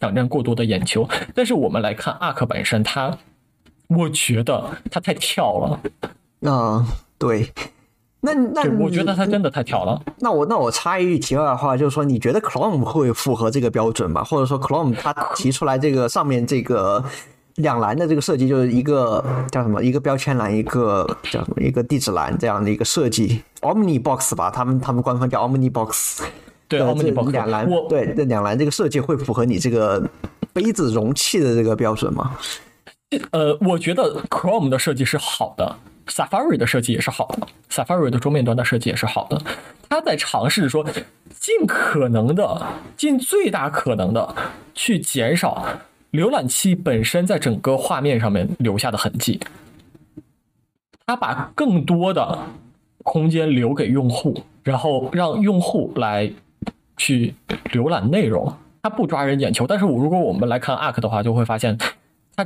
[0.00, 1.08] 抢占过多的眼球。
[1.34, 3.18] 但是我们来看 Arc 本身，它，
[3.88, 6.50] 我觉得它太跳了。
[6.50, 6.86] 啊，
[7.18, 7.52] 对。
[8.24, 10.00] 那那我觉得他真的太挑了。
[10.20, 14.22] 那我那我插一句题外话，就是说，你觉得 Chrome 会符合这个标准吗？
[14.22, 17.04] 或者说，Chrome 它提出来这个上面这个
[17.56, 19.82] 两栏的这个设计，就是一个叫什么？
[19.82, 21.60] 一个标签栏，一个叫什么？
[21.60, 24.48] 一个地址栏这样的一个设计，Omni Box 吧？
[24.50, 26.22] 他们他们官方叫 Omni Box。
[26.68, 27.68] 对，Omni Box 两栏。
[27.88, 30.00] 对，这两栏这个设计会符合你这个
[30.52, 32.36] 杯子容器的这个标准吗？
[33.32, 35.76] 呃，我觉得 Chrome 的设计是好的。
[36.12, 39.42] Safari 的设计也是好的，Safari 的桌面端的设计也是好的。
[39.88, 40.84] 他在尝试说，
[41.40, 42.66] 尽可能的、
[42.98, 44.34] 尽最大可能的
[44.74, 45.66] 去减少
[46.12, 49.40] 浏览器本身在整个画面上面留下的痕迹。
[51.06, 52.38] 他把更多的
[53.02, 56.30] 空间留给用户，然后让用户来
[56.98, 57.34] 去
[57.70, 58.54] 浏览内容。
[58.82, 61.78] 他不抓人眼球，但是我如果我们来看 Arc 的话，就会发现
[62.36, 62.44] 他。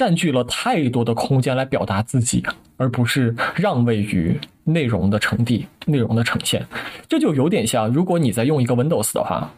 [0.00, 2.42] 占据了太多的空间来表达自己，
[2.78, 6.66] 而不是让位于内容的呈递、内容的呈现。
[7.06, 9.52] 这就有点像，如果你在用一个 Windows 的话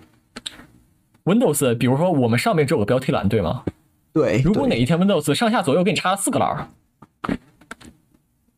[1.23, 3.63] ，Windows，比如说我们上面只有个标题栏，对吗？
[4.13, 4.43] 对。
[4.45, 6.69] 如果哪一天 Windows 上下左右给你插了四个栏，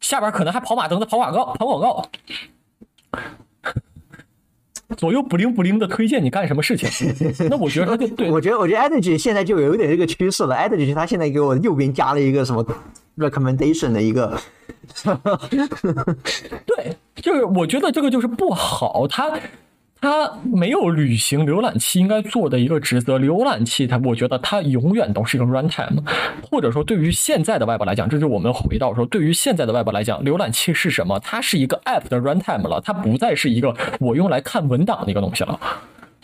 [0.01, 2.09] 下边可能还跑马灯在跑广告、跑广告。
[4.97, 6.89] 左右不灵不灵的推荐你干什么事情？
[7.48, 10.55] 那我觉得就对，我觉得我觉得 Energy 现在就有一点这个趋势了。
[10.55, 12.65] Energy 他现在给我右边加了一个什么
[13.16, 14.39] recommendation 的一个，
[16.66, 19.31] 对，就是我觉得这个就是不好，它。
[20.01, 23.19] 它没有履行浏览器应该做的一个职责。
[23.19, 26.03] 浏览器，它我觉得它永远都是一个 runtime，
[26.43, 31.19] 或者说对于现在的 Web 来讲，这是我们回到说，对于现在的 Web 来讲，浏览器是什么？
[31.21, 35.59] 它是一个 App 的 runtime 了，它不再是一个我用来看文档的一个东西了，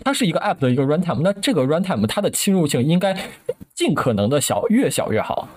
[0.04, 1.20] 它是一个 App 的一个 runtime。
[1.22, 3.16] 那这个 runtime 它的侵入性应该
[3.74, 5.48] 尽可能的小，越小越好。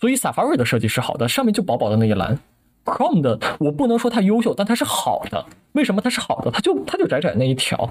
[0.00, 2.38] 所以 Safari 的设计是好的，上面就薄薄的那一栏。
[2.88, 5.44] Chrome 的我不能说它优秀，但它是好的。
[5.72, 6.50] 为什么它是好的？
[6.50, 7.90] 它就它就窄窄那一条，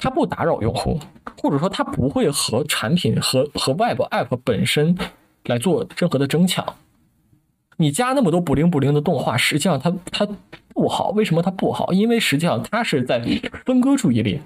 [0.00, 0.98] 它不打扰用户，
[1.40, 4.96] 或者说它不会和产品和和 Web App 本身
[5.44, 6.64] 来做任何的争抢。
[7.76, 10.26] 你加那么多补灵补灵的动画，实际上它它
[10.74, 11.10] 不好。
[11.10, 11.92] 为什么它不好？
[11.92, 13.20] 因为实际上它是在
[13.64, 14.40] 分割注意力，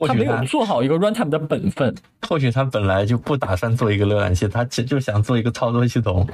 [0.00, 1.94] 它没有做好一个 runtime 的本分。
[2.28, 6.26] 或许它本来就不打算做一个浏览器，它其实就想做一个操作系统。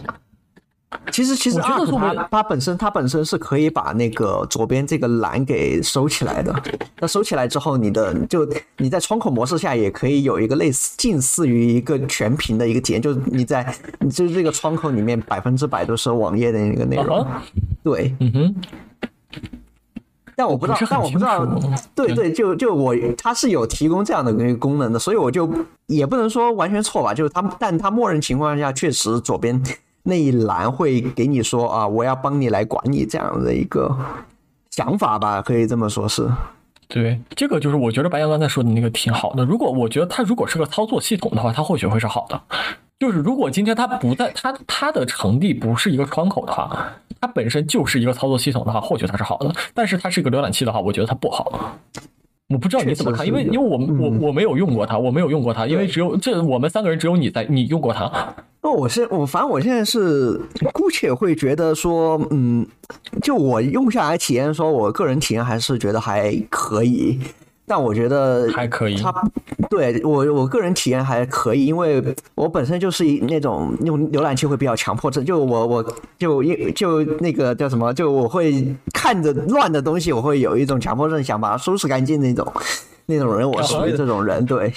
[1.10, 1.84] 其实，其实它
[2.30, 6.54] 它本身它本身是可以把那个左边这个栏给收起来的。
[7.00, 8.48] 那收起来之后，你的就
[8.78, 13.74] 你在窗口模式下也可以有一个类似近似于一个全屏的一个体验，就是你在
[14.10, 17.26] 就是这个窗口里面百分之百都是网页的那个内容。
[17.82, 18.54] 对，嗯哼。
[20.34, 21.46] 但我不知道，但我不知道，
[21.94, 25.48] 对对，就就我它是有提供这样的一个功能的，所以我就
[25.86, 29.62] 也不能说完全错吧，就是它，但它默认情况下确实左边。
[30.04, 33.96] 那一栏会给你说啊，我要帮你来管理这样的一个
[34.70, 36.28] 想法吧，可以这么说，是。
[36.88, 39.44] 对，这个就是我觉得白羊刚才说的那个挺好的。
[39.44, 42.38] 如果我觉得它如果是个操作系统的话，它或许会是好的。
[42.98, 49.50] 就是如果今天它不在，它它的成立不是一个窗口的话，它本身就是一个操作系统的话，或许它是好的。
[49.72, 51.78] 但是它是一个浏览器的话，我觉得它不好。
[52.52, 58.10] 我不知道你怎么看，因为因为我我我没有用过它，我没有用过它，因为只有这我们三个人只有你在你用过它。
[58.62, 60.40] 那我现我，反正我现在是
[60.72, 62.66] 姑且会觉得说，嗯，
[63.20, 67.18] 就我用下来体验，说我个人体验还是觉得还可以。
[67.66, 69.12] 但我觉得还可以，它
[69.70, 72.02] 对我我个人体验还可以，因为
[72.34, 82.46] 我本身就是一那种用浏览器会比较强迫症，就我我就一就那个叫什么，就我会看着乱的东西，我会有一种强迫症，想把它收拾干净那种。
[83.06, 84.44] 那种人，我属于这种人。
[84.46, 84.72] 对，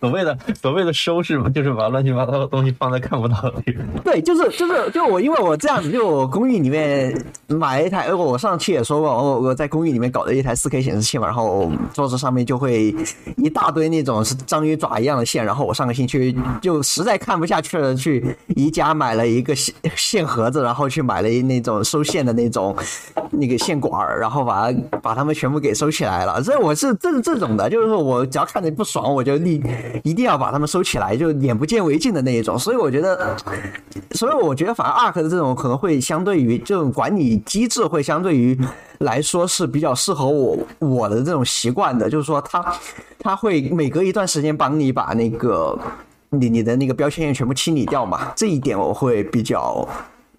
[0.00, 3.84] 所谓的 所谓的收拾嘛，就是把乱七八糟的东西放在看不到的地方。
[4.04, 7.14] 对，就是就是就我，因为我这样子，就我公寓里面
[7.46, 12.94] 买了一台，我上期也说过，我我在公寓里面搞了一台四 K 显示器嘛，然后桌子上面就会
[13.36, 22.76] 一大堆那种是章鱼爪一样的线，然后我上个星期就实在看不下去了，去宜家买了一个线线盒子，然后去买了那种收线的那种
[23.30, 26.42] 那个线管，然后把它把它们全部给收起来了。
[26.42, 29.60] 所以我是这这种的，就是说我只要看着不爽，我就立
[30.04, 32.58] 一定要把他们收起来，就眼不见为净的那一种。
[32.58, 33.36] 所以我觉得，
[34.12, 38.58] 所以我觉得反而 ARK 的这种可能会相对于这种管理机制会相对于
[39.00, 42.64] 来说是比较适合我我的这种习惯的，就是说他
[43.18, 45.78] 他会每隔一段时间帮你把那个
[46.30, 49.86] 你你的那个标签页全部清理掉嘛，这一点我会比较。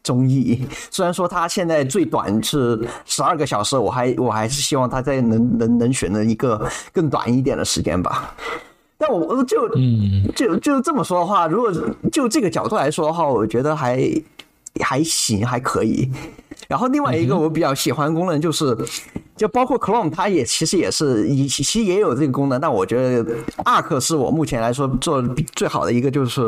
[0.03, 8.35] 中意， 虽然说它现在最短是十二个小时，我还我还是希望它再能能能选择一个更短一点的时间吧。
[8.97, 11.71] 但我就嗯就就这么说的话，如果
[12.11, 14.01] 就这个角度来说的话，我觉得还
[14.81, 16.11] 还行，还可以。
[16.67, 18.77] 然后另外一个我比较喜欢功能就是，
[19.35, 22.59] 就包括 Chrome，它也其实也是，其实也有这个功能。
[22.59, 25.21] 但我觉得 Arc 是我目前来说做
[25.55, 26.41] 最好的一个，就是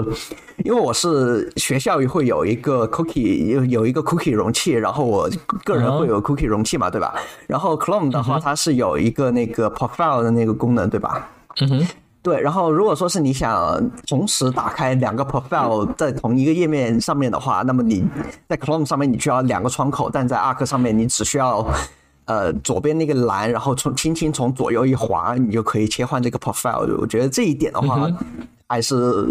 [0.63, 5.29] 因为我是学校会有一个 Cookie 有有一个 Cookie 容器，然后我
[5.63, 7.15] 个人会有 Cookie 容器嘛，对吧？
[7.47, 11.29] 然后 Chrome 的话，它是有一个那个 Profile 的那个功能，对吧？
[11.61, 11.87] 嗯哼。
[12.23, 18.07] 对，然后如果说是你想同时打开两个 profile 在同一个页面上面的话，那么你
[18.47, 21.65] 在 Chrome 上面你需要两个窗口，但在 Arc 上面你只需要
[22.25, 26.95] 呃左边那个栏，然后从轻轻从左右一滑，你就可以切换这个 profile。
[26.99, 28.07] 我觉得这一点的话
[28.69, 29.27] 还是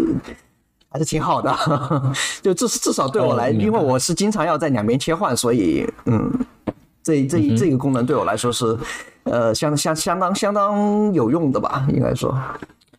[0.89, 1.55] 还是挺好的，
[2.43, 6.29] 就至至少对我来，因为我是经常要在两边切换，所以嗯，
[7.01, 8.77] 这这这个功能对我来说是
[9.23, 12.37] 呃相相相当相当有用的吧，应该说。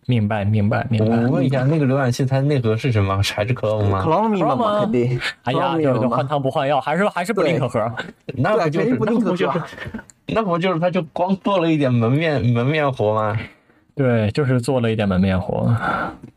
[0.06, 1.16] 明白，明白，明白。
[1.16, 3.16] 我问一下，那个浏览器它内核是什么？
[3.34, 4.80] 还是 Chrome 吗？Chrome 吗？
[4.80, 5.20] 肯定。
[5.44, 7.80] 哎呀，就换汤不换药，还是还是不离可核。
[8.34, 9.62] 那不就是那不就是
[10.26, 13.38] 那不就是他就光做了一点门面门面活吗？
[13.94, 15.70] 对，就是做了一点门面活。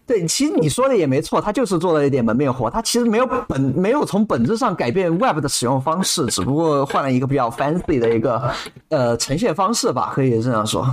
[0.05, 2.69] 对，其实你说的也没错，他就是做了一点门面活。
[2.69, 8.51] 他其实没有本没有从本质上改变 Web 的使用方式，只不过换了一个比较 fancy 的一个
[8.89, 10.85] 呃呈现方式吧，可以这样说。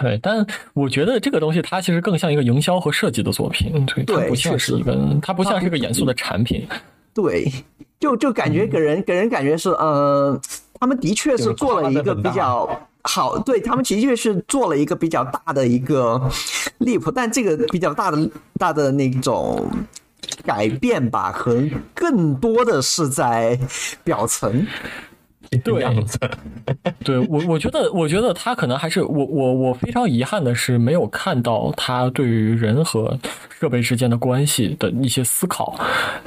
[0.00, 6.66] 对，但我觉得这个东西它其实更像一个营销和设计的作品，对它不像是一个，它不像是一个严肃的产品。
[7.14, 7.50] 对，
[7.98, 10.38] 就就感觉给人给人感觉是，呃，
[10.78, 12.68] 他们的确是做了一个比较
[13.02, 16.20] 好，对他们的确是做了一个比较大的一个
[16.80, 19.66] leap，但这个比较大的大的那种
[20.44, 23.58] 改变吧，可能更多的是在
[24.04, 24.66] 表层。
[25.64, 25.84] 对，
[27.04, 33.18] 对我我觉得，我觉得他可能还是我我我非常遗憾的是，没有看到他对于人和
[33.58, 35.74] 设备之间的关系的一些思考，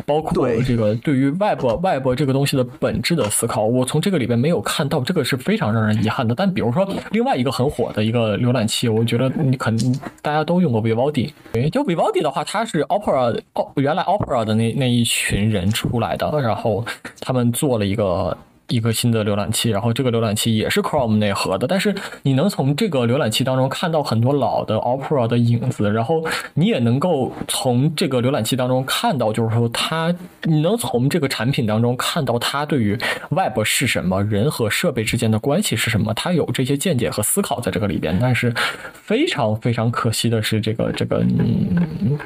[0.06, 6.34] 包括这个对于外部外部这个东西的本质的思考，我从这个里边没有看到，这个是非常让人遗憾的。
[6.34, 11.32] 但比如说另外一个很火的一个浏览器，我觉得你可能大家都用过 Vivaldi，
[11.72, 16.84] 就 Vivaldi 的话，它是 Opera 哦，原来 Opera 的那那一群人出来的，然后
[17.20, 18.36] 他们做了一个。
[18.70, 26.24] 一个新的浏览器，然后这个浏览器也是 Chrome 内核的，但是你能从这个浏览器当中看到很多老的 Opera 的影子，然后
[26.54, 30.14] 你也能够从这个浏览器当中看到，就是说它，
[30.44, 32.96] 你能从这个产品当中看到它对于
[33.30, 38.16] Web 是什么，人和设备之间的关系是什么，它有这些见解和思考在这个里边。
[38.22, 38.54] 但是
[38.94, 42.20] 非常非常可惜的是，这个这个嗯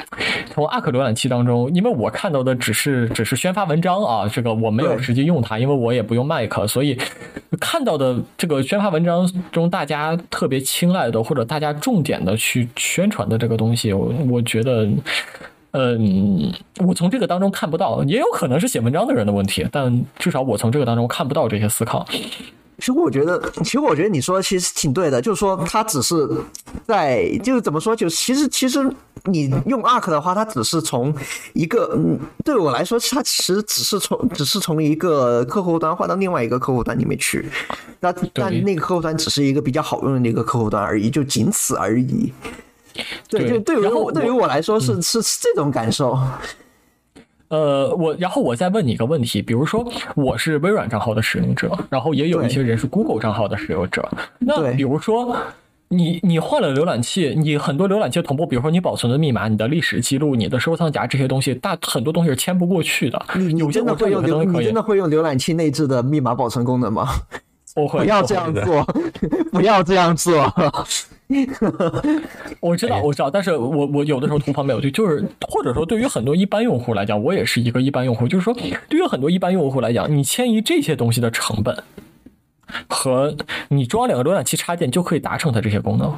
[0.52, 6.33] 从 Arc 浏览器当中，因为我看到的只是只是宣发文章啊，这个我没有实际用它，因为我也不用。
[6.34, 6.98] 麦克，所以
[7.62, 14.90] 看到的这个宣发文章中，大家特别青睐的或者大家重点的去宣传的这个东西，我我觉得，
[15.72, 16.52] 嗯，
[16.88, 22.06] 我从这个当中看不到，也有可能是写文章的人的问题，但至少我从这个当中看不到这些思考。
[22.84, 26.28] 其实我觉得，其实我觉得你说其实挺对的，就是说他只是
[26.86, 28.86] 在，就是怎么说，就其实其实
[29.24, 31.16] 你用 Arc 的话，它只是从
[31.54, 37.50] 一个，嗯，对我来说，它其实只是从只是从一个客户端换到另外一个客户端里面去，
[38.02, 42.34] 那但那个客户端只是一个比较好用的那个客户端而已，就仅此而已。
[43.30, 46.20] 对，就对于我对于我来说是是这种感受。
[47.54, 54.10] 呃，我然后我再问你一个问题，比如说我是微软账号的使用者，然后也有一些人是 Google 账号的使用者。
[54.40, 55.38] 那比如说
[55.90, 63.24] 你你换了浏览器，你很多浏览器同步，比如说你保存的密码、你的历史记录、你的收藏夹这些东西，大很多东西是迁不过去的。
[63.36, 67.08] 你真的会用你真的会用浏览器内置的密码保存功能吗？
[67.76, 68.84] 我会不要这样做，
[69.52, 70.54] 不要这样做。
[72.60, 81.84] 我知道，我知道，但是我我有的时候同旁没有对，就是或者说对于很多一般用户来讲，我也是一个一般用户，就是说对于很多一般用户来讲，你迁移这些东西的成本
[82.88, 83.36] 和
[83.70, 86.14] 你装两个浏览器插件就可以达成它这些功能。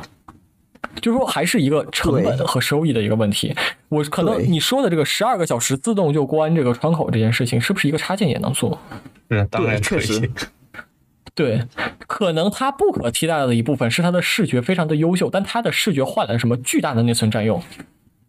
[1.02, 3.56] 就是说，还是一个成本和收益的一个问题。
[3.90, 8.78] 我可能你说的这个十二个小时自动就关这个窗口这件事情，是不是一个插件也能做？
[9.30, 10.30] 嗯，当然确实。
[11.36, 11.62] 对，
[12.08, 17.62] 可能它不可替代的一部分是它的视觉非常的优秀，但它的视觉换来什么巨大的内存占用？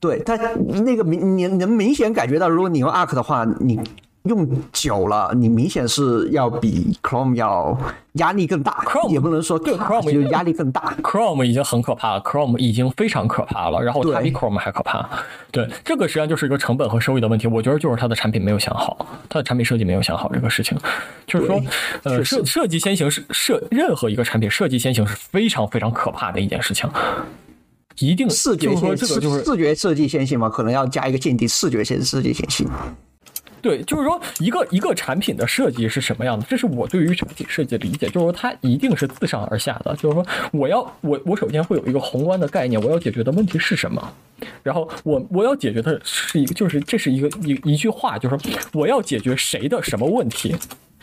[0.01, 0.37] 对，它
[0.85, 3.81] 那个明你能明显感觉到，如果你用 Arc 的话，你。
[4.27, 7.79] 用久了，你明显是要比 Chrome 要
[8.15, 8.73] 压力更大。
[8.87, 10.95] Chrome 也不能说对 Chrome 就压力更大。
[11.03, 13.81] Chrome 已经很可怕了，Chrome 已经非常可怕了。
[13.81, 15.09] 然后它比 Chrome 还可怕。
[15.51, 17.47] 对，这个实际上就是一个成本和收益的问题。
[17.47, 20.77] 我觉得就是它的产品没有想好，它的产品设计没有想好这个事情。
[21.27, 21.63] 就是说，
[22.03, 26.89] 呃，设设计先行是设任何一个产品设计先行是非常非常可怕的一件事情。
[27.99, 30.51] 一定视觉先这个就是视觉设计先行嘛？
[30.51, 32.69] 可能要加一个鉴定视觉先设计先行。
[33.67, 36.47] 对，就是说一个一个产品的设计是什么样的？
[36.49, 39.93] 这是我对于产品设计的理解，就是说它一定是自上而下的。
[39.97, 44.13] 就是说，我要我我首先会有一个宏观的概念，我要解决的问题是什么？
[44.63, 50.55] 然后我我要解决的是一个，就是这是一个一一句话，就是说我要解决谁的什么问题？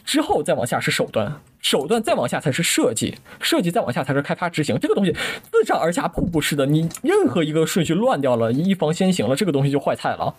[0.04, 4.78] 之后再往下是手段，手段再往下才是设计，设计再往下才是开发执行。
[4.80, 5.16] 这个东西
[5.52, 10.34] 自上而下瀑布式的，你任何一个顺序乱掉了，一方先行了，这个东西就坏菜了。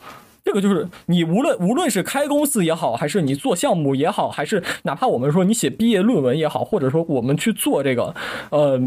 [0.45, 8.15] 这个就是你无论无论是开公司也好，还是你做项目也好，还是哪怕我们说你写毕业论文也好，或者说我们去做这个，
[8.51, 8.81] 呃，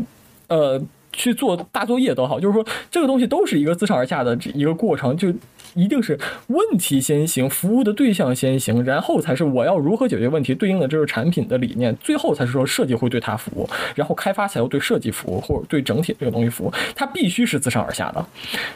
[0.48, 0.82] 呃。
[1.14, 5.34] 去做大作业都好，就是说这个东西都是一个自上而下的一个过程，就
[5.74, 18.26] 一定是问题先行，服务的对象先行，然后才是我要如何解决问题，对应的这个产品的理念，最后才是说设计会对它服务，然后开发才要对设计服务或者对整体这个东西服务，它必须是自上而下的。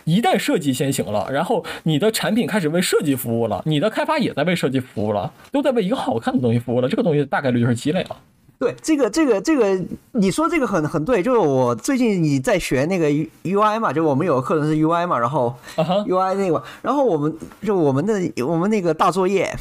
[0.05, 8.15] 一旦设计先行了，然后你的产品开始为设计服务了，你的开发也在为设计服务了，都在为一个好看的东西服务了，这个东西大概率就是积累了。
[8.61, 9.75] 对，这个这个这个，
[10.11, 13.09] 你说这个很很对，就是我最近你在学那个
[13.43, 17.35] UI 嘛，就我们有个课程是 UI 嘛，然后 UI 那个，然后我们
[17.65, 19.51] 就我们的我们那个大作业，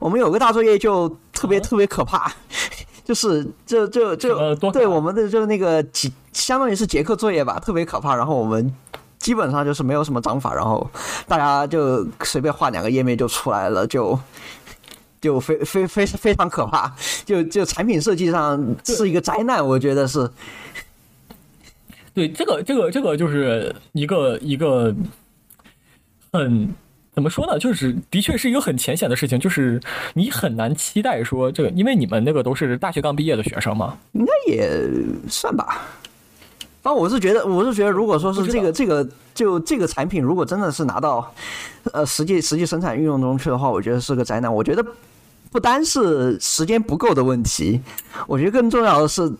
[0.00, 2.32] 我们有个大作业就特别特别可怕，
[3.04, 8.74] 就是这这这，对我们的就那个几相当于是结课作业吧，特别可怕，然后我们
[9.20, 10.84] 基本上就是没有什么章法，然后
[11.28, 14.18] 大家就随便画两个页面就出来了，就。
[15.22, 16.92] 就非非非非常可怕，
[17.24, 20.28] 就就产品设计上是一个灾难，我觉得是。
[22.12, 24.94] 对，这个这个这个就是一个一个
[26.30, 26.68] 很
[27.14, 27.58] 怎么说呢？
[27.58, 29.80] 就是的确是一个很浅显的事情，就是
[30.12, 34.78] 你很难期待说这个，因为你们那个都是大学刚毕业的学生嘛，应该也
[35.28, 35.80] 算吧。
[36.82, 41.32] 反正我是觉得，我是觉得，如果说是这个这个就这个产品，如果真的是拿到
[41.92, 44.52] 呃实际实际生产运用中去的话，我觉得是个灾难。
[44.52, 44.84] 我觉得。
[45.52, 47.78] 不单是时间不够的问题，
[48.26, 49.30] 我觉得更重要的是，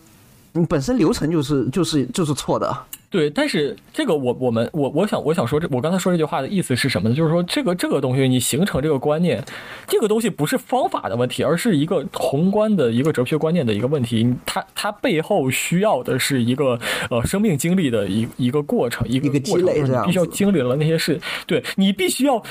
[0.51, 2.71] 你本身流程就是就是就是错的。
[3.09, 7.15] 对，但是这个我我们我我想我想说这我刚才说这句话的意思是什么呢？
[7.15, 9.43] 就是说这个这个东西你形成这个观念，
[9.87, 14.35] 这个东西不是方法的问题，而是一个宏观的一个哲学观念的一个问题。
[14.47, 16.79] 它它背后需要的是一个
[17.11, 22.43] 呃生命经历的一一个过程，一个积累，必须要经历了那些事，对你必须要。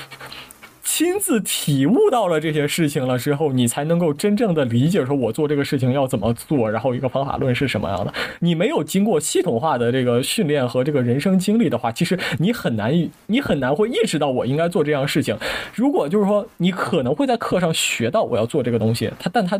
[0.83, 8.13] 亲自体悟到了这些事情了之后，你才能够真正的理解说，我做这个事情要怎么做，然后一个方法论是什么样的。
[8.39, 12.93] 你没有经过系统化的这个训练和这个人生经历的话，其实你很难，
[13.27, 15.35] 你很难会意识到我应该做这样事情。
[15.73, 19.59] 如果就是说，你可能会在课上学到我要做这个东西，它，但它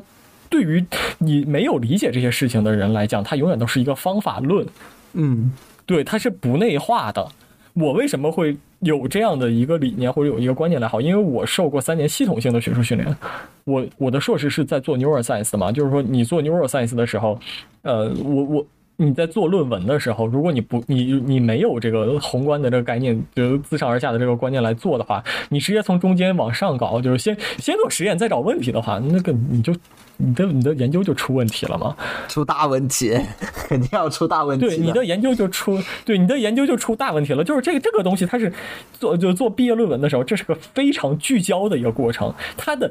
[0.49, 0.85] 对于
[1.19, 4.67] 你没有理解这些事情的人来讲，它永远都是一个方法论。
[5.13, 5.53] 嗯，
[5.85, 7.29] 对，它是不内化的。
[7.73, 10.99] 我为什么会有这样的一个理念或者有一个观念来好？
[11.01, 13.15] 因为我受过三年系统性的学术训练，
[13.63, 17.39] 我我的硕士是在做 neuroscience 的嘛，就是说你做 neuroscience 的时候，
[17.81, 18.65] 呃，我我
[18.97, 29.73] 你在做论文的时候，如果你不你你没有这个宏观的这个概念，就自上而下的这个观念来做的话，你直接从中间往上搞，就是先先做实验再找问题的话，那个你就。
[30.17, 31.97] 你的你的研究就出问题了嘛？
[32.29, 33.19] 出大问题，
[33.67, 34.67] 肯定要出大问题。
[34.67, 37.43] 对，你的研究就出，对，你的研究就出大问题了。
[37.43, 38.53] 就是这个这个东西，它是
[38.93, 42.89] 做就做毕业论文的时候，这是个非常聚焦的一个过程，它的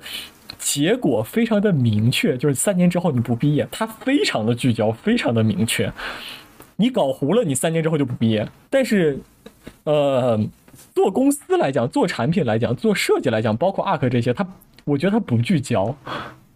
[0.64, 5.92] 结果非常的明确，就是三年之后你不毕业，他非常的聚焦，非常的明确。
[6.76, 8.48] 你搞糊了，你三年之后就不毕业。
[8.70, 9.18] 但是，
[9.84, 10.40] 呃，
[10.94, 14.46] 做公司来讲，做产品来讲，做设计来讲，包括 ARK 这些，他
[14.84, 15.94] 我觉得他不聚焦。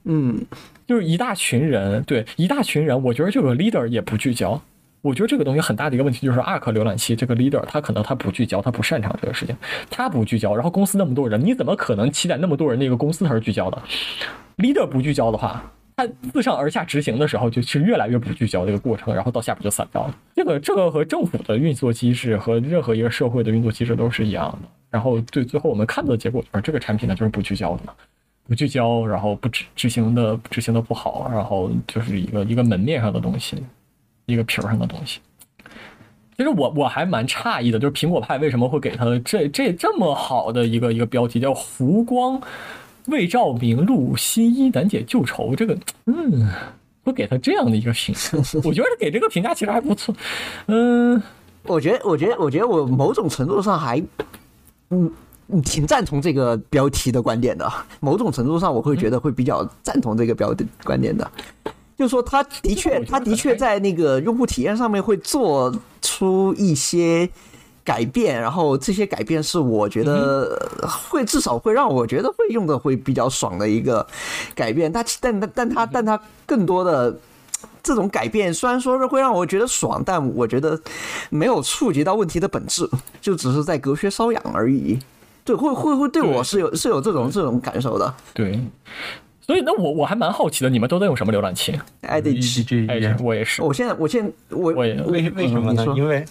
[0.05, 0.41] 嗯，
[0.87, 4.63] 就是一大群人，对，一大群人，我觉得这个 leader 也不聚焦。
[5.07, 9.57] 我觉得这个东西很大的一个问题就是 Arc 浏览器这个 leader 他可能他不聚焦，他不擅长这个事情，
[9.89, 13.81] 他不聚焦，然后公司那么多人，你怎么可能期待那么多人的一个公司他是聚焦的
[14.59, 15.63] ？leader 不聚焦的话。
[15.99, 20.15] 它自上而下执行的时候，就是越来越不聚焦这个过程，然后到下边就散掉了。
[20.35, 24.69] 这个这个和政府的运作机制和任何一个社会的运作机制都是一样的。
[24.91, 27.83] 然后对最后我们看到的结果就是这个产品呢就是不聚焦的，
[28.47, 33.57] 不聚焦，然后不执执行的执行的不好，然后就是一个一个门面上的东西，
[34.27, 35.21] 一个皮儿上的东西。
[36.37, 42.41] 其实我我还蛮诧异的，就是苹果派为什么会给他这这这么好的一个一个标题叫“湖光”。
[43.07, 46.51] 未照明露新衣难解旧愁，这个嗯，
[47.05, 50.13] 会给他这样的一个评价， 我觉得给这个评价其实还不错。
[50.67, 51.23] 嗯，
[51.63, 54.03] 我觉得，我觉得，我觉得我某种程度上还
[54.91, 55.09] 嗯
[55.63, 57.73] 挺赞同这个标题的观点的。
[58.01, 61.31] 某种程度上，我会觉得会比较赞同这个标的观点的，
[61.97, 67.29] 就是说，他的确，他的确在那个用户体验上面会做出一些。
[67.87, 70.61] 改变，然后这些改变是我觉得
[71.09, 74.05] 会至少会让我觉得会用的会比较爽的一个
[74.57, 74.93] 改变。
[74.93, 77.17] 它但但但它但它更多的
[77.85, 80.77] 这种改变，虽然说是会让我觉得爽，但我觉得
[81.31, 82.91] 没有触及到问题的本质，
[83.21, 84.99] 就只是在隔靴搔痒而已。
[85.45, 88.13] 对，会会会对我是有是有这种这种感受的。
[88.35, 88.59] 对。
[89.47, 93.63] 所以，那我我还蛮好奇的，你们都在用什么浏览器？Edge，我也是。
[93.63, 95.87] 我现在，我现在，我我也为为什么呢？
[95.97, 96.25] 因为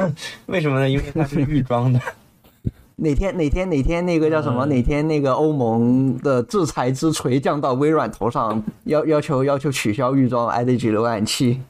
[0.46, 0.88] 为什么呢？
[0.88, 2.00] 因为它是预装的。
[2.96, 4.64] 哪天哪天哪天那个叫什么？
[4.64, 11.60] 哪天那个欧盟的制裁之锤降到微软头上，要要求要求取消预装 Edge 浏览器。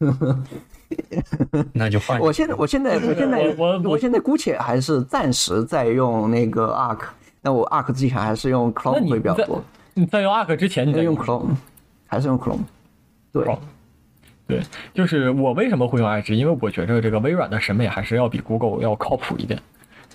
[1.74, 2.18] 那就换。
[2.18, 7.00] 我现在我现在我现在我我现在姑且还是暂时在用那个 Arc，
[7.40, 9.62] 那我 Arc 之前还是用 Chrome 会比较多。
[10.00, 11.50] 你在用 Arc 之前，你在用 Chrome，
[12.06, 12.60] 还是用 Chrome？
[13.30, 13.44] 对，
[14.46, 14.62] 对，
[14.94, 16.32] 就是我为什么会用 Edge？
[16.32, 19.60] 因为我觉着这个微软的审美还是要比 Google 要靠谱一点。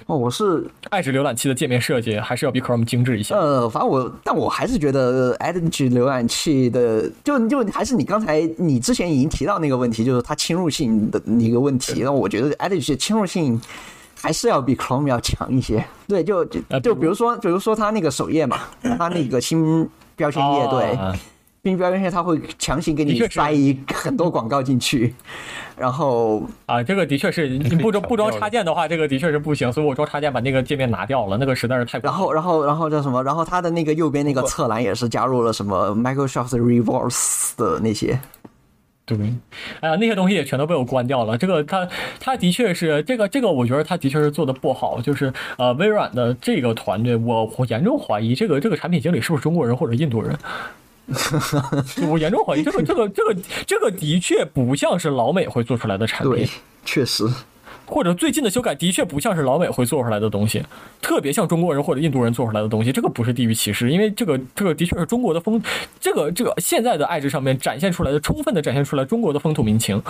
[0.08, 3.36] 哦，我是 Edge 浏览器的界面设计还是要比 Chrome 精致一些。
[3.36, 12.02] 呃，反正我，但我还是觉得 Edge 浏览器的，就就还是你刚才你之前已经提到那个问题，就是它侵入性的一个问题。
[12.02, 13.62] 那我觉得 Edge 侵入性。
[14.26, 18.62] 还是要比 Chrome 要强一些， 对，就就就比如说，比如说它那个首页嘛，
[18.98, 20.98] 它那个新标签页，对，
[21.64, 25.14] 新标签页它会强行给你塞一很多广告进去，
[25.78, 32.00] 然后啊，这个的确是 你不装不装插件的话，这个的确是不行，所以我装插件把那个界面拿掉了，那个实在是太。
[32.00, 33.24] 然后然后然后叫什么？
[33.24, 38.20] 然后它的那个右边那个侧栏也是加入了什么 Microsoft Reverse 的那些。
[39.06, 39.16] 对，
[39.82, 41.38] 哎呀，那些东西也全都被我关掉了。
[41.38, 41.88] 这个，他，
[42.20, 45.00] 他的确是这个，这个，我觉得他的确是做的不好。
[45.00, 50.36] 就是呃，微软的这个团队，我严重怀疑这个这个产品经理是不是中国人或者印度人。
[52.10, 53.36] 我严重怀疑这个这个这个
[53.68, 56.32] 这个的确不像是老美会做出来的产品。
[56.32, 56.50] 对，
[56.84, 57.26] 确实。
[57.86, 60.64] 或者最近的修改的确不像是老美会做出来的东西，
[61.02, 62.92] 特别像中国人或者印度人做出来的东西。
[62.92, 65.62] 这个不是地域歧视，因为这个这个的确是中国的风，
[66.00, 70.02] 这个这个现在的爱智上面展现出来的，充分的展现出来中国的风土民情。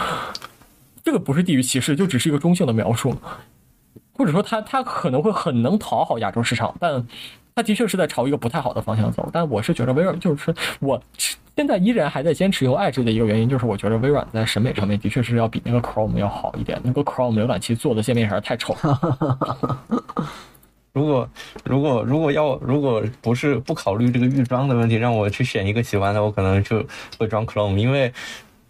[1.03, 3.15] 这个不是地域歧视，就只是一个中性的描述，
[4.13, 7.05] 或者说他他可能会很能讨好亚洲市场，但
[7.55, 9.29] 他的确是在朝一个不太好的方向走。
[9.31, 11.01] 但我是觉得微软就是我。
[11.57, 16.77] 现在依然还在坚持用 Edge 的一个原因，就是我觉得微软在审美上面的确是要比那个 Chrome 要好一点。
[16.83, 18.75] 那个 Chrome 浏览器做的界面还是太丑。
[20.91, 21.29] 如果
[21.63, 26.85] 如果如果要如果不是不考虑这个预装的问题，让我去选一个喜欢的，我可能就
[27.17, 28.11] 会装 Chrome，因为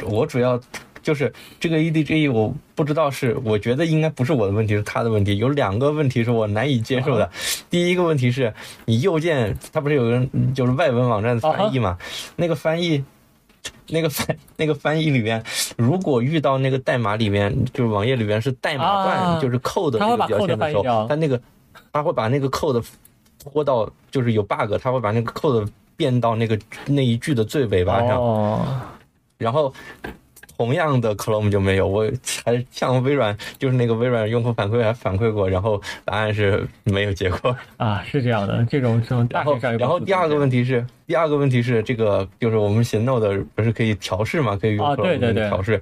[0.04, 0.62] 我主要。
[1.06, 5.38] 就是这个 EDG，我不知道是，我觉得应该不是我的问题，是他的问题。
[5.38, 7.30] 有两个问题是我难以接受的。
[7.70, 8.52] 第一个问题是，
[8.86, 11.96] 你右键它不是有个就是外文网站的翻译嘛？
[12.38, 13.04] 那个翻译，
[13.90, 15.44] 那个翻那个翻译里面，
[15.78, 21.40] 如果遇到那个代码里面，就是网页里面是代码段，就是 code 这个标签的时候，它那个
[21.94, 22.84] 它会把那个 code
[23.38, 26.58] 拖到就是有 bug，它会把那个 code 变到那个
[26.88, 28.90] 那一句的最尾巴上，
[29.38, 29.72] 然后。
[30.58, 32.10] 同样的 Chrome 就没有，我
[32.46, 39.28] 还向微软，就是那个微软用户反馈还反馈过，然后答案是没有结果啊，是这样的，这种这种。
[39.32, 45.82] 然后然后第二个问题是，第二个问题是这个就是我们写 Node 不是可以调试嘛，可以用 Chrome 调试，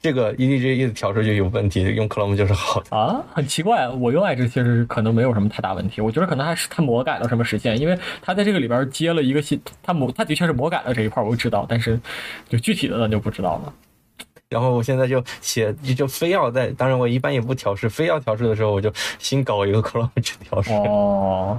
[0.00, 11.98] 这个 EDG 的调试就有问题，用 Chrome 就是好的啊，很奇怪，我用 Edge 其实可能没有什么太大问题，我觉得可能还是它魔改了什么实现，因为它在这个里边接了一个新，它魔它的确是魔改了这一块，我知道，但是
[12.48, 13.72] 就具体的咱就不知道了。
[14.52, 20.70] 然后我现在就写，就非要在，当然我一般也不调试，非要调试的时候，我就新搞一个 Chrome 去调试。
[20.74, 21.58] 哦，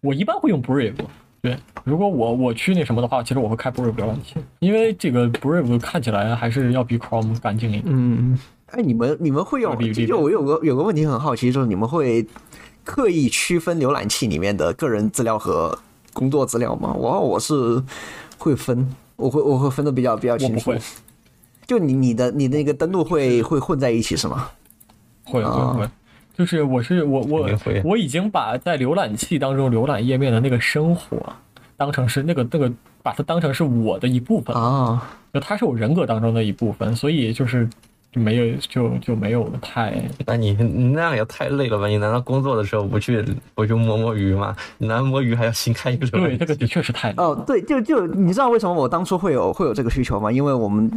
[0.00, 0.94] 我一般会用 Brave，
[1.40, 7.84] 对，如果我我去那什么的话，其实我会开 Brave 浏览器，因为这个 Brave 看起来还是要比 Chrome 干净一点。
[7.86, 8.36] 嗯，
[8.66, 9.78] 哎，你们你们会用？
[9.92, 12.26] 就我有个有个问题很好奇，就是你们会
[12.82, 15.78] 刻意区分浏览器里面的个人资料和
[16.12, 16.92] 工作资料吗？
[16.92, 17.80] 我我是
[18.36, 20.74] 会分，我会我会分的比较比较清楚。
[21.72, 24.46] 就你你的你那个登录会会混在一起是吗？
[25.24, 25.88] 会会会。
[26.36, 27.48] 就是我是我我
[27.82, 31.16] 我已经把在浏览器当中浏览页面的那个生活
[31.78, 32.70] 当成是那个那个
[33.02, 37.66] 把它当成是我的一部分啊，就它是我人格当中的一部分，所以就是
[38.10, 40.02] 就没有就就没有太。
[40.26, 41.86] 那你你那样也太累了吧？
[41.86, 43.24] 你难道工作的时候不去
[43.54, 44.54] 不去摸摸鱼吗？
[44.76, 46.06] 你难道摸鱼还要新开一个？
[46.06, 47.14] 对，这个的确是太累。
[47.16, 50.30] 哦，对，就就你知道为什么我当初会有会有这个需求吗？
[50.30, 50.90] 因为我们。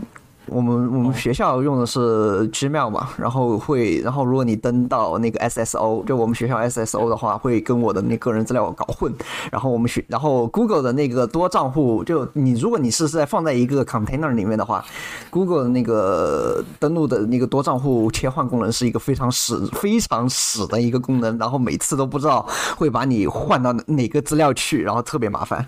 [0.47, 9.13] 我们我们学校用的是 Gmail 嘛，然后会，然后如果你登到那个 SSO，就我们学校 SSO 的话，会跟我的那个人资料搞混。
[9.51, 14.85] 然后我们学，然后 Google 的那个多账户，就你如果你是在放在一个 container 里面的话
[15.29, 22.47] ，Google 的那个登录的那个多账户切换功能是一个非常死、非常死的一个功能，然后每次都不知道
[22.77, 25.65] 会把你换到哪个资料去，然后特别麻烦。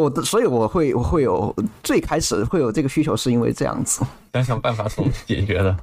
[0.00, 4.02] 我所以我会我会有最开始会有这个需求，是因为这样子，
[4.32, 5.76] 想想办法怎么 解决的。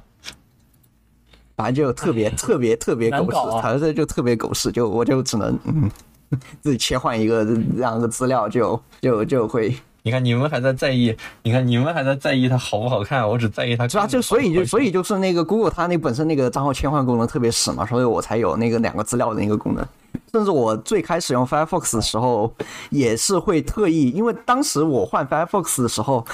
[1.56, 5.90] 反正就特别特别特别狗屎，反正就特别狗屎，就我就只能嗯
[6.62, 7.44] 自己切换一个
[7.74, 9.76] 两个资料，就就就会。
[10.06, 11.12] 你看你们还在在意，
[11.42, 13.88] 你看你们还在在意它好不好看，我只在意它。
[13.88, 19.84] 是啊就所以就所以就是那个 Google 它那本身那个账号切换功能特别屎嘛，所以我才有那个两个资料的那个功能。
[20.30, 22.54] 甚至我最开始用 Firefox 的时候，
[22.90, 26.24] 也是会特意，因为当时我换 Firefox 的时候。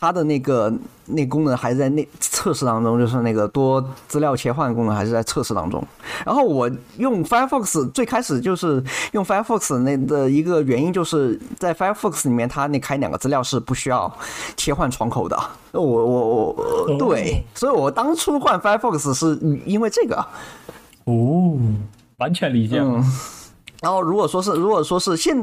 [0.00, 0.72] 它的那个
[1.04, 5.84] 那功能还在那测试当中，就是那个多资料切换功能还是在测试当中。
[6.24, 8.82] 然后我用 Firefox 最开始就是
[9.12, 14.10] 用 Firefox 那的一个原因，就是在 Firefox 里面，它那开两个资料是不需要
[14.56, 15.38] 切换窗口的。
[15.72, 20.16] 我我我对，所以我当初换 Firefox 是因为这个。
[21.04, 21.58] 哦，
[22.16, 22.82] 完全理解。
[23.80, 25.34] 然后如果说是如果说是现，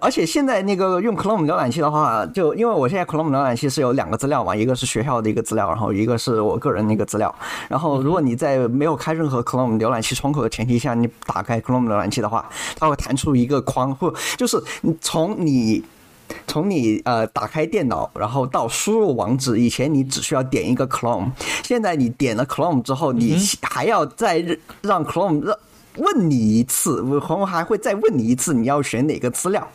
[0.00, 7.34] 而且现在那个用 Chrome 浏览器的话，就因为我现在 Chrome 浏览器是有两个资料嘛，一个是学校的一个资料，然后一个是我个人那个资料。
[7.68, 12.48] 然后如果你在没有开任何 Chrome 浏览器窗口的前提下，你打开 Chrome 浏览器的话，
[12.78, 14.62] 它会弹出一个框，或就是
[15.00, 15.82] 从你
[16.46, 21.32] 从你呃打开电脑，然后到输入网址，以前你只需要点一个 Chrome，
[21.64, 24.44] 现在你点了 Chrome 之后，你还要再
[24.82, 25.58] 让 Chrome 让。
[25.96, 29.66] 问你一次，我还会再问你一次，你要选哪个资料？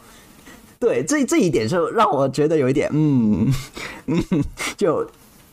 [0.79, 3.51] 对，这这一点就让我觉得有一点，嗯
[4.07, 4.23] 嗯，
[4.77, 5.09] 就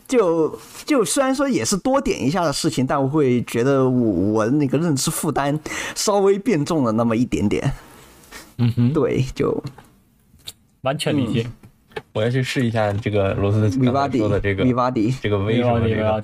[0.09, 5.59] 就就虽然说也是多点一下的事情，但我会觉得我我那个认知负担
[5.95, 7.73] 稍微变重了那么一点点。
[8.59, 9.63] 嗯哼，对，就
[10.83, 11.47] 完全理解。
[12.13, 16.23] 我要去试一下这个罗斯刚才说的这个米巴迪，这个微什么这个。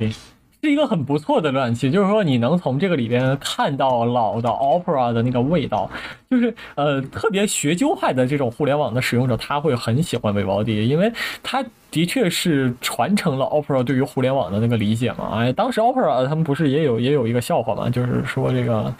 [0.62, 5.90] 是一个很不错的浏览器，就是说你能从这个里边看到老的 Opera 的那个味道，
[6.30, 11.12] 就是呃特别学究派的这种互联网的使用者，他会很喜欢 Vivaldi，因为
[11.42, 15.38] 他的确是传承了 Opera 对于互联网的那个理解嘛。
[15.38, 18.94] 哎，当时 Opera 他们不是也有也有一个笑话嘛，就是说这个，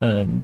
[0.00, 0.42] 嗯。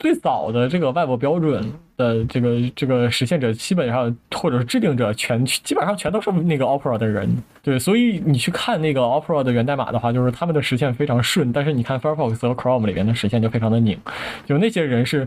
[0.00, 7.28] 最早的这个 Web 标准的这个这个实现者，基本上或者是制定者，全基本上全都是那个 Opera 的人。
[7.60, 11.52] 对，所以你去看那个 Opera 的源代码的话，就是他们的实现非常顺。
[11.52, 13.98] 但是你看 Firefox 和 Chrome 里边的实现就非常的拧。
[14.46, 15.26] 就那些人是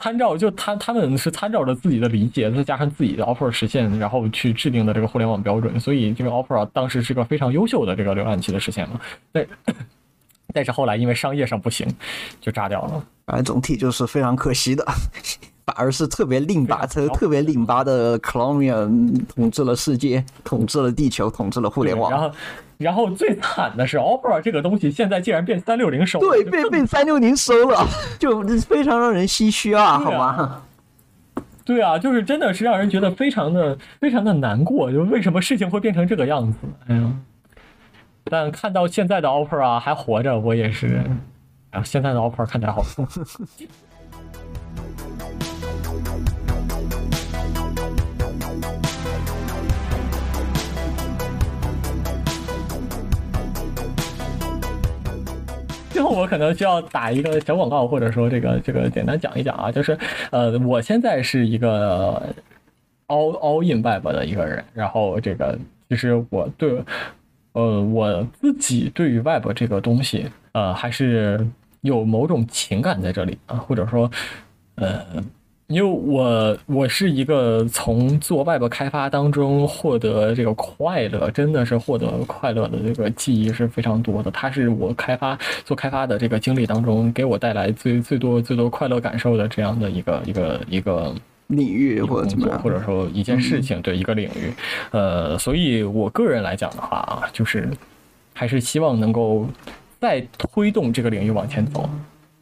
[0.00, 5.78] 参照，就他他们是参照着自己的理解，再加上自己的 Opera 实现，然后去制定的这个互联网标准。
[5.78, 9.00] 所以这个 Opera 当时是个非常优秀的这个浏览器的实现嘛。
[9.30, 9.46] 但
[10.52, 11.86] 但是后来因为商业上不行，
[12.40, 13.04] 就炸掉了。
[13.26, 14.84] 反正总体就是非常可惜的，
[15.76, 22.10] 而是特别拧巴、特特别拧巴的 Colombian 统治了世界，统治了地球，统治了互联网。
[22.10, 22.30] 然后，
[22.78, 27.86] 然后最惨的是 Opera 这个东西现在竟然变三六零收，对，被被三六零收了，
[28.18, 30.62] 就非常让人唏嘘啊，好吗？
[31.64, 36.58] 对啊，就是真的是让人觉得非常的非常的难过，就为什么事情会变成这个样子？
[36.86, 37.12] 哎呀，
[38.24, 41.02] 但看到现在的 Opera 还活着，我也是。
[41.70, 42.82] 啊，现在的 offer 看起来好
[55.98, 59.98] 最后，我可能需要打一个小广告，或者说这个这个简单讲一讲啊，就是
[60.30, 62.22] 呃，我现在是一个
[63.08, 65.58] all all in web 的一个人，然后这个
[65.88, 66.80] 其实我对
[67.52, 71.44] 呃我自己对于 web 这个东西呃还是。
[71.82, 74.10] 有某种情感在这里啊，或者说，
[74.74, 75.00] 呃，
[75.68, 84.30] 因为我我是一个从做 Web 开发当中获得这个快乐，真的是获得快乐的这个记忆是非常多的。
[84.30, 91.14] 它是我开发做开发的这个经历当中给我带来最最多最多快乐感受的这样的一个一个一个
[91.48, 94.50] 领域或者怎么样，或者说一件事情，对一个领域。
[94.90, 97.68] 呃，所以我个人来讲的话啊，就是
[98.32, 99.46] 还是希望能够
[100.00, 101.86] 再推动这个领域往前走，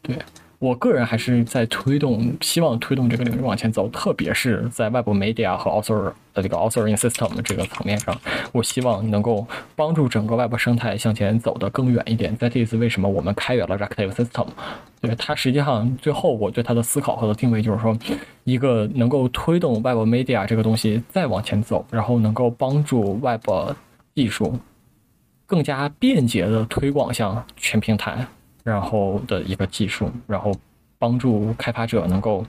[0.01, 0.17] 对。
[0.59, 8.19] 我个人还是在推动，希望推动这个领域往前走，特别是在 Web Media 和 Author 的这个 Authoring System 这个层面上，
[8.53, 12.35] 我希望能够帮助整个外部生态向前走得更远一点。
[12.37, 14.47] 在这一次，为什么我们开源了 Reactive System？
[15.01, 17.97] 对它实际上最后我对它的思考和定位就是说，
[18.45, 23.45] 一个能够推动 Web Media 这个东西再往前走，然后能够帮助 Web
[24.15, 24.59] 技术
[25.45, 28.27] 更加便捷的推广向全平台。
[28.67, 30.53] 然后的一个技术，然后
[30.99, 32.45] 帮助开发者能够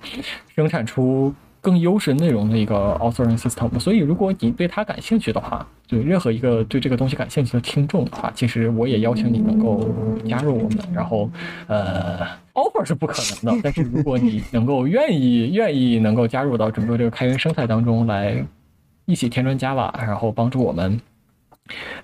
[0.55, 1.31] 生产出
[1.61, 3.79] 更优质内容的一个 authoring system。
[3.79, 9.87] 所以，如果你对它感兴趣的话，对任何一个对这个东西感兴趣的听众的话，其实我也邀请你能够
[10.27, 10.79] 加入我们。
[10.91, 11.29] 然后，
[11.67, 12.25] 呃
[12.55, 18.43] ，offer 是不可能的，但是如果你能够愿意愿意能够加入到整个这个开源生态当中来，
[19.05, 20.99] 一起添砖加瓦，然后帮助我们。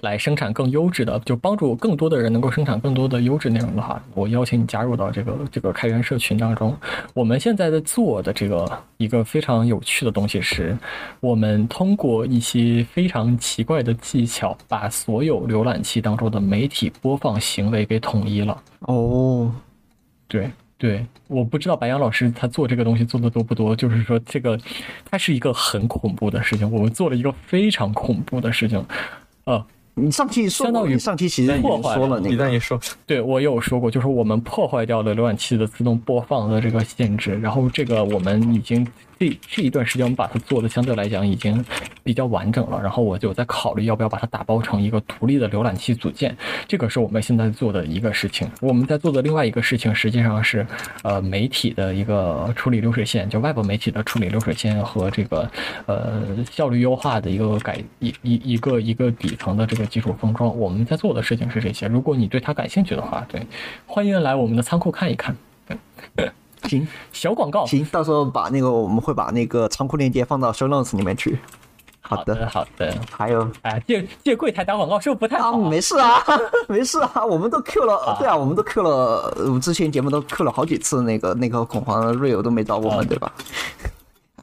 [0.02, 6.76] 来生产更优质的，就帮助更多的人能够生产更多的优质内容的话，我邀请你加入到这个这个开源社群当中。
[7.14, 10.78] 我们现在在做的这个一个非常有趣的东西是，
[11.20, 18.62] 我们通过一些非常奇怪的技巧，把所有浏览器当中的媒体播放行为给统一了。
[18.82, 19.54] 哦，
[20.28, 24.60] 对对，我不知道白杨老师他做这个东西做的多不多，就是说这个
[25.10, 26.70] 它是一个很恐怖的事情。
[26.70, 28.84] 我们做了一个非常恐怖的事情。
[29.46, 29.66] 呃，
[29.96, 38.88] 你上期相当于上期其实破坏了，你但也说，对我有说过，就是我们破坏掉了浏览器的自动播放的这个限制，然后这个我们已经。
[39.24, 41.64] 这这一段时间，我们把它做的相对来讲已经
[42.04, 42.82] 比较完整了。
[42.82, 46.36] 然后我就在考虑要不要把它打包成一个独立的浏览器组件。
[46.68, 48.50] 这个是我们现在做的一个事情。
[48.60, 50.66] 我们在做的另外一个事情，实际上是
[51.04, 55.50] 呃媒体的一个处理流水线，就外部媒体的处理流水线和这个
[55.86, 60.58] 呃效率优化的一个改一一一个一个底层的这个基础封装。
[60.58, 61.88] 我们在做的事情是这些。
[61.88, 63.42] 如果你对它感兴趣的话，对，
[63.86, 65.36] 欢迎来我们的仓库看一看。
[66.16, 66.30] 对。
[66.70, 67.66] 行，小广告。
[67.66, 71.38] 行，到时候把那个我们会把那个仓库链接放到 show notes 里面去。
[72.06, 72.94] 好的，好的。
[73.10, 75.58] 还有，哎，借借柜台打广告是不是不太好？
[75.58, 76.22] 没事啊，
[76.68, 83.32] 没事啊，我们都 Q 了，对啊，我们都 Q 了，我们之前节目都 Q 了好几次，那个那个恐慌的 real 都没找我们，对吧？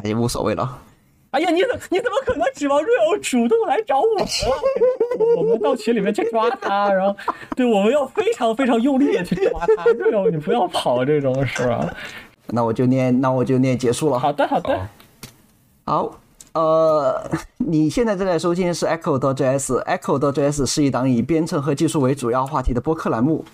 [0.02, 0.78] 哎，无所谓了。
[1.31, 4.27] 哎呀，你怎你怎么可能指望 real 主动来找我呢？
[5.36, 7.16] 我们到群里面去抓他，然后
[7.55, 9.85] 对，我们要非常非常用力的去抓他。
[9.85, 11.89] real，你不要跑这种是吧？
[12.47, 14.19] 那我就念，那我就念结束了。
[14.19, 14.89] 好的，好的，
[15.85, 16.20] 好。
[16.52, 23.44] 呃，你现在正在收听的是 Echo 的 JS，Echo 的 JS 是一档以编程和技术为主要话题的播客栏目。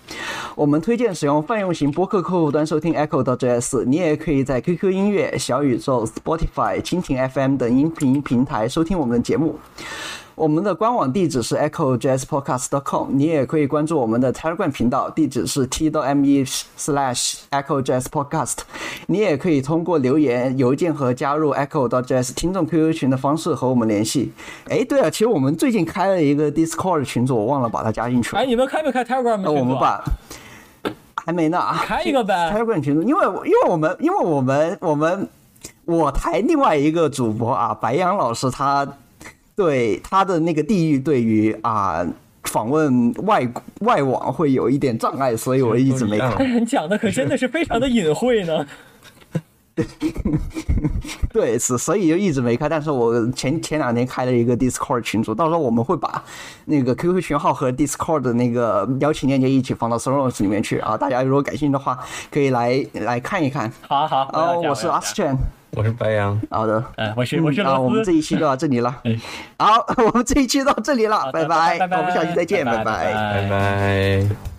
[0.55, 9.59] 我们推荐使用泛用型播客客户端收听 Echo 的 JS，你也可以在 QQ 音乐、小宇宙、Spotify、蜻蜓 FM 等音频平台收听我们的节目。
[10.37, 16.45] 我们的官网地址是 echo jazz podcast dot com，你也可以关注我们的 Telegram 频道，地址是 t dot me
[16.77, 18.57] slash echo jazz podcast。
[19.07, 24.31] 你也可以通过留言、邮件和加入 echo dot jazz 听众 QQ 群的方式和我们联系。
[24.69, 28.39] 哎，对了，其实我们最近开了一个 Discord 群组，我忘了把它加进去了。
[28.39, 30.03] 哎，你们开没开 Telegram 那我们把
[31.15, 32.53] 还没呢，开一个呗。
[32.53, 35.27] Telegram 群组，因为因为我们因为我们我们
[35.85, 38.87] 我台另外一个主播啊，白杨老师他。
[39.57, 42.05] 对他的那个地域，对于啊
[42.43, 43.45] 访问外
[43.79, 46.45] 外网会有一点障碍，所以我一直没开。
[46.63, 48.63] 讲的可真的是非常的隐晦呢。
[51.33, 52.69] 对，是所以就一直没开。
[52.69, 56.23] 但是我前前两天开了一个 Discord 群组，到时候我们会把
[56.65, 60.95] 那个 QQ 群号和 Discord 的那个邀请链接一起放到 Soros 里面去啊。
[60.95, 61.97] 大家如果感兴趣的话，
[62.31, 63.71] 可以来来看一看。
[63.81, 64.99] 好好，哦，我是阿
[65.77, 68.99] 我是白羊，好的，哎，我是我是啊，我们这一期就到这里了，
[69.59, 74.56] 好，我们这一期到这里了，拜拜，拜拜，我们下期再见，拜拜，拜拜。